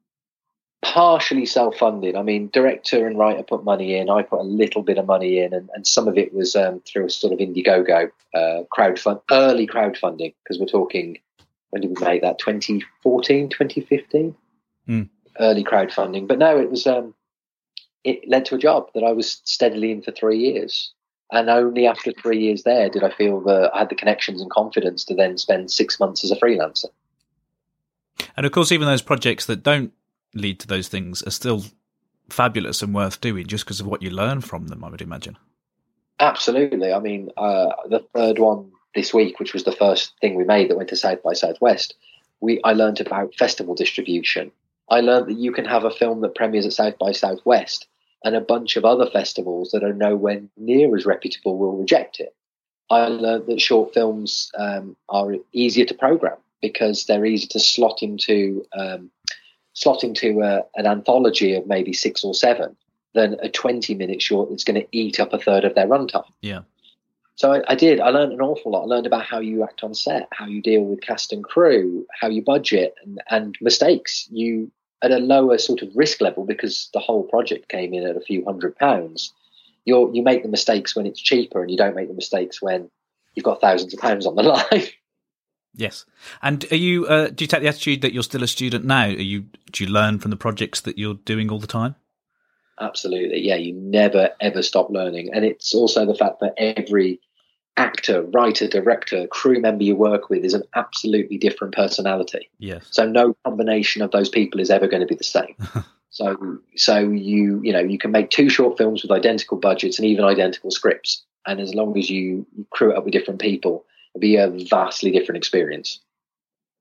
partially 0.82 1.46
self-funded. 1.46 2.14
I 2.14 2.22
mean, 2.22 2.50
director 2.52 3.06
and 3.06 3.18
writer 3.18 3.42
put 3.42 3.64
money 3.64 3.96
in. 3.96 4.10
I 4.10 4.22
put 4.22 4.40
a 4.40 4.44
little 4.44 4.82
bit 4.82 4.98
of 4.98 5.06
money 5.06 5.40
in, 5.40 5.52
and, 5.54 5.68
and 5.74 5.86
some 5.86 6.06
of 6.06 6.18
it 6.18 6.32
was 6.34 6.54
um, 6.54 6.80
through 6.86 7.06
a 7.06 7.10
sort 7.10 7.32
of 7.32 7.38
Indiegogo 7.38 8.10
uh, 8.34 8.62
crowdfund, 8.70 9.22
early 9.30 9.66
crowdfunding, 9.66 10.34
because 10.44 10.60
we're 10.60 10.66
talking 10.66 11.18
when 11.70 11.80
did 11.82 11.98
we 11.98 12.04
make 12.06 12.22
that? 12.22 12.38
2014, 12.38 13.48
2015, 13.48 14.36
Hmm. 14.86 15.02
early 15.40 15.64
crowdfunding. 15.64 16.28
But 16.28 16.38
no, 16.38 16.56
it 16.60 16.70
was 16.70 16.86
um, 16.86 17.14
it 18.04 18.28
led 18.28 18.44
to 18.46 18.54
a 18.54 18.58
job 18.58 18.90
that 18.94 19.02
I 19.02 19.12
was 19.12 19.40
steadily 19.44 19.90
in 19.90 20.02
for 20.02 20.12
three 20.12 20.38
years. 20.38 20.92
And 21.34 21.50
only 21.50 21.86
after 21.86 22.12
three 22.12 22.38
years 22.38 22.62
there 22.62 22.88
did 22.88 23.02
I 23.02 23.10
feel 23.10 23.40
that 23.40 23.72
I 23.74 23.80
had 23.80 23.88
the 23.88 23.96
connections 23.96 24.40
and 24.40 24.48
confidence 24.50 25.04
to 25.06 25.14
then 25.16 25.36
spend 25.36 25.70
six 25.70 25.98
months 25.98 26.22
as 26.22 26.30
a 26.30 26.36
freelancer. 26.36 26.86
And 28.36 28.46
of 28.46 28.52
course, 28.52 28.70
even 28.70 28.86
those 28.86 29.02
projects 29.02 29.46
that 29.46 29.64
don't 29.64 29.92
lead 30.32 30.60
to 30.60 30.68
those 30.68 30.86
things 30.86 31.22
are 31.24 31.32
still 31.32 31.64
fabulous 32.30 32.82
and 32.82 32.94
worth 32.94 33.20
doing 33.20 33.46
just 33.48 33.64
because 33.64 33.80
of 33.80 33.86
what 33.88 34.00
you 34.00 34.10
learn 34.10 34.42
from 34.42 34.68
them, 34.68 34.84
I 34.84 34.90
would 34.90 35.02
imagine. 35.02 35.36
Absolutely. 36.20 36.92
I 36.92 37.00
mean, 37.00 37.30
uh, 37.36 37.70
the 37.88 38.06
third 38.14 38.38
one 38.38 38.70
this 38.94 39.12
week, 39.12 39.40
which 39.40 39.52
was 39.52 39.64
the 39.64 39.72
first 39.72 40.12
thing 40.20 40.36
we 40.36 40.44
made 40.44 40.70
that 40.70 40.76
went 40.76 40.90
to 40.90 40.96
South 40.96 41.20
by 41.24 41.32
Southwest, 41.32 41.94
we 42.40 42.60
I 42.62 42.74
learned 42.74 43.00
about 43.00 43.34
festival 43.34 43.74
distribution. 43.74 44.52
I 44.88 45.00
learned 45.00 45.26
that 45.26 45.38
you 45.38 45.50
can 45.50 45.64
have 45.64 45.82
a 45.82 45.90
film 45.90 46.20
that 46.20 46.36
premieres 46.36 46.66
at 46.66 46.74
South 46.74 46.96
by 46.98 47.10
Southwest, 47.10 47.88
and 48.24 48.34
a 48.34 48.40
bunch 48.40 48.76
of 48.76 48.84
other 48.84 49.08
festivals 49.10 49.70
that 49.70 49.84
are 49.84 49.92
nowhere 49.92 50.42
near 50.56 50.96
as 50.96 51.06
reputable 51.06 51.58
will 51.58 51.76
reject 51.76 52.18
it. 52.18 52.34
I 52.90 53.06
learned 53.06 53.46
that 53.46 53.60
short 53.60 53.94
films 53.94 54.50
um, 54.58 54.96
are 55.08 55.34
easier 55.52 55.84
to 55.86 55.94
program 55.94 56.36
because 56.60 57.04
they're 57.04 57.24
easy 57.24 57.46
to 57.48 57.60
slot 57.60 58.02
into 58.02 58.66
um, 58.76 59.10
slot 59.74 60.04
into 60.04 60.40
a, 60.40 60.64
an 60.76 60.86
anthology 60.86 61.54
of 61.54 61.66
maybe 61.66 61.92
six 61.92 62.24
or 62.24 62.34
seven 62.34 62.76
than 63.14 63.36
a 63.42 63.48
20 63.48 63.94
minute 63.94 64.22
short 64.22 64.50
that's 64.50 64.64
going 64.64 64.80
to 64.80 64.88
eat 64.92 65.20
up 65.20 65.32
a 65.32 65.38
third 65.38 65.64
of 65.64 65.74
their 65.74 65.86
runtime. 65.86 66.24
Yeah. 66.40 66.60
So 67.36 67.52
I, 67.52 67.62
I 67.68 67.74
did. 67.74 68.00
I 68.00 68.10
learned 68.10 68.32
an 68.32 68.40
awful 68.40 68.72
lot. 68.72 68.82
I 68.82 68.86
learned 68.86 69.06
about 69.06 69.24
how 69.24 69.40
you 69.40 69.64
act 69.64 69.82
on 69.82 69.94
set, 69.94 70.28
how 70.30 70.46
you 70.46 70.62
deal 70.62 70.82
with 70.82 71.00
cast 71.00 71.32
and 71.32 71.42
crew, 71.42 72.06
how 72.20 72.28
you 72.28 72.42
budget, 72.42 72.94
and, 73.02 73.20
and 73.28 73.58
mistakes. 73.60 74.28
You 74.30 74.70
at 75.02 75.10
a 75.10 75.18
lower 75.18 75.58
sort 75.58 75.82
of 75.82 75.94
risk 75.94 76.20
level 76.20 76.44
because 76.44 76.88
the 76.92 77.00
whole 77.00 77.24
project 77.24 77.68
came 77.68 77.94
in 77.94 78.06
at 78.06 78.16
a 78.16 78.20
few 78.20 78.44
hundred 78.44 78.76
pounds. 78.76 79.32
You 79.84 80.10
you 80.14 80.22
make 80.22 80.42
the 80.42 80.48
mistakes 80.48 80.96
when 80.96 81.06
it's 81.06 81.20
cheaper, 81.20 81.60
and 81.60 81.70
you 81.70 81.76
don't 81.76 81.96
make 81.96 82.08
the 82.08 82.14
mistakes 82.14 82.62
when 82.62 82.90
you've 83.34 83.44
got 83.44 83.60
thousands 83.60 83.94
of 83.94 84.00
pounds 84.00 84.26
on 84.26 84.34
the 84.34 84.42
line. 84.72 84.88
Yes. 85.76 86.06
And 86.40 86.64
are 86.70 86.76
you? 86.76 87.06
Uh, 87.06 87.28
do 87.28 87.44
you 87.44 87.48
take 87.48 87.62
the 87.62 87.68
attitude 87.68 88.02
that 88.02 88.12
you're 88.12 88.22
still 88.22 88.42
a 88.42 88.48
student 88.48 88.84
now? 88.84 89.06
Are 89.06 89.10
you? 89.10 89.46
Do 89.72 89.84
you 89.84 89.90
learn 89.90 90.20
from 90.20 90.30
the 90.30 90.36
projects 90.36 90.80
that 90.82 90.98
you're 90.98 91.14
doing 91.14 91.50
all 91.50 91.58
the 91.58 91.66
time? 91.66 91.96
Absolutely, 92.80 93.40
yeah. 93.40 93.56
You 93.56 93.74
never 93.74 94.30
ever 94.40 94.62
stop 94.62 94.90
learning, 94.90 95.30
and 95.32 95.44
it's 95.44 95.74
also 95.74 96.06
the 96.06 96.14
fact 96.14 96.40
that 96.40 96.54
every 96.56 97.20
actor, 97.76 98.22
writer, 98.22 98.68
director, 98.68 99.26
crew 99.26 99.60
member 99.60 99.84
you 99.84 99.96
work 99.96 100.30
with 100.30 100.44
is 100.44 100.54
an 100.54 100.62
absolutely 100.74 101.38
different 101.38 101.74
personality. 101.74 102.48
Yes. 102.58 102.86
So 102.90 103.06
no 103.06 103.36
combination 103.44 104.02
of 104.02 104.10
those 104.10 104.28
people 104.28 104.60
is 104.60 104.70
ever 104.70 104.86
going 104.86 105.00
to 105.00 105.06
be 105.06 105.14
the 105.14 105.24
same. 105.24 105.56
so 106.10 106.58
so 106.76 106.98
you 106.98 107.60
you 107.62 107.72
know 107.72 107.80
you 107.80 107.98
can 107.98 108.12
make 108.12 108.30
two 108.30 108.48
short 108.48 108.78
films 108.78 109.02
with 109.02 109.10
identical 109.10 109.58
budgets 109.58 109.98
and 109.98 110.06
even 110.06 110.24
identical 110.24 110.70
scripts, 110.70 111.24
and 111.46 111.60
as 111.60 111.74
long 111.74 111.98
as 111.98 112.08
you 112.08 112.46
crew 112.70 112.92
it 112.92 112.96
up 112.96 113.04
with 113.04 113.12
different 113.12 113.40
people, 113.40 113.84
it'll 114.14 114.20
be 114.20 114.36
a 114.36 114.48
vastly 114.70 115.10
different 115.10 115.38
experience, 115.38 116.00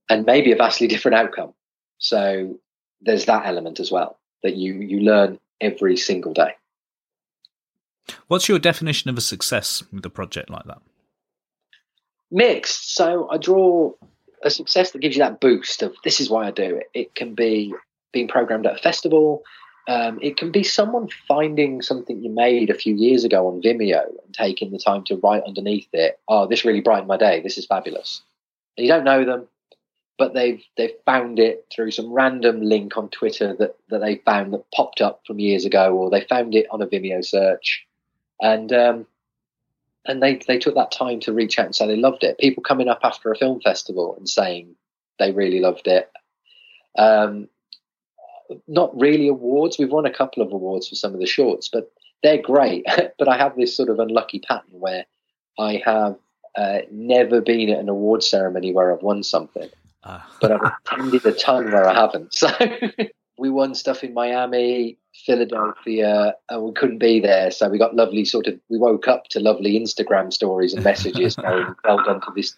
and 0.09 0.25
maybe 0.25 0.51
a 0.51 0.55
vastly 0.55 0.87
different 0.87 1.15
outcome. 1.15 1.53
So 1.97 2.59
there's 3.01 3.25
that 3.25 3.45
element 3.45 3.79
as 3.79 3.91
well 3.91 4.19
that 4.43 4.55
you 4.55 4.75
you 4.75 4.99
learn 4.99 5.39
every 5.59 5.97
single 5.97 6.33
day. 6.33 6.55
What's 8.27 8.49
your 8.49 8.59
definition 8.59 9.09
of 9.09 9.17
a 9.17 9.21
success 9.21 9.83
with 9.91 10.05
a 10.05 10.09
project 10.09 10.49
like 10.49 10.65
that? 10.65 10.81
mixed. 12.33 12.95
So 12.95 13.29
I 13.29 13.37
draw 13.37 13.93
a 14.43 14.49
success 14.49 14.91
that 14.91 14.99
gives 14.99 15.15
you 15.15 15.23
that 15.23 15.39
boost 15.39 15.83
of 15.83 15.95
this 16.03 16.19
is 16.19 16.29
why 16.29 16.47
I 16.47 16.51
do 16.51 16.75
it. 16.75 16.89
It 16.93 17.15
can 17.15 17.35
be 17.35 17.73
being 18.11 18.27
programmed 18.27 18.65
at 18.65 18.75
a 18.75 18.81
festival. 18.81 19.43
Um, 19.87 20.19
it 20.21 20.37
can 20.37 20.51
be 20.51 20.63
someone 20.63 21.09
finding 21.27 21.81
something 21.81 22.21
you 22.21 22.29
made 22.29 22.69
a 22.69 22.75
few 22.75 22.95
years 22.95 23.23
ago 23.23 23.47
on 23.47 23.61
Vimeo 23.61 24.05
and 24.05 24.33
taking 24.33 24.71
the 24.71 24.79
time 24.79 25.03
to 25.05 25.17
write 25.17 25.43
underneath 25.45 25.87
it. 25.93 26.19
Oh, 26.27 26.47
this 26.47 26.65
really 26.65 26.81
brightened 26.81 27.07
my 27.07 27.17
day. 27.17 27.41
This 27.41 27.57
is 27.57 27.65
fabulous. 27.65 28.21
And 28.77 28.85
you 28.85 28.91
don't 28.91 29.03
know 29.03 29.23
them, 29.23 29.47
but 30.17 30.33
they've 30.33 30.63
they've 30.77 30.95
found 31.05 31.37
it 31.37 31.65
through 31.71 31.91
some 31.91 32.11
random 32.11 32.61
link 32.61 32.97
on 32.97 33.09
Twitter 33.09 33.55
that 33.59 33.75
that 33.89 33.99
they 33.99 34.21
found 34.25 34.53
that 34.53 34.71
popped 34.73 35.01
up 35.01 35.21
from 35.27 35.39
years 35.39 35.65
ago, 35.65 35.93
or 35.95 36.09
they 36.09 36.21
found 36.21 36.55
it 36.55 36.65
on 36.71 36.81
a 36.81 36.87
Vimeo 36.87 37.23
search, 37.23 37.85
and 38.43 38.71
um, 38.73 39.07
and 40.05 40.21
they 40.21 40.35
they 40.47 40.59
took 40.59 40.75
that 40.75 40.91
time 40.91 41.19
to 41.21 41.33
reach 41.33 41.57
out 41.57 41.65
and 41.65 41.75
say 41.75 41.87
they 41.87 41.95
loved 41.95 42.23
it. 42.23 42.37
People 42.37 42.61
coming 42.61 42.89
up 42.89 42.99
after 43.03 43.31
a 43.31 43.37
film 43.37 43.61
festival 43.61 44.15
and 44.17 44.29
saying 44.29 44.75
they 45.17 45.31
really 45.31 45.59
loved 45.59 45.87
it. 45.87 46.11
Um, 46.97 47.47
not 48.67 48.99
really 48.99 49.29
awards. 49.29 49.79
We've 49.79 49.89
won 49.89 50.05
a 50.05 50.13
couple 50.13 50.43
of 50.43 50.51
awards 50.51 50.89
for 50.89 50.95
some 50.95 51.13
of 51.13 51.19
the 51.19 51.25
shorts, 51.25 51.69
but 51.69 51.91
they're 52.21 52.41
great. 52.41 52.85
but 53.17 53.27
I 53.27 53.37
have 53.37 53.55
this 53.55 53.75
sort 53.75 53.89
of 53.89 53.99
unlucky 53.99 54.39
pattern 54.39 54.79
where 54.79 55.05
I 55.57 55.81
have 55.85 56.17
uh, 56.55 56.79
never 56.91 57.41
been 57.41 57.69
at 57.69 57.79
an 57.79 57.89
award 57.89 58.23
ceremony 58.23 58.73
where 58.73 58.93
I've 58.93 59.01
won 59.01 59.23
something, 59.23 59.69
Uh, 60.03 60.19
but 60.41 60.51
I've 60.51 60.73
attended 60.85 61.25
a 61.25 61.31
ton 61.31 61.71
where 61.71 61.87
I 61.87 61.93
haven't. 61.93 62.35
So 62.43 62.49
we 63.37 63.49
won 63.49 63.73
stuff 63.75 64.03
in 64.03 64.13
Miami, 64.13 64.97
Philadelphia, 65.25 66.35
and 66.49 66.63
we 66.63 66.71
couldn't 66.73 66.99
be 66.99 67.19
there. 67.19 67.51
So 67.51 67.69
we 67.69 67.77
got 67.77 67.95
lovely 67.95 68.25
sort 68.25 68.47
of. 68.47 68.59
We 68.69 68.77
woke 68.77 69.07
up 69.07 69.25
to 69.29 69.39
lovely 69.39 69.79
Instagram 69.79 70.31
stories 70.31 70.73
and 70.73 70.83
messages 70.83 71.35
going, 71.47 71.75
"Well 71.83 72.03
done 72.03 72.21
to 72.21 72.31
this 72.35 72.55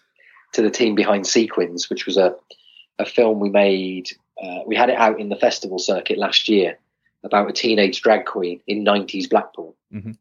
to 0.52 0.62
the 0.62 0.70
team 0.70 0.94
behind 0.94 1.26
Sequins," 1.26 1.88
which 1.90 2.06
was 2.06 2.16
a 2.16 2.34
a 2.98 3.04
film 3.06 3.40
we 3.40 3.50
made. 3.50 4.10
Uh, 4.42 4.60
we 4.66 4.76
had 4.76 4.90
it 4.90 4.98
out 4.98 5.18
in 5.20 5.28
the 5.28 5.36
festival 5.36 5.78
circuit 5.78 6.18
last 6.18 6.48
year 6.48 6.78
about 7.24 7.48
a 7.48 7.52
teenage 7.52 8.02
drag 8.02 8.26
queen 8.26 8.60
in 8.66 8.84
'90s 8.84 9.28
Blackpool, 9.28 9.74
Mhm. 9.92 10.16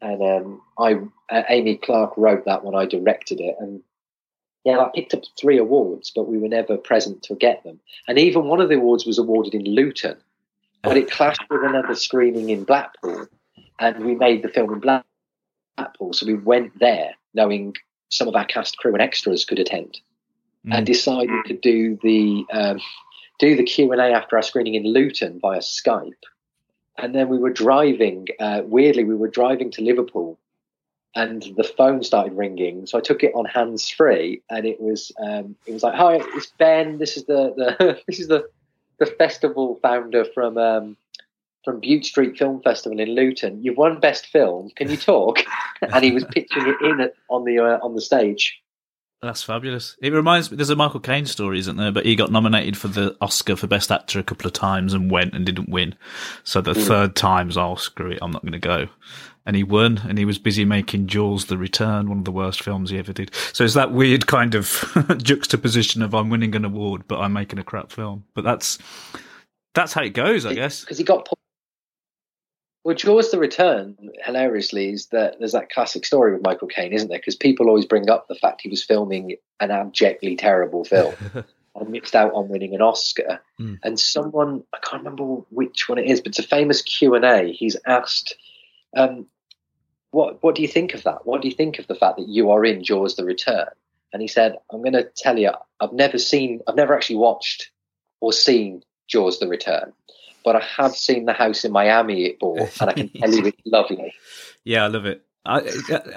and 0.00 0.22
um, 0.22 0.62
I 0.78 0.94
uh, 1.30 1.42
Amy 1.48 1.76
Clark 1.76 2.14
wrote 2.16 2.44
that 2.44 2.64
when 2.64 2.74
I 2.74 2.86
directed 2.86 3.40
it, 3.40 3.56
and 3.58 3.82
yeah, 4.64 4.78
I 4.78 4.90
picked 4.94 5.14
up 5.14 5.22
three 5.38 5.58
awards, 5.58 6.12
but 6.14 6.28
we 6.28 6.38
were 6.38 6.48
never 6.48 6.76
present 6.76 7.22
to 7.24 7.34
get 7.34 7.62
them. 7.64 7.80
And 8.06 8.18
even 8.18 8.46
one 8.46 8.60
of 8.60 8.68
the 8.68 8.76
awards 8.76 9.06
was 9.06 9.18
awarded 9.18 9.54
in 9.54 9.64
Luton, 9.64 10.16
but 10.82 10.96
it 10.96 11.10
clashed 11.10 11.42
with 11.50 11.62
another 11.62 11.94
screening 11.94 12.50
in 12.50 12.64
Blackpool, 12.64 13.26
and 13.78 14.04
we 14.04 14.14
made 14.14 14.42
the 14.42 14.48
film 14.48 14.72
in 14.72 14.80
Blackpool, 14.80 16.12
so 16.12 16.26
we 16.26 16.34
went 16.34 16.78
there 16.78 17.14
knowing 17.34 17.76
some 18.10 18.28
of 18.28 18.34
our 18.34 18.44
cast, 18.44 18.78
crew, 18.78 18.92
and 18.92 19.02
extras 19.02 19.44
could 19.44 19.58
attend 19.58 20.00
and 20.64 20.84
mm, 20.84 20.86
decided 20.86 21.44
to 21.46 21.54
do 21.54 21.98
the 22.02 22.44
um, 22.52 22.80
do 23.38 23.56
the 23.56 23.62
Q 23.62 23.92
and 23.92 24.00
A 24.00 24.06
after 24.06 24.36
our 24.36 24.42
screening 24.42 24.74
in 24.74 24.84
Luton 24.84 25.38
via 25.40 25.60
Skype. 25.60 26.12
And 26.96 27.14
then 27.14 27.28
we 27.28 27.38
were 27.38 27.52
driving. 27.52 28.26
Uh, 28.40 28.62
weirdly, 28.64 29.04
we 29.04 29.14
were 29.14 29.28
driving 29.28 29.70
to 29.72 29.82
Liverpool 29.82 30.38
and 31.14 31.42
the 31.56 31.64
phone 31.64 32.02
started 32.02 32.34
ringing. 32.34 32.86
So 32.86 32.98
I 32.98 33.00
took 33.00 33.22
it 33.22 33.32
on 33.34 33.44
hands 33.44 33.88
free, 33.88 34.42
and 34.50 34.66
it 34.66 34.80
was 34.80 35.12
um, 35.20 35.56
it 35.66 35.72
was 35.72 35.82
like, 35.82 35.94
"Hi, 35.94 36.20
it's 36.34 36.52
Ben. 36.58 36.98
This 36.98 37.16
is 37.16 37.24
the, 37.24 37.54
the 37.56 38.00
this 38.06 38.20
is 38.20 38.28
the 38.28 38.48
the 38.98 39.06
festival 39.06 39.78
founder 39.82 40.24
from 40.24 40.58
um, 40.58 40.96
from 41.64 41.80
Bute 41.80 42.04
Street 42.04 42.36
Film 42.36 42.62
Festival 42.62 43.00
in 43.00 43.10
Luton. 43.10 43.62
You've 43.62 43.76
won 43.76 44.00
Best 44.00 44.26
Film. 44.26 44.70
Can 44.76 44.90
you 44.90 44.96
talk?" 44.96 45.40
and 45.82 46.04
he 46.04 46.12
was 46.12 46.24
pitching 46.24 46.66
it 46.66 46.76
in 46.84 47.00
at, 47.00 47.14
on 47.28 47.44
the 47.44 47.58
uh, 47.58 47.78
on 47.82 47.94
the 47.94 48.00
stage. 48.00 48.60
That's 49.20 49.42
fabulous. 49.42 49.96
It 50.00 50.12
reminds 50.12 50.48
me. 50.48 50.56
There's 50.56 50.70
a 50.70 50.76
Michael 50.76 51.00
Caine 51.00 51.26
story, 51.26 51.58
isn't 51.58 51.76
there? 51.76 51.90
But 51.90 52.06
he 52.06 52.14
got 52.14 52.30
nominated 52.30 52.76
for 52.76 52.86
the 52.86 53.16
Oscar 53.20 53.56
for 53.56 53.66
Best 53.66 53.90
Actor 53.90 54.20
a 54.20 54.22
couple 54.22 54.46
of 54.46 54.52
times 54.52 54.94
and 54.94 55.10
went 55.10 55.34
and 55.34 55.44
didn't 55.44 55.68
win. 55.68 55.96
So 56.44 56.60
the 56.60 56.74
mm. 56.74 56.86
third 56.86 57.16
time's, 57.16 57.56
oh 57.56 57.74
screw 57.74 58.12
it, 58.12 58.20
I'm 58.22 58.30
not 58.30 58.42
going 58.42 58.52
to 58.52 58.60
go 58.60 58.88
and 59.48 59.56
he 59.56 59.64
won, 59.64 60.02
and 60.06 60.18
he 60.18 60.26
was 60.26 60.38
busy 60.38 60.66
making 60.66 61.06
Jaws: 61.06 61.46
The 61.46 61.56
Return, 61.56 62.10
one 62.10 62.18
of 62.18 62.26
the 62.26 62.30
worst 62.30 62.62
films 62.62 62.90
he 62.90 62.98
ever 62.98 63.14
did. 63.14 63.34
So 63.54 63.64
it's 63.64 63.72
that 63.72 63.92
weird 63.92 64.26
kind 64.26 64.54
of 64.54 64.84
juxtaposition 65.22 66.02
of 66.02 66.14
I'm 66.14 66.28
winning 66.28 66.54
an 66.54 66.66
award, 66.66 67.04
but 67.08 67.18
I'm 67.18 67.32
making 67.32 67.58
a 67.58 67.64
crap 67.64 67.90
film. 67.90 68.24
But 68.34 68.44
that's 68.44 68.78
that's 69.74 69.94
how 69.94 70.02
it 70.02 70.10
goes, 70.10 70.44
I 70.44 70.52
guess. 70.52 70.82
Because 70.82 70.98
he 70.98 71.04
got. 71.04 71.30
Well, 72.84 72.94
Jaws: 72.94 73.30
The 73.30 73.38
Return, 73.38 73.96
hilariously, 74.22 74.90
is 74.90 75.06
that 75.06 75.38
there's 75.38 75.52
that 75.52 75.70
classic 75.70 76.04
story 76.04 76.34
with 76.34 76.42
Michael 76.42 76.68
Caine, 76.68 76.92
isn't 76.92 77.08
there? 77.08 77.18
Because 77.18 77.34
people 77.34 77.68
always 77.68 77.86
bring 77.86 78.10
up 78.10 78.28
the 78.28 78.34
fact 78.34 78.60
he 78.60 78.68
was 78.68 78.84
filming 78.84 79.36
an 79.60 79.70
abjectly 79.70 80.36
terrible 80.36 80.84
film. 80.84 81.14
and 81.74 81.88
mixed 81.90 82.16
out 82.16 82.34
on 82.34 82.48
winning 82.48 82.74
an 82.74 82.82
Oscar. 82.82 83.40
Mm. 83.58 83.78
And 83.82 83.98
someone 83.98 84.64
I 84.74 84.78
can't 84.82 85.04
remember 85.04 85.24
which 85.50 85.88
one 85.88 85.96
it 85.96 86.10
is, 86.10 86.20
but 86.20 86.30
it's 86.30 86.38
a 86.38 86.42
famous 86.42 86.82
Q 86.82 87.14
and 87.14 87.24
A. 87.24 87.52
He's 87.52 87.76
asked, 87.86 88.34
um, 88.96 89.26
what 90.10 90.42
what 90.42 90.54
do 90.54 90.62
you 90.62 90.68
think 90.68 90.94
of 90.94 91.02
that? 91.04 91.26
What 91.26 91.42
do 91.42 91.48
you 91.48 91.54
think 91.54 91.78
of 91.78 91.86
the 91.86 91.94
fact 91.94 92.16
that 92.16 92.28
you 92.28 92.50
are 92.50 92.64
in 92.64 92.82
Jaws: 92.82 93.16
The 93.16 93.24
Return? 93.24 93.68
And 94.12 94.22
he 94.22 94.28
said, 94.28 94.56
I'm 94.72 94.80
going 94.80 94.94
to 94.94 95.04
tell 95.04 95.38
you, 95.38 95.50
I've 95.80 95.92
never 95.92 96.16
seen, 96.16 96.60
I've 96.66 96.76
never 96.76 96.94
actually 96.94 97.16
watched 97.16 97.70
or 98.20 98.32
seen 98.32 98.82
Jaws: 99.06 99.38
The 99.38 99.48
Return, 99.48 99.92
but 100.44 100.56
I 100.56 100.64
have 100.76 100.96
seen 100.96 101.26
the 101.26 101.32
house 101.32 101.64
in 101.64 101.72
Miami 101.72 102.24
it 102.24 102.38
bought, 102.38 102.80
and 102.80 102.90
I 102.90 102.92
can 102.94 103.08
tell 103.16 103.30
you 103.30 103.46
it's 103.46 103.60
lovely. 103.66 104.14
Yeah, 104.64 104.84
I 104.84 104.86
love 104.88 105.06
it. 105.06 105.24
I, 105.44 105.60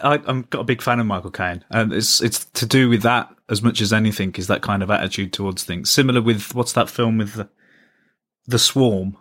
I 0.03 0.19
I'm 0.25 0.43
got 0.43 0.61
a 0.61 0.65
big 0.65 0.81
fan 0.81 0.99
of 0.99 1.05
Michael 1.05 1.31
Caine, 1.31 1.63
and 1.69 1.93
it's 1.93 2.21
it's 2.21 2.45
to 2.45 2.65
do 2.65 2.89
with 2.89 3.01
that 3.03 3.29
as 3.49 3.61
much 3.61 3.81
as 3.81 3.93
anything 3.93 4.33
is 4.37 4.47
that 4.47 4.61
kind 4.61 4.83
of 4.83 4.89
attitude 4.89 5.33
towards 5.33 5.63
things. 5.63 5.89
Similar 5.89 6.21
with 6.21 6.55
what's 6.55 6.73
that 6.73 6.89
film 6.89 7.17
with 7.17 7.33
the, 7.33 7.49
the 8.47 8.59
Swarm? 8.59 9.17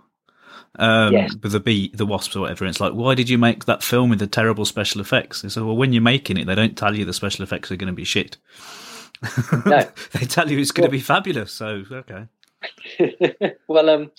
Um, 0.78 1.12
yes. 1.12 1.34
with 1.42 1.52
the 1.52 1.60
bee, 1.60 1.90
the 1.94 2.06
wasps 2.06 2.36
or 2.36 2.40
whatever. 2.40 2.64
And 2.64 2.70
it's 2.70 2.80
like, 2.80 2.92
why 2.92 3.14
did 3.14 3.28
you 3.28 3.38
make 3.38 3.64
that 3.64 3.82
film 3.82 4.10
with 4.10 4.18
the 4.18 4.26
terrible 4.26 4.64
special 4.64 5.00
effects? 5.00 5.42
And 5.42 5.50
so, 5.50 5.66
well, 5.66 5.76
when 5.76 5.92
you're 5.92 6.02
making 6.02 6.36
it, 6.36 6.46
they 6.46 6.54
don't 6.54 6.76
tell 6.76 6.96
you 6.96 7.04
the 7.04 7.12
special 7.12 7.42
effects 7.42 7.70
are 7.70 7.76
going 7.76 7.92
to 7.92 7.92
be 7.92 8.04
shit. 8.04 8.36
No. 9.66 9.88
they 10.12 10.26
tell 10.26 10.50
you 10.50 10.58
it's 10.58 10.70
going 10.70 10.84
well, 10.84 10.90
to 10.90 10.96
be 10.96 11.00
fabulous. 11.00 11.52
So, 11.52 11.84
okay. 11.90 12.26
well, 13.68 13.90
um, 13.90 14.12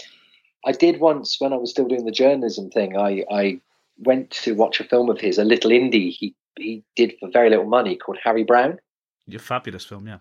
I 0.66 0.72
did 0.74 1.00
once 1.00 1.38
when 1.40 1.54
I 1.54 1.58
was 1.58 1.72
still 1.72 1.88
doing 1.88 2.06
the 2.06 2.12
journalism 2.12 2.70
thing. 2.70 2.98
I, 2.98 3.24
I 3.32 3.62
went 3.98 4.32
to 4.32 4.56
watch 4.56 4.80
a 4.80 4.84
film 4.84 5.10
of 5.10 5.20
his, 5.20 5.38
a 5.38 5.44
little 5.44 5.72
indie 5.72 6.12
he 6.12 6.36
he 6.58 6.84
did 6.96 7.14
for 7.20 7.30
very 7.30 7.50
little 7.50 7.66
money 7.66 7.96
called 7.96 8.20
Harry 8.24 8.44
Brown. 8.44 8.78
Your 9.26 9.40
fabulous 9.40 9.86
film, 9.86 10.08
yeah. 10.08 10.20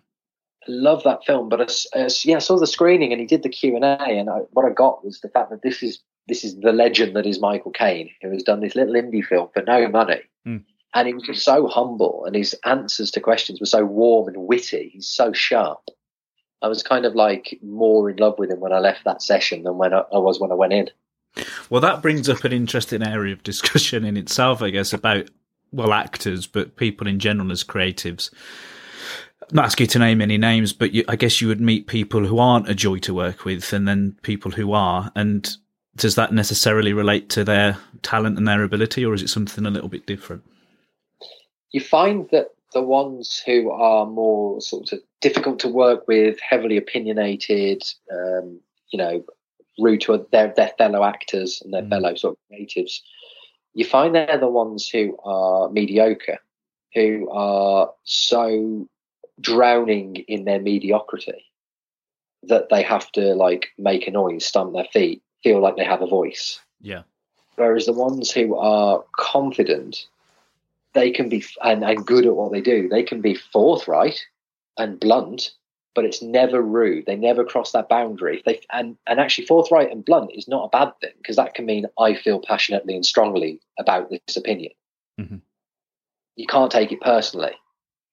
I 0.63 0.67
love 0.69 1.03
that 1.05 1.25
film, 1.25 1.49
but 1.49 1.61
I, 1.61 2.09
yeah, 2.25 2.37
I 2.37 2.41
saw 2.41 2.59
the 2.59 2.67
screening 2.67 3.13
and 3.13 3.21
he 3.21 3.27
did 3.27 3.43
the 3.43 3.49
Q 3.49 3.75
and 3.75 3.85
A, 3.85 3.99
and 4.01 4.29
what 4.53 4.65
I 4.65 4.71
got 4.71 5.05
was 5.05 5.21
the 5.21 5.29
fact 5.29 5.51
that 5.51 5.63
this 5.63 5.83
is 5.83 6.01
this 6.29 6.45
is 6.45 6.59
the 6.61 6.73
legend 6.73 7.17
that 7.17 7.27
is 7.27 7.41
Michael 7.41 7.73
Caine, 7.73 8.11
who 8.23 8.31
has 8.31 8.43
done 8.43 8.61
this 8.61 8.75
little 8.75 8.95
indie 8.95 9.25
film 9.25 9.49
for 9.53 9.63
no 9.63 9.89
money. 9.89 10.23
Mm. 10.47 10.65
And 10.95 11.09
he 11.09 11.15
was 11.15 11.23
just 11.23 11.45
so 11.45 11.69
humble, 11.69 12.25
and 12.25 12.35
his 12.35 12.55
answers 12.65 13.11
to 13.13 13.21
questions 13.21 13.61
were 13.61 13.67
so 13.67 13.85
warm 13.85 14.29
and 14.29 14.47
witty. 14.47 14.91
He's 14.93 15.09
so 15.09 15.33
sharp. 15.33 15.81
I 16.63 16.69
was 16.69 16.83
kind 16.83 17.07
of 17.07 17.15
like 17.15 17.59
more 17.63 18.11
in 18.11 18.17
love 18.17 18.39
with 18.39 18.51
him 18.51 18.61
when 18.61 18.73
I 18.73 18.81
left 18.81 19.05
that 19.05 19.23
session 19.23 19.63
than 19.63 19.79
when 19.79 19.95
I, 19.95 20.03
I 20.13 20.19
was 20.19 20.41
when 20.41 20.53
I 20.53 20.57
went 20.57 20.73
in. 20.73 20.91
Well, 21.71 21.81
that 21.81 22.03
brings 22.03 22.29
up 22.29 22.45
an 22.45 22.53
interesting 22.53 23.07
area 23.07 23.33
of 23.33 23.43
discussion 23.43 24.05
in 24.05 24.17
itself, 24.17 24.63
I 24.63 24.71
guess, 24.71 24.93
about 24.93 25.31
well, 25.73 25.93
actors, 25.93 26.47
but 26.47 26.77
people 26.77 27.07
in 27.07 27.19
general 27.19 27.53
as 27.53 27.63
creatives. 27.63 28.31
I'm 29.43 29.57
not 29.57 29.67
ask 29.67 29.81
you 29.81 29.87
to 29.87 29.99
name 29.99 30.21
any 30.21 30.39
names, 30.39 30.73
but 30.73 30.93
you, 30.93 31.05
I 31.09 31.17
guess 31.17 31.41
you 31.41 31.49
would 31.49 31.61
meet 31.61 31.87
people 31.87 32.27
who 32.27 32.39
aren't 32.39 32.69
a 32.69 32.75
joy 32.75 32.99
to 32.99 33.15
work 33.15 33.45
with, 33.45 33.73
and 33.73 33.87
then 33.87 34.17
people 34.23 34.51
who 34.51 34.73
are, 34.73 35.11
and 35.15 35.49
does 35.97 36.15
that 36.15 36.33
necessarily 36.33 36.93
relate 36.93 37.29
to 37.31 37.45
their 37.45 37.79
talent 38.03 38.39
and 38.39 38.47
their 38.47 38.63
ability, 38.63 39.05
or 39.05 39.15
is 39.15 39.23
it 39.23 39.29
something 39.29 39.67
a 39.67 39.71
little 39.71 39.89
bit 39.89 40.07
different? 40.07 40.45
You 41.73 41.81
find 41.81 42.29
that 42.31 42.49
the 42.73 42.83
ones 42.83 43.43
who 43.45 43.71
are 43.71 44.07
more 44.07 44.61
sort 44.61 44.93
of 44.93 45.01
difficult 45.21 45.59
to 45.61 45.69
work 45.69 46.07
with, 46.07 46.39
heavily 46.41 46.77
opinionated, 46.77 47.83
um, 48.13 48.61
you 48.93 48.99
know, 48.99 49.25
rude 49.79 50.01
to 50.03 50.27
their, 50.31 50.53
their 50.57 50.73
fellow 50.79 51.05
actors 51.05 51.61
and 51.65 51.73
their 51.73 51.83
mm. 51.83 51.91
fellow 51.91 52.15
sort 52.15 52.33
of 52.33 52.59
natives, 52.59 53.03
you 53.75 53.85
find 53.85 54.15
they're 54.15 54.39
the 54.39 54.49
ones 54.49 54.89
who 54.89 55.17
are 55.25 55.71
mediocre, 55.71 56.39
who 56.95 57.29
are 57.31 57.91
so 58.05 58.89
drowning 59.41 60.17
in 60.29 60.45
their 60.45 60.61
mediocrity 60.61 61.45
that 62.45 62.69
they 62.71 62.83
have 62.83 63.11
to 63.13 63.35
like 63.35 63.69
make 63.79 64.07
a 64.07 64.11
noise, 64.11 64.45
stamp 64.45 64.73
their 64.73 64.87
feet, 64.93 65.23
feel 65.43 65.61
like 65.61 65.77
they 65.77 65.85
have 65.85 66.03
a 66.03 66.07
voice. 66.07 66.61
Yeah. 66.81 67.03
Whereas 67.57 67.87
the 67.87 67.93
ones 67.93 68.31
who 68.31 68.57
are 68.57 69.05
confident, 69.17 70.07
they 70.95 71.11
can 71.11 71.29
be 71.29 71.45
and, 71.63 71.85
and 71.85 72.07
good 72.07 72.27
at 72.27 72.35
what 72.35 72.53
they 72.53 72.61
do. 72.61 72.89
They 72.89 73.03
can 73.03 73.21
be 73.21 73.35
forthright 73.35 74.21
and 74.79 74.99
blunt, 74.99 75.53
but 75.95 76.05
it's 76.05 76.23
never 76.23 76.63
rude. 76.63 77.07
They 77.07 77.17
never 77.17 77.45
cross 77.45 77.73
that 77.73 77.89
boundary. 77.89 78.43
They 78.45 78.61
and 78.73 78.97
and 79.07 79.21
actually 79.21 79.47
forthright 79.47 79.91
and 79.91 80.05
blunt 80.05 80.31
is 80.35 80.49
not 80.49 80.65
a 80.65 80.69
bad 80.69 80.93
thing 81.01 81.13
because 81.19 81.37
that 81.37 81.55
can 81.55 81.67
mean 81.67 81.87
I 81.99 82.15
feel 82.15 82.41
passionately 82.41 82.95
and 82.95 83.05
strongly 83.05 83.61
about 83.79 84.11
this 84.11 84.37
opinion. 84.37 84.73
Mm-hmm. 85.21 85.37
You 86.37 86.47
can't 86.47 86.73
take 86.73 86.93
it 86.93 87.01
personally. 87.01 87.53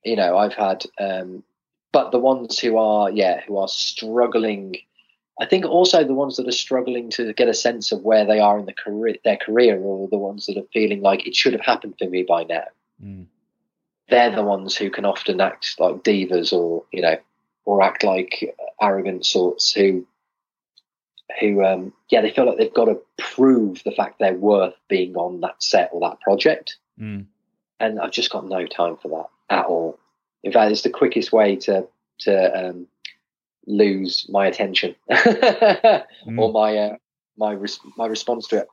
You 0.03 0.15
know, 0.15 0.37
I've 0.37 0.53
had, 0.53 0.85
um, 0.99 1.43
but 1.91 2.11
the 2.11 2.19
ones 2.19 2.59
who 2.59 2.77
are 2.77 3.09
yeah 3.09 3.41
who 3.47 3.57
are 3.57 3.67
struggling 3.67 4.77
I 5.39 5.45
think 5.45 5.65
also 5.65 6.03
the 6.03 6.13
ones 6.13 6.37
that 6.37 6.47
are 6.47 6.51
struggling 6.51 7.09
to 7.11 7.31
get 7.33 7.47
a 7.47 7.53
sense 7.53 7.91
of 7.91 8.01
where 8.01 8.25
they 8.25 8.39
are 8.39 8.57
in 8.57 8.65
the 8.65 8.73
career, 8.73 9.15
their 9.23 9.37
career, 9.37 9.79
or 9.79 10.07
the 10.07 10.17
ones 10.17 10.47
that 10.47 10.57
are 10.57 10.67
feeling 10.73 11.01
like 11.01 11.27
it 11.27 11.35
should 11.35 11.53
have 11.53 11.61
happened 11.61 11.95
for 11.99 12.09
me 12.09 12.23
by 12.23 12.43
now. 12.43 12.65
Mm. 13.03 13.27
They're 14.09 14.35
the 14.35 14.43
ones 14.43 14.75
who 14.75 14.89
can 14.89 15.05
often 15.05 15.39
act 15.39 15.75
like 15.79 16.03
divas, 16.03 16.53
or 16.53 16.85
you 16.91 17.01
know, 17.01 17.17
or 17.65 17.83
act 17.83 18.03
like 18.03 18.55
arrogant 18.81 19.25
sorts 19.25 19.71
who, 19.73 20.07
who, 21.39 21.63
um, 21.63 21.93
yeah, 22.09 22.21
they 22.21 22.31
feel 22.31 22.45
like 22.45 22.57
they've 22.57 22.73
got 22.73 22.85
to 22.85 22.99
prove 23.19 23.83
the 23.83 23.91
fact 23.91 24.19
they're 24.19 24.33
worth 24.33 24.75
being 24.87 25.15
on 25.15 25.41
that 25.41 25.61
set 25.61 25.89
or 25.91 25.99
that 26.01 26.21
project. 26.21 26.77
Mm. 26.99 27.25
And 27.79 27.99
I've 27.99 28.11
just 28.11 28.31
got 28.31 28.47
no 28.47 28.65
time 28.65 28.97
for 28.97 29.09
that 29.09 29.55
at 29.55 29.65
all. 29.65 29.99
In 30.43 30.51
fact, 30.51 30.71
it's 30.71 30.81
the 30.81 30.89
quickest 30.89 31.31
way 31.31 31.57
to 31.57 31.87
to 32.19 32.69
um, 32.69 32.87
lose 33.67 34.25
my 34.29 34.47
attention 34.47 34.95
mm. 35.11 36.03
or 36.37 36.51
my 36.51 36.77
uh, 36.77 36.95
my 37.37 37.51
res- 37.51 37.79
my 37.97 38.07
response 38.07 38.47
to 38.47 38.57
it. 38.59 38.67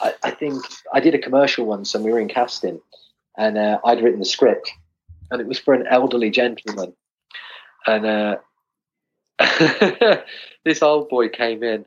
I, 0.00 0.14
I, 0.24 0.30
think 0.32 0.62
I 0.92 1.00
did 1.00 1.14
a 1.14 1.18
commercial 1.18 1.64
once, 1.64 1.94
and 1.94 2.04
we 2.04 2.12
were 2.12 2.18
in 2.18 2.28
casting, 2.28 2.80
and 3.38 3.56
uh, 3.56 3.78
I'd 3.84 4.02
written 4.02 4.18
the 4.18 4.24
script, 4.24 4.70
and 5.30 5.40
it 5.40 5.46
was 5.46 5.58
for 5.58 5.72
an 5.74 5.86
elderly 5.86 6.30
gentleman, 6.30 6.94
and 7.86 8.06
uh, 8.06 8.36
this 10.64 10.82
old 10.82 11.08
boy 11.08 11.28
came 11.28 11.62
in, 11.62 11.86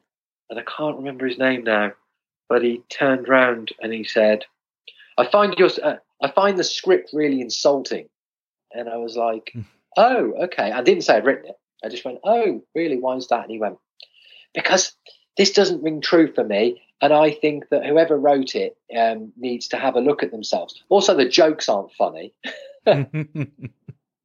and 0.49 0.59
I 0.59 0.63
can't 0.63 0.97
remember 0.97 1.27
his 1.27 1.37
name 1.37 1.63
now, 1.63 1.91
but 2.47 2.63
he 2.63 2.81
turned 2.89 3.27
round 3.27 3.73
and 3.81 3.91
he 3.93 4.05
said, 4.05 4.45
"I 5.17 5.27
find 5.27 5.53
your 5.57 5.69
uh, 5.83 5.97
I 6.23 6.31
find 6.31 6.57
the 6.57 6.63
script 6.63 7.09
really 7.13 7.41
insulting," 7.41 8.07
and 8.73 8.89
I 8.89 8.97
was 8.97 9.15
like. 9.15 9.51
Hmm. 9.53 9.61
Oh, 9.97 10.33
okay. 10.43 10.73
I 10.73 10.81
didn't 10.81 11.03
say 11.03 11.15
I'd 11.15 11.23
written 11.23 11.51
it. 11.51 11.55
I 11.85 11.89
just 11.89 12.03
went, 12.03 12.19
oh, 12.23 12.63
really? 12.73 12.97
Why 12.97 13.15
is 13.15 13.27
that? 13.27 13.43
And 13.43 13.51
he 13.51 13.59
went, 13.59 13.77
because 14.53 14.93
this 15.37 15.51
doesn't 15.51 15.83
ring 15.83 16.01
true 16.01 16.33
for 16.33 16.43
me. 16.43 16.81
And 17.01 17.13
I 17.13 17.31
think 17.31 17.69
that 17.69 17.85
whoever 17.85 18.17
wrote 18.17 18.55
it 18.55 18.75
um, 18.97 19.33
needs 19.37 19.67
to 19.69 19.77
have 19.77 19.95
a 19.95 19.99
look 19.99 20.23
at 20.23 20.31
themselves. 20.31 20.81
Also, 20.89 21.15
the 21.15 21.29
jokes 21.29 21.69
aren't 21.69 21.91
funny. 21.93 22.33
and 22.85 23.07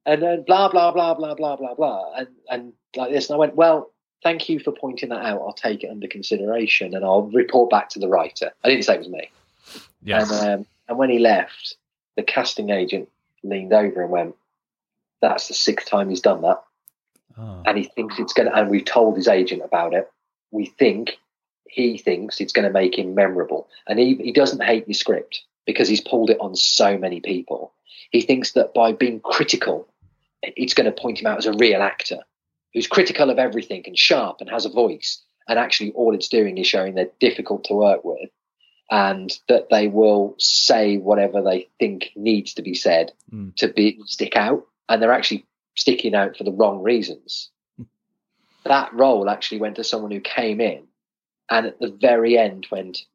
then 0.05 0.43
blah, 0.47 0.69
blah, 0.69 0.91
blah, 0.91 1.13
blah, 1.13 1.35
blah, 1.35 1.55
blah, 1.55 1.75
blah. 1.75 2.13
And, 2.15 2.27
and 2.49 2.73
like 2.95 3.11
this. 3.11 3.29
And 3.29 3.35
I 3.35 3.39
went, 3.39 3.55
well, 3.55 3.91
thank 4.23 4.49
you 4.49 4.59
for 4.59 4.71
pointing 4.71 5.09
that 5.09 5.23
out. 5.23 5.41
I'll 5.41 5.53
take 5.53 5.83
it 5.83 5.91
under 5.91 6.07
consideration 6.07 6.95
and 6.95 7.05
I'll 7.05 7.23
report 7.23 7.69
back 7.69 7.89
to 7.89 7.99
the 7.99 8.07
writer. 8.07 8.51
I 8.63 8.69
didn't 8.69 8.85
say 8.85 8.95
it 8.95 8.99
was 8.99 9.09
me. 9.09 9.29
Yes. 10.01 10.31
And, 10.31 10.61
um, 10.61 10.65
and 10.87 10.97
when 10.97 11.11
he 11.11 11.19
left, 11.19 11.75
the 12.15 12.23
casting 12.23 12.71
agent 12.71 13.09
leaned 13.43 13.73
over 13.73 14.01
and 14.01 14.09
went, 14.09 14.35
that's 15.21 15.49
the 15.49 15.53
sixth 15.53 15.87
time 15.87 16.09
he's 16.09 16.21
done 16.21 16.41
that 16.41 16.63
oh. 17.37 17.63
and 17.65 17.77
he 17.77 17.83
thinks 17.85 18.19
it's 18.19 18.33
going 18.33 18.49
to. 18.49 18.55
And 18.55 18.69
we've 18.69 18.85
told 18.85 19.15
his 19.15 19.27
agent 19.27 19.61
about 19.63 19.93
it. 19.93 20.09
We 20.51 20.65
think 20.65 21.17
he 21.67 21.97
thinks 21.97 22.39
it's 22.41 22.53
going 22.53 22.67
to 22.67 22.73
make 22.73 22.97
him 22.97 23.15
memorable, 23.15 23.67
and 23.87 23.97
he 23.99 24.15
he 24.15 24.31
doesn't 24.31 24.63
hate 24.63 24.85
the 24.87 24.93
script. 24.93 25.41
because 25.67 25.87
he's 25.87 26.01
pulled 26.01 26.29
it 26.31 26.37
on 26.41 26.55
so 26.55 26.97
many 26.97 27.19
people. 27.21 27.71
He 28.09 28.21
thinks 28.21 28.53
that 28.53 28.73
by 28.73 28.93
being 28.93 29.19
critical, 29.21 29.87
it's 30.41 30.73
going 30.73 30.91
to 30.91 31.01
point 31.01 31.19
him 31.21 31.27
out 31.27 31.37
as 31.37 31.45
a 31.45 31.53
real 31.53 31.81
actor 31.81 32.17
who's 32.73 32.87
critical 32.87 33.29
of 33.29 33.37
everything 33.37 33.83
and 33.85 33.97
sharp 33.97 34.37
and 34.41 34.49
has 34.49 34.65
a 34.65 34.69
voice. 34.69 35.21
And 35.47 35.59
actually, 35.59 35.91
all 35.91 36.15
it's 36.15 36.29
doing 36.29 36.57
is 36.57 36.65
showing 36.67 36.95
they're 36.95 37.11
difficult 37.19 37.65
to 37.65 37.75
work 37.75 38.03
with 38.03 38.29
and 38.89 39.31
that 39.47 39.69
they 39.69 39.87
will 39.87 40.35
say 40.39 40.97
whatever 40.97 41.41
they 41.41 41.69
think 41.79 42.09
needs 42.15 42.55
to 42.55 42.61
be 42.63 42.73
said 42.73 43.11
Mm. 43.31 43.55
to 43.57 43.67
be 43.69 43.99
stick 44.05 44.35
out. 44.35 44.65
And 44.89 45.01
they're 45.01 45.13
actually 45.13 45.45
sticking 45.75 46.15
out 46.15 46.37
for 46.37 46.43
the 46.43 46.51
wrong 46.51 46.81
reasons. 46.83 47.49
that 48.63 48.93
role 48.93 49.29
actually 49.29 49.59
went 49.59 49.75
to 49.77 49.83
someone 49.83 50.11
who 50.11 50.19
came 50.19 50.61
in 50.61 50.83
and 51.49 51.65
at 51.65 51.79
the 51.79 51.89
very 51.89 52.37
end 52.37 52.67
went, 52.71 53.05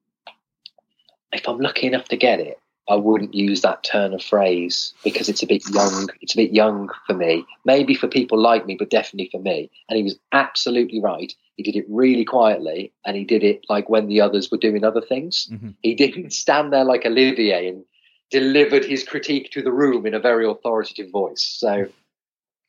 if 1.32 1.48
I'm 1.48 1.58
lucky 1.58 1.86
enough 1.86 2.06
to 2.08 2.16
get 2.16 2.40
it, 2.40 2.58
I 2.88 2.94
wouldn't 2.94 3.34
use 3.34 3.62
that 3.62 3.82
turn 3.82 4.14
of 4.14 4.22
phrase 4.22 4.92
because 5.02 5.28
it's 5.28 5.42
a 5.42 5.46
bit 5.46 5.68
young. 5.70 6.08
It's 6.20 6.34
a 6.34 6.36
bit 6.36 6.52
young 6.52 6.88
for 7.06 7.14
me. 7.14 7.44
Maybe 7.64 7.94
for 7.94 8.06
people 8.06 8.38
like 8.38 8.64
me, 8.64 8.76
but 8.78 8.90
definitely 8.90 9.28
for 9.32 9.40
me. 9.40 9.70
And 9.88 9.96
he 9.96 10.04
was 10.04 10.18
absolutely 10.32 11.00
right. 11.00 11.32
He 11.56 11.64
did 11.64 11.74
it 11.74 11.86
really 11.88 12.24
quietly, 12.24 12.92
and 13.04 13.16
he 13.16 13.24
did 13.24 13.42
it 13.42 13.64
like 13.68 13.88
when 13.88 14.06
the 14.06 14.20
others 14.20 14.50
were 14.50 14.58
doing 14.58 14.84
other 14.84 15.00
things. 15.00 15.48
Mhm. 15.50 15.74
He 15.82 15.94
didn't 15.94 16.30
stand 16.32 16.72
there 16.72 16.84
like 16.84 17.04
Olivier 17.04 17.66
and 17.68 17.84
delivered 18.30 18.84
his 18.84 19.02
critique 19.02 19.50
to 19.52 19.62
the 19.62 19.72
room 19.72 20.06
in 20.06 20.14
a 20.14 20.20
very 20.20 20.46
authoritative 20.46 21.10
voice. 21.10 21.42
So, 21.42 21.88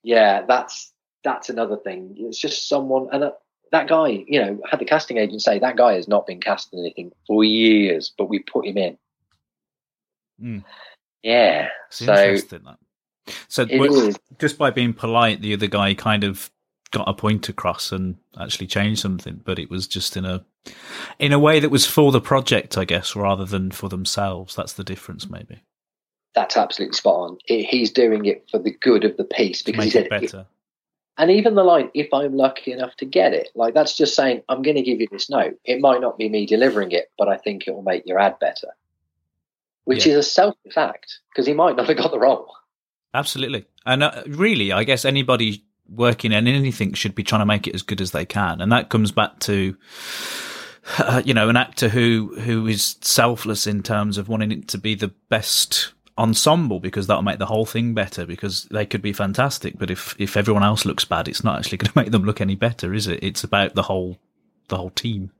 yeah, 0.07 0.43
that's 0.47 0.93
that's 1.25 1.49
another 1.49 1.75
thing. 1.75 2.15
It's 2.17 2.39
just 2.39 2.69
someone, 2.69 3.09
and 3.11 3.29
that 3.73 3.89
guy, 3.89 4.23
you 4.25 4.39
know, 4.39 4.61
had 4.69 4.79
the 4.79 4.85
casting 4.85 5.17
agent 5.17 5.41
say 5.41 5.59
that 5.59 5.75
guy 5.75 5.95
has 5.95 6.07
not 6.07 6.25
been 6.25 6.39
cast 6.39 6.71
in 6.71 6.79
anything 6.79 7.11
for 7.27 7.43
years, 7.43 8.13
but 8.17 8.29
we 8.29 8.39
put 8.39 8.65
him 8.65 8.77
in. 8.77 8.97
Mm. 10.41 10.63
Yeah. 11.23 11.67
It's 11.87 11.97
So 11.97 12.13
interesting 12.13 12.61
that. 12.63 12.77
So 13.49 13.65
just 14.39 14.57
by 14.57 14.71
being 14.71 14.93
polite, 14.93 15.41
the 15.41 15.53
other 15.53 15.67
guy 15.67 15.93
kind 15.93 16.23
of 16.23 16.49
got 16.91 17.09
a 17.09 17.13
point 17.13 17.49
across 17.49 17.91
and 17.91 18.15
actually 18.39 18.67
changed 18.67 19.01
something, 19.01 19.41
but 19.43 19.59
it 19.59 19.69
was 19.69 19.89
just 19.89 20.15
in 20.15 20.23
a 20.23 20.45
in 21.19 21.33
a 21.33 21.39
way 21.39 21.59
that 21.59 21.69
was 21.69 21.85
for 21.85 22.13
the 22.13 22.21
project, 22.21 22.77
I 22.77 22.85
guess, 22.85 23.13
rather 23.13 23.43
than 23.43 23.71
for 23.71 23.89
themselves. 23.89 24.55
That's 24.55 24.71
the 24.71 24.85
difference, 24.85 25.29
maybe. 25.29 25.63
That's 26.37 26.55
absolutely 26.55 26.93
spot 26.95 27.15
on. 27.15 27.37
It, 27.47 27.65
he's 27.65 27.89
doing 27.89 28.25
it 28.25 28.47
for 28.51 28.59
the 28.59 28.69
good 28.69 29.03
of 29.05 29.17
the 29.17 29.23
piece 29.23 29.63
because 29.63 29.85
he 29.85 29.89
said, 29.89 30.05
it 30.05 30.09
better. 30.11 30.45
and 31.17 31.31
even 31.31 31.55
the 31.55 31.63
line, 31.63 31.89
if 31.95 32.13
I'm 32.13 32.37
lucky 32.37 32.71
enough 32.71 32.95
to 32.97 33.05
get 33.05 33.33
it, 33.33 33.49
like 33.55 33.73
that's 33.73 33.97
just 33.97 34.13
saying, 34.13 34.43
I'm 34.47 34.61
going 34.61 34.75
to 34.77 34.83
give 34.83 35.01
you 35.01 35.07
this 35.11 35.31
note. 35.31 35.57
It 35.65 35.81
might 35.81 35.99
not 35.99 36.15
be 36.19 36.29
me 36.29 36.45
delivering 36.45 36.91
it, 36.91 37.09
but 37.17 37.27
I 37.27 37.37
think 37.37 37.67
it 37.67 37.71
will 37.73 37.81
make 37.81 38.03
your 38.05 38.19
ad 38.19 38.37
better, 38.37 38.67
which 39.85 40.05
Yeah. 40.05 40.11
is 40.13 40.17
a 40.19 40.29
selfish 40.29 40.77
act 40.77 41.17
because 41.31 41.47
he 41.47 41.53
might 41.55 41.75
not 41.75 41.87
have 41.87 41.97
got 41.97 42.11
the 42.11 42.19
role. 42.19 42.53
Absolutely. 43.15 43.65
And 43.83 44.03
uh, 44.03 44.21
really, 44.27 44.71
I 44.71 44.83
guess 44.83 45.05
anybody 45.05 45.63
working 45.89 46.31
in 46.33 46.45
anything 46.47 46.93
should 46.93 47.15
be 47.15 47.23
trying 47.23 47.41
to 47.41 47.45
make 47.47 47.65
it 47.65 47.73
as 47.73 47.81
good 47.81 47.99
as 47.99 48.11
they 48.11 48.25
can. 48.25 48.61
And 48.61 48.71
that 48.71 48.89
comes 48.89 49.11
back 49.11 49.39
to, 49.39 49.75
uh, 50.99 51.23
you 51.25 51.33
know, 51.33 51.49
an 51.49 51.57
actor 51.57 51.89
who, 51.89 52.35
who 52.41 52.67
is 52.67 52.97
selfless 53.01 53.65
in 53.65 53.81
terms 53.81 54.19
of 54.19 54.29
wanting 54.29 54.51
it 54.51 54.67
to 54.67 54.77
be 54.77 54.93
the 54.93 55.07
best 55.29 55.93
ensemble 56.17 56.79
because 56.79 57.07
that'll 57.07 57.23
make 57.23 57.39
the 57.39 57.45
whole 57.45 57.65
thing 57.65 57.93
better 57.93 58.25
because 58.25 58.63
they 58.65 58.85
could 58.85 59.01
be 59.01 59.13
fantastic. 59.13 59.77
But 59.77 59.91
if, 59.91 60.15
if 60.19 60.35
everyone 60.35 60.63
else 60.63 60.85
looks 60.85 61.05
bad, 61.05 61.27
it's 61.27 61.43
not 61.43 61.59
actually 61.59 61.77
going 61.79 61.91
to 61.91 61.99
make 61.99 62.11
them 62.11 62.23
look 62.23 62.41
any 62.41 62.55
better, 62.55 62.93
is 62.93 63.07
it? 63.07 63.23
It's 63.23 63.43
about 63.43 63.75
the 63.75 63.83
whole, 63.83 64.17
the 64.69 64.77
whole 64.77 64.89
team. 64.89 65.31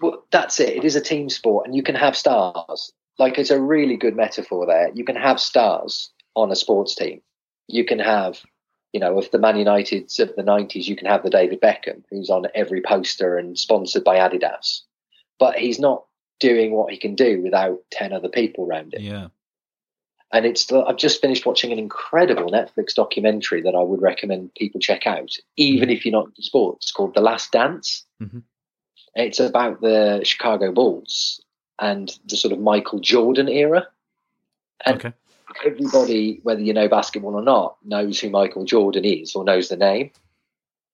Well, 0.00 0.24
that's 0.30 0.60
it. 0.60 0.76
It 0.76 0.84
is 0.84 0.96
a 0.96 1.00
team 1.00 1.28
sport, 1.28 1.66
and 1.66 1.74
you 1.74 1.82
can 1.82 1.94
have 1.94 2.16
stars. 2.16 2.92
Like 3.18 3.38
it's 3.38 3.50
a 3.50 3.60
really 3.60 3.96
good 3.96 4.14
metaphor 4.14 4.66
there. 4.66 4.90
You 4.94 5.04
can 5.04 5.16
have 5.16 5.40
stars 5.40 6.10
on 6.36 6.52
a 6.52 6.56
sports 6.56 6.94
team. 6.94 7.20
You 7.66 7.84
can 7.84 7.98
have, 7.98 8.40
you 8.92 9.00
know, 9.00 9.18
of 9.18 9.30
the 9.32 9.38
Man 9.38 9.56
Uniteds 9.56 10.20
of 10.20 10.34
the 10.36 10.42
'90s, 10.42 10.86
you 10.86 10.94
can 10.94 11.08
have 11.08 11.24
the 11.24 11.30
David 11.30 11.60
Beckham, 11.60 12.04
who's 12.10 12.30
on 12.30 12.46
every 12.54 12.80
poster 12.80 13.36
and 13.36 13.58
sponsored 13.58 14.04
by 14.04 14.16
Adidas, 14.16 14.82
but 15.38 15.56
he's 15.56 15.80
not 15.80 16.04
doing 16.38 16.70
what 16.70 16.92
he 16.92 16.96
can 16.96 17.16
do 17.16 17.42
without 17.42 17.78
ten 17.90 18.12
other 18.12 18.28
people 18.28 18.66
around 18.66 18.94
him. 18.94 19.02
Yeah. 19.02 19.26
And 20.30 20.44
it's 20.44 20.70
I've 20.70 20.96
just 20.98 21.20
finished 21.22 21.46
watching 21.46 21.72
an 21.72 21.78
incredible 21.78 22.50
Netflix 22.50 22.94
documentary 22.94 23.62
that 23.62 23.74
I 23.74 23.80
would 23.80 24.02
recommend 24.02 24.54
people 24.54 24.80
check 24.80 25.06
out, 25.06 25.30
even 25.56 25.88
if 25.88 26.04
you're 26.04 26.12
not 26.12 26.26
into 26.26 26.42
sports, 26.42 26.92
called 26.92 27.14
The 27.14 27.22
Last 27.22 27.50
Dance. 27.50 28.04
Mhm. 28.20 28.42
It's 29.14 29.40
about 29.40 29.80
the 29.80 30.20
Chicago 30.24 30.70
Bulls 30.70 31.40
and 31.78 32.16
the 32.26 32.36
sort 32.36 32.52
of 32.52 32.60
Michael 32.60 32.98
Jordan 32.98 33.48
era. 33.48 33.88
And 34.84 34.96
Okay. 34.96 35.12
everybody, 35.64 36.40
whether 36.42 36.60
you 36.60 36.74
know 36.74 36.88
basketball 36.88 37.34
or 37.34 37.42
not, 37.42 37.76
knows 37.84 38.20
who 38.20 38.28
Michael 38.28 38.64
Jordan 38.64 39.04
is 39.06 39.34
or 39.34 39.44
knows 39.44 39.68
the 39.68 39.76
name. 39.76 40.10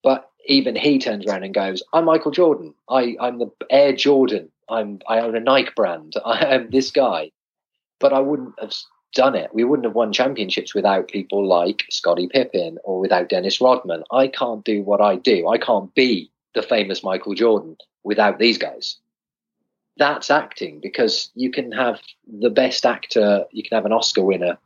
But 0.03 0.31
even 0.47 0.77
he 0.77 0.99
turns 0.99 1.27
around 1.27 1.43
and 1.43 1.53
goes, 1.55 1.83
"I'm 1.93 2.05
Michael 2.05 2.31
Jordan. 2.31 2.75
I, 2.89 3.17
I'm 3.19 3.39
the 3.39 3.51
Air 3.69 3.95
Jordan. 3.95 4.53
I'm 4.69 5.01
I 5.09 5.21
own 5.21 5.35
a 5.35 5.41
Nike 5.41 5.73
brand. 5.75 6.15
I 6.25 6.55
am 6.55 6.71
this 6.71 6.93
guy." 6.93 7.33
But 7.99 8.13
I 8.13 8.21
wouldn't 8.21 8.59
have 8.61 8.75
done 9.15 9.35
it. 9.35 9.55
We 9.55 9.65
wouldn't 9.65 9.87
have 9.87 9.95
won 9.95 10.13
championships 10.13 10.75
without 10.75 11.09
people 11.09 11.47
like 11.47 11.85
Scottie 11.91 12.29
Pippen 12.29 12.79
or 12.85 13.01
without 13.01 13.29
Dennis 13.29 13.61
Rodman. 13.61 14.05
I 14.11 14.29
can't 14.29 14.65
do 14.65 14.83
what 14.83 15.01
I 15.01 15.17
do. 15.17 15.49
I 15.49 15.59
can't 15.59 15.95
be 15.95 16.31
the 16.55 16.63
famous 16.63 17.03
Michael 17.03 17.35
Jordan 17.35 17.77
without 18.03 18.39
these 18.39 18.59
guys. 18.59 18.97
That's 19.97 20.31
acting 20.31 20.81
because 20.81 21.31
you 21.35 21.51
can 21.51 21.73
have 21.73 22.01
the 22.27 22.51
best 22.51 22.85
actor, 22.85 23.45
you 23.53 23.63
can 23.63 23.77
have 23.77 23.87
an 23.87 23.93
Oscar 23.93 24.25
winner, 24.25 24.59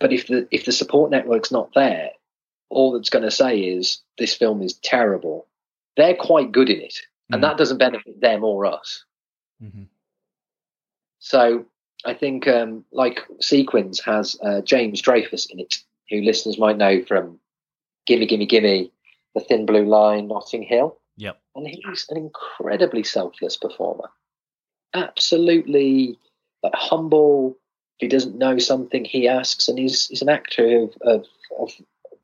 but 0.00 0.12
if 0.12 0.26
the 0.26 0.46
if 0.50 0.64
the 0.64 0.72
support 0.72 1.10
network's 1.10 1.52
not 1.52 1.72
there, 1.74 2.10
all 2.68 2.92
that's 2.92 3.10
going 3.10 3.24
to 3.24 3.30
say 3.30 3.58
is 3.60 4.00
this 4.18 4.34
film 4.34 4.60
is 4.62 4.74
terrible. 4.74 5.46
They're 5.96 6.14
quite 6.16 6.52
good 6.52 6.68
in 6.70 6.80
it, 6.80 7.00
and 7.30 7.40
Mm. 7.40 7.48
that 7.48 7.58
doesn't 7.58 7.78
benefit 7.78 8.20
them 8.20 8.42
or 8.44 8.66
us. 8.66 9.04
hmm 9.60 9.84
So 11.20 11.66
I 12.08 12.14
think 12.14 12.48
um, 12.48 12.86
like 12.90 13.20
Sequins 13.40 14.00
has 14.00 14.34
uh, 14.42 14.62
James 14.62 15.02
Dreyfus 15.02 15.46
in 15.50 15.60
it, 15.60 15.76
who 16.08 16.22
listeners 16.22 16.58
might 16.58 16.78
know 16.78 17.04
from 17.04 17.38
Gimme 18.06 18.26
Gimme 18.26 18.46
Gimme, 18.46 18.90
The 19.34 19.40
Thin 19.42 19.66
Blue 19.66 19.84
Line, 19.84 20.26
Notting 20.26 20.62
Hill. 20.62 20.98
Yep. 21.18 21.38
And 21.54 21.66
he's 21.68 22.06
an 22.08 22.16
incredibly 22.16 23.02
selfless 23.02 23.58
performer. 23.58 24.08
Absolutely 24.94 26.18
like 26.62 26.74
humble. 26.74 27.58
If 27.98 28.04
he 28.04 28.08
doesn't 28.08 28.38
know 28.38 28.58
something, 28.58 29.04
he 29.04 29.28
asks, 29.28 29.68
and 29.68 29.78
he's, 29.78 30.06
he's 30.06 30.22
an 30.22 30.30
actor 30.30 30.84
of, 30.84 30.94
of, 31.02 31.26
of 31.60 31.72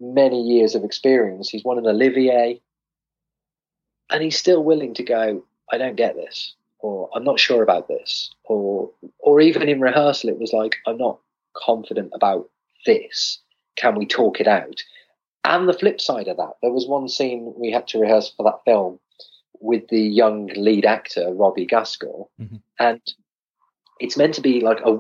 many 0.01 0.41
years 0.41 0.75
of 0.75 0.85
experience. 0.85 1.51
He's 1.51 1.65
won 1.65 1.77
an 1.77 1.87
Olivier, 1.87 2.59
and 4.11 4.23
he's 4.23 4.39
still 4.39 4.65
willing 4.65 4.95
to 4.95 5.03
go, 5.03 5.45
I 5.71 5.77
don't 5.77 5.97
get 5.97 6.15
this, 6.15 6.55
or 6.85 7.09
I'm 7.15 7.25
not 7.25 7.41
sure 7.41 7.63
about 7.63 7.89
this, 7.89 8.31
or 8.45 8.91
or 9.19 9.41
even 9.41 9.71
in 9.71 9.81
rehearsal, 9.81 10.29
it 10.29 10.39
was 10.39 10.53
like, 10.53 10.77
I'm 10.87 10.99
not 10.99 11.19
confident 11.57 12.11
about 12.13 12.51
this. 12.85 13.39
Can 13.77 13.95
we 13.95 14.05
talk 14.05 14.39
it 14.39 14.47
out? 14.47 14.83
And 15.45 15.67
the 15.67 15.73
flip 15.73 15.99
side 15.99 16.29
of 16.29 16.37
that, 16.37 16.55
there 16.61 16.73
was 16.73 16.87
one 16.87 17.09
scene 17.09 17.55
we 17.57 17.71
had 17.71 17.89
to 17.89 17.99
rehearse 17.99 18.35
for 18.37 18.45
that 18.45 18.65
film 18.67 19.01
with 19.61 19.89
the 19.89 20.03
young 20.03 20.49
lead 20.57 20.85
actor 20.85 21.33
Robbie 21.33 21.65
Gaskell, 21.65 22.31
Mhm. 22.39 22.61
and 22.79 23.01
it's 23.99 24.19
meant 24.19 24.35
to 24.35 24.43
be 24.43 24.61
like 24.61 24.81
a 24.85 24.99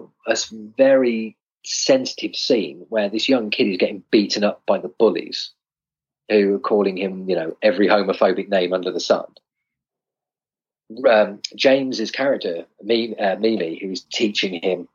very 0.79 1.37
sensitive 1.65 2.35
scene 2.35 2.87
where 2.89 3.11
this 3.11 3.29
young 3.29 3.51
kid 3.51 3.67
is 3.69 3.77
getting 3.77 4.03
beaten 4.11 4.43
up 4.43 4.63
by 4.65 4.79
the 4.79 4.89
bullies 4.89 5.51
who 6.31 6.55
are 6.55 6.59
calling 6.71 6.97
him, 6.97 7.29
you 7.29 7.37
know, 7.37 7.55
every 7.61 7.89
homophobic 7.89 8.49
name 8.49 8.73
under 8.73 8.91
the 8.91 9.01
sun. 9.01 9.27
Um, 11.09 11.41
James's 11.57 12.11
character, 12.11 12.67
Mimi, 12.83 13.19
uh, 13.19 13.37
Mimi, 13.37 13.79
who's 13.81 14.03
teaching 14.13 14.61
him 14.63 14.89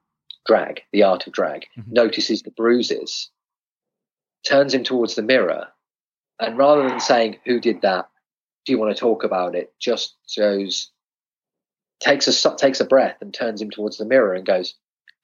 drag, 0.45 0.81
the 0.91 1.03
art 1.03 1.27
of 1.27 1.33
drag, 1.33 1.67
Mhm. 1.77 1.91
notices 1.91 2.41
the 2.43 2.51
bruises, 2.51 3.29
turns 4.43 4.73
him 4.73 4.83
towards 4.83 5.15
the 5.15 5.21
mirror, 5.21 5.67
and 6.39 6.57
rather 6.57 6.87
than 6.87 6.99
saying, 6.99 7.39
Who 7.45 7.59
did 7.59 7.81
that? 7.81 8.09
Do 8.65 8.71
you 8.71 8.77
want 8.79 8.95
to 8.95 8.99
talk 8.99 9.23
about 9.23 9.55
it? 9.55 9.73
Just 9.79 10.15
goes, 10.37 10.91
takes 11.99 12.27
a, 12.27 12.55
takes 12.55 12.79
a 12.79 12.85
breath 12.85 13.17
and 13.21 13.33
turns 13.33 13.61
him 13.61 13.69
towards 13.71 13.97
the 13.97 14.05
mirror 14.05 14.33
and 14.33 14.45
goes, 14.45 14.75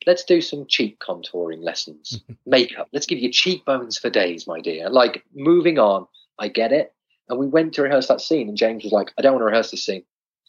Let's 0.05 0.23
do 0.25 0.41
some 0.41 0.65
cheek 0.67 0.99
contouring 0.99 1.63
lessons. 1.63 2.21
Makeup. 2.45 2.89
Let's 2.91 3.05
give 3.07 3.17
you 3.17 3.31
cheekbones 3.31 3.97
for 3.97 4.09
days, 4.09 4.45
my 4.45 4.59
dear. 4.61 4.89
Like, 4.89 5.23
moving 5.33 5.79
on. 5.79 6.07
I 6.37 6.49
get 6.49 6.71
it. 6.73 6.93
And 7.29 7.39
we 7.39 7.47
went 7.47 7.73
to 7.75 7.81
rehearse 7.81 8.07
that 8.09 8.21
scene, 8.21 8.47
and 8.49 8.57
James 8.57 8.83
was 8.83 8.91
like, 8.93 9.11
I 9.17 9.21
don't 9.23 9.33
want 9.33 9.41
to 9.41 9.45
rehearse 9.47 9.71
this 9.71 9.83
scene. 9.85 10.03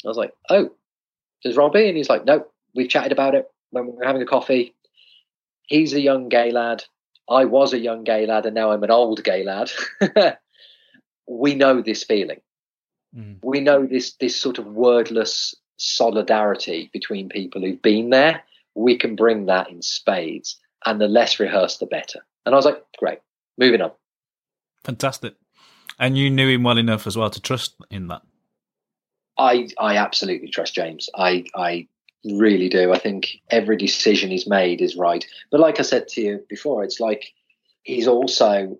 I 0.04 0.08
was 0.08 0.16
like, 0.16 0.32
Oh, 0.50 0.70
does 1.42 1.56
Robbie? 1.56 1.88
And 1.88 1.96
he's 1.96 2.08
like, 2.08 2.24
Nope. 2.24 2.52
We've 2.74 2.88
chatted 2.88 3.12
about 3.12 3.34
it 3.34 3.50
when 3.70 3.86
we 3.86 3.92
were 3.92 4.04
having 4.04 4.20
a 4.20 4.26
coffee. 4.26 4.74
He's 5.62 5.94
a 5.94 6.00
young 6.00 6.28
gay 6.28 6.50
lad. 6.52 6.84
I 7.28 7.46
was 7.46 7.72
a 7.72 7.78
young 7.78 8.04
gay 8.04 8.26
lad, 8.26 8.46
and 8.46 8.54
now 8.54 8.70
I'm 8.70 8.82
an 8.82 8.90
old 8.90 9.24
gay 9.24 9.42
lad. 9.42 9.70
we 11.26 11.54
know 11.54 11.82
this 11.82 12.04
feeling. 12.04 12.40
Mm. 13.16 13.38
We 13.42 13.60
know 13.60 13.86
this 13.86 14.12
this 14.20 14.36
sort 14.36 14.58
of 14.58 14.66
wordless 14.66 15.54
solidarity 15.78 16.90
between 16.92 17.28
people 17.28 17.62
who've 17.62 17.82
been 17.82 18.10
there. 18.10 18.42
we 18.74 18.96
can 18.96 19.16
bring 19.16 19.46
that 19.46 19.70
in 19.70 19.80
spades, 19.80 20.58
and 20.84 21.00
the 21.00 21.08
less 21.08 21.40
rehearsed, 21.40 21.80
the 21.80 21.86
better. 21.86 22.20
And 22.44 22.54
I 22.54 22.56
was 22.56 22.66
like, 22.66 22.82
great, 22.98 23.20
moving 23.58 23.80
on. 23.80 23.90
Fantastic. 24.84 25.34
And 25.98 26.16
you 26.16 26.30
knew 26.30 26.48
him 26.48 26.62
well 26.62 26.78
enough 26.78 27.06
as 27.06 27.16
well 27.16 27.30
to 27.30 27.40
trust 27.40 27.74
in 27.90 28.08
that. 28.08 28.22
I 29.38 29.68
I 29.78 29.96
absolutely 29.96 30.48
trust 30.48 30.74
James. 30.74 31.08
I 31.14 31.44
I 31.54 31.88
really 32.24 32.68
do. 32.68 32.92
I 32.92 32.98
think 32.98 33.40
every 33.50 33.76
decision 33.76 34.30
he's 34.30 34.46
made 34.46 34.80
is 34.80 34.96
right. 34.96 35.24
But 35.50 35.60
like 35.60 35.78
I 35.78 35.82
said 35.82 36.08
to 36.08 36.20
you 36.20 36.44
before, 36.48 36.84
it's 36.84 37.00
like 37.00 37.32
he's 37.82 38.08
also 38.08 38.78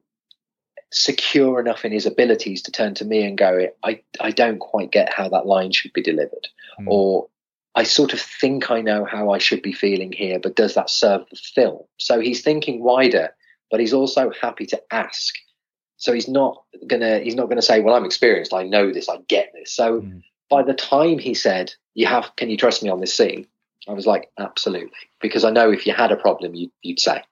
secure 0.93 1.61
enough 1.61 1.85
in 1.85 1.93
his 1.93 2.07
abilities 2.07 2.63
to 2.63 2.73
turn 2.73 2.95
to 2.95 3.05
me 3.05 3.25
and 3.25 3.37
go, 3.37 3.69
I, 3.83 4.01
I 4.21 4.31
don't 4.31 4.59
quite 4.59 4.93
get 4.93 5.13
how 5.13 5.29
that 5.29 5.47
line 5.47 5.73
should 5.73 5.93
be 5.93 6.03
delivered. 6.03 6.47
Mm. 6.81 6.87
Or 6.89 7.29
I 7.75 7.83
sort 7.83 8.13
of 8.13 8.21
think 8.21 8.71
I 8.71 8.81
know 8.81 9.05
how 9.05 9.31
I 9.31 9.39
should 9.39 9.63
be 9.63 9.73
feeling 9.73 10.13
here, 10.13 10.39
but 10.39 10.57
does 10.57 10.75
that 10.75 10.89
serve 10.89 11.23
the 11.31 11.37
film? 11.37 11.81
So 11.99 12.21
he's 12.21 12.43
thinking 12.43 12.83
wider, 12.83 13.35
but 13.71 13.81
he's 13.81 13.93
also 13.93 14.31
happy 14.41 14.67
to 14.67 14.83
ask. 14.91 15.35
So 15.99 16.13
he's 16.13 16.29
not 16.29 16.63
gonna 16.87 17.21
he's 17.21 17.35
not 17.35 17.49
gonna 17.49 17.63
say, 17.63 17.81
Well, 17.81 17.95
I'm 17.95 18.05
experienced, 18.05 18.55
I 18.55 18.63
know 18.65 18.93
this, 18.93 19.09
I 19.09 19.19
get 19.29 19.53
this. 19.55 19.75
So 19.75 20.01
mm. 20.01 20.23
By 20.49 20.63
the 20.63 20.75
time 20.75 21.19
he 21.19 21.35
said, 21.35 21.75
You 21.95 22.07
have 22.07 22.35
can 22.37 22.51
you 22.51 22.57
trust 22.57 22.83
me 22.83 22.91
on 22.91 23.01
this 23.01 23.15
scene? 23.15 23.47
I 23.89 23.93
was 23.93 24.07
like, 24.07 24.31
Absolutely. 24.39 24.91
Because 25.21 25.45
I 25.45 25.51
know 25.51 25.71
if 25.71 25.87
you 25.87 25.95
had 25.95 26.13
a 26.13 26.17
problem 26.17 26.55
you 26.55 26.71
you'd 26.83 27.01
say. 27.01 27.23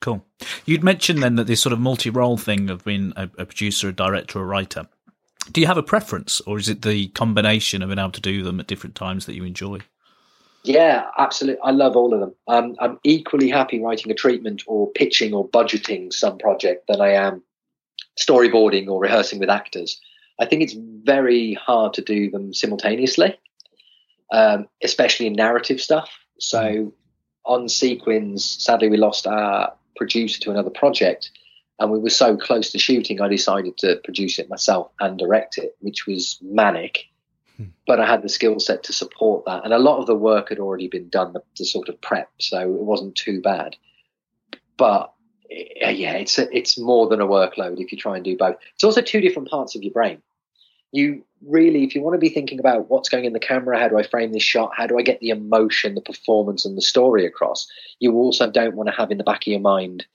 Cool. 0.00 0.24
You'd 0.64 0.82
mentioned 0.82 1.22
then 1.22 1.36
that 1.36 1.46
this 1.46 1.60
sort 1.60 1.74
of 1.74 1.78
multi-role 1.78 2.38
thing 2.38 2.70
of 2.70 2.84
being 2.84 3.12
a, 3.16 3.24
a, 3.36 3.44
producer, 3.44 3.88
a 3.88 3.92
director, 3.92 4.40
a 4.40 4.44
writer. 4.44 4.88
Do 5.52 5.60
you 5.60 5.66
have 5.66 5.76
a 5.76 5.82
preference, 5.82 6.40
or 6.42 6.58
is 6.58 6.68
it 6.68 6.82
the 6.82 7.08
combination 7.08 7.82
of 7.82 7.88
being 7.88 7.98
able 7.98 8.12
to 8.12 8.20
do 8.20 8.42
them 8.42 8.60
at 8.60 8.66
different 8.66 8.94
times 8.94 9.26
that 9.26 9.34
you 9.34 9.44
enjoy? 9.44 9.80
Yeah, 10.62 11.06
absolutely. 11.18 11.60
I 11.62 11.70
love 11.70 11.96
all 11.96 12.14
of 12.14 12.20
them. 12.20 12.34
Um, 12.46 12.76
I'm 12.78 12.98
equally 13.02 13.48
happy 13.48 13.80
writing 13.80 14.10
a 14.12 14.14
treatment 14.14 14.62
or 14.66 14.90
pitching 14.90 15.32
or 15.32 15.48
budgeting 15.48 16.12
some 16.12 16.38
project 16.38 16.86
than 16.86 17.00
I 17.00 17.12
am 17.12 17.42
storyboarding 18.18 18.88
or 18.88 19.00
rehearsing 19.00 19.38
with 19.38 19.50
actors. 19.50 20.00
I 20.38 20.46
think 20.46 20.62
it's 20.62 20.74
very 21.02 21.54
hard 21.54 21.94
to 21.94 22.02
do 22.02 22.30
them 22.30 22.52
simultaneously, 22.54 23.38
um, 24.32 24.68
especially 24.82 25.26
in 25.26 25.34
narrative 25.34 25.80
stuff. 25.80 26.10
So 26.38 26.92
on 27.44 27.68
Sequins, 27.68 28.44
sadly, 28.44 28.88
we 28.88 28.96
lost 28.96 29.26
our 29.26 29.72
producer 29.96 30.40
to 30.40 30.50
another 30.50 30.70
project, 30.70 31.30
and 31.78 31.90
we 31.90 31.98
were 31.98 32.10
so 32.10 32.36
close 32.36 32.70
to 32.70 32.78
shooting, 32.78 33.20
I 33.20 33.28
decided 33.28 33.78
to 33.78 34.00
produce 34.04 34.38
it 34.38 34.50
myself 34.50 34.90
and 35.00 35.18
direct 35.18 35.58
it, 35.58 35.76
which 35.80 36.06
was 36.06 36.38
manic. 36.42 37.06
Hmm. 37.56 37.64
But 37.86 38.00
I 38.00 38.06
had 38.06 38.22
the 38.22 38.28
skill 38.28 38.60
set 38.60 38.82
to 38.84 38.92
support 38.92 39.44
that, 39.46 39.64
and 39.64 39.72
a 39.72 39.78
lot 39.78 39.98
of 39.98 40.06
the 40.06 40.14
work 40.14 40.50
had 40.50 40.58
already 40.58 40.88
been 40.88 41.08
done, 41.08 41.32
the, 41.32 41.42
the 41.58 41.64
sort 41.64 41.88
of 41.88 42.00
prep, 42.00 42.30
so 42.38 42.60
it 42.60 42.68
wasn't 42.68 43.14
too 43.14 43.40
bad. 43.40 43.76
But 44.76 45.12
yeah, 45.50 46.12
it's 46.12 46.38
a, 46.38 46.56
it's 46.56 46.78
more 46.78 47.08
than 47.08 47.20
a 47.20 47.26
workload 47.26 47.80
if 47.80 47.90
you 47.92 47.98
try 47.98 48.16
and 48.16 48.24
do 48.24 48.36
both. 48.36 48.56
It's 48.74 48.84
also 48.84 49.02
two 49.02 49.20
different 49.20 49.50
parts 49.50 49.74
of 49.74 49.82
your 49.82 49.92
brain. 49.92 50.22
You 50.92 51.24
really, 51.46 51.84
if 51.84 51.94
you 51.94 52.02
want 52.02 52.14
to 52.14 52.18
be 52.18 52.28
thinking 52.28 52.58
about 52.58 52.90
what's 52.90 53.08
going 53.08 53.24
in 53.24 53.32
the 53.32 53.40
camera, 53.40 53.78
how 53.78 53.88
do 53.88 53.98
I 53.98 54.02
frame 54.02 54.32
this 54.32 54.42
shot, 54.42 54.72
how 54.76 54.86
do 54.86 54.98
I 54.98 55.02
get 55.02 55.20
the 55.20 55.30
emotion, 55.30 55.94
the 55.94 56.00
performance, 56.00 56.64
and 56.64 56.76
the 56.76 56.82
story 56.82 57.24
across, 57.24 57.68
you 57.98 58.14
also 58.14 58.50
don't 58.50 58.74
want 58.74 58.88
to 58.88 58.94
have 58.94 59.10
in 59.10 59.18
the 59.18 59.24
back 59.24 59.42
of 59.42 59.46
your 59.46 59.60
mind 59.60 60.06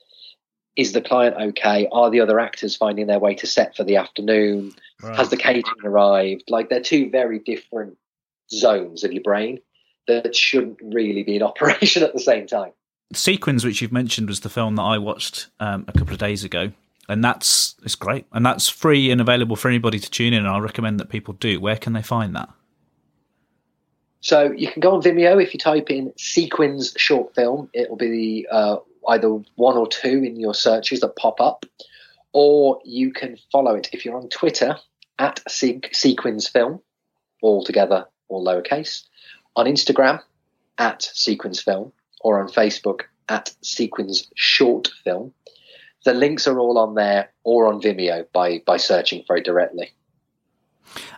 is 0.76 0.92
the 0.92 1.00
client 1.00 1.36
okay? 1.36 1.88
Are 1.90 2.10
the 2.10 2.20
other 2.20 2.38
actors 2.38 2.76
finding 2.76 3.06
their 3.06 3.18
way 3.18 3.34
to 3.36 3.46
set 3.46 3.74
for 3.74 3.82
the 3.82 3.96
afternoon? 3.96 4.74
Right. 5.02 5.16
Has 5.16 5.30
the 5.30 5.36
catering 5.36 5.84
arrived? 5.84 6.44
Like 6.48 6.68
they're 6.68 6.80
two 6.80 7.10
very 7.10 7.38
different 7.38 7.96
zones 8.50 9.02
of 9.02 9.12
your 9.12 9.22
brain 9.22 9.60
that 10.06 10.36
shouldn't 10.36 10.78
really 10.82 11.22
be 11.22 11.36
in 11.36 11.42
operation 11.42 12.02
at 12.02 12.12
the 12.12 12.20
same 12.20 12.46
time. 12.46 12.72
Sequins, 13.14 13.64
which 13.64 13.80
you've 13.80 13.92
mentioned, 13.92 14.28
was 14.28 14.40
the 14.40 14.48
film 14.48 14.76
that 14.76 14.82
I 14.82 14.98
watched 14.98 15.48
um, 15.60 15.84
a 15.88 15.92
couple 15.92 16.12
of 16.12 16.18
days 16.18 16.44
ago 16.44 16.72
and 17.08 17.22
that's 17.22 17.74
it's 17.82 17.94
great, 17.94 18.26
and 18.32 18.44
that's 18.44 18.68
free 18.68 19.10
and 19.10 19.20
available 19.20 19.56
for 19.56 19.68
anybody 19.68 19.98
to 19.98 20.10
tune 20.10 20.32
in. 20.32 20.40
And 20.40 20.48
I 20.48 20.58
recommend 20.58 21.00
that 21.00 21.08
people 21.08 21.34
do. 21.34 21.60
Where 21.60 21.76
can 21.76 21.92
they 21.92 22.02
find 22.02 22.34
that? 22.36 22.48
So 24.20 24.50
you 24.52 24.70
can 24.70 24.80
go 24.80 24.94
on 24.94 25.02
Vimeo 25.02 25.40
if 25.40 25.54
you 25.54 25.58
type 25.58 25.90
in 25.90 26.12
Sequins 26.16 26.94
short 26.96 27.34
film. 27.34 27.70
It 27.72 27.88
will 27.88 27.96
be 27.96 28.46
uh, 28.50 28.78
either 29.08 29.28
one 29.54 29.76
or 29.76 29.86
two 29.86 30.24
in 30.24 30.40
your 30.40 30.54
searches 30.54 31.00
that 31.00 31.16
pop 31.16 31.40
up, 31.40 31.64
or 32.32 32.80
you 32.84 33.12
can 33.12 33.38
follow 33.52 33.74
it 33.74 33.90
if 33.92 34.04
you're 34.04 34.16
on 34.16 34.28
Twitter 34.28 34.76
at 35.18 35.40
Sequins 35.48 36.48
Film, 36.48 36.80
all 37.40 37.64
together, 37.64 38.06
all 38.28 38.44
lowercase. 38.44 39.04
On 39.54 39.66
Instagram 39.66 40.20
at 40.78 41.02
Sequins 41.02 41.62
Film, 41.62 41.92
or 42.20 42.40
on 42.40 42.48
Facebook 42.48 43.02
at 43.28 43.54
Sequins 43.62 44.28
Short 44.34 44.88
Film 45.04 45.32
the 46.06 46.14
links 46.14 46.46
are 46.46 46.58
all 46.58 46.78
on 46.78 46.94
there 46.94 47.30
or 47.44 47.66
on 47.66 47.82
Vimeo 47.82 48.24
by 48.32 48.62
by 48.64 48.78
searching 48.78 49.22
for 49.26 49.36
it 49.36 49.44
directly. 49.44 49.92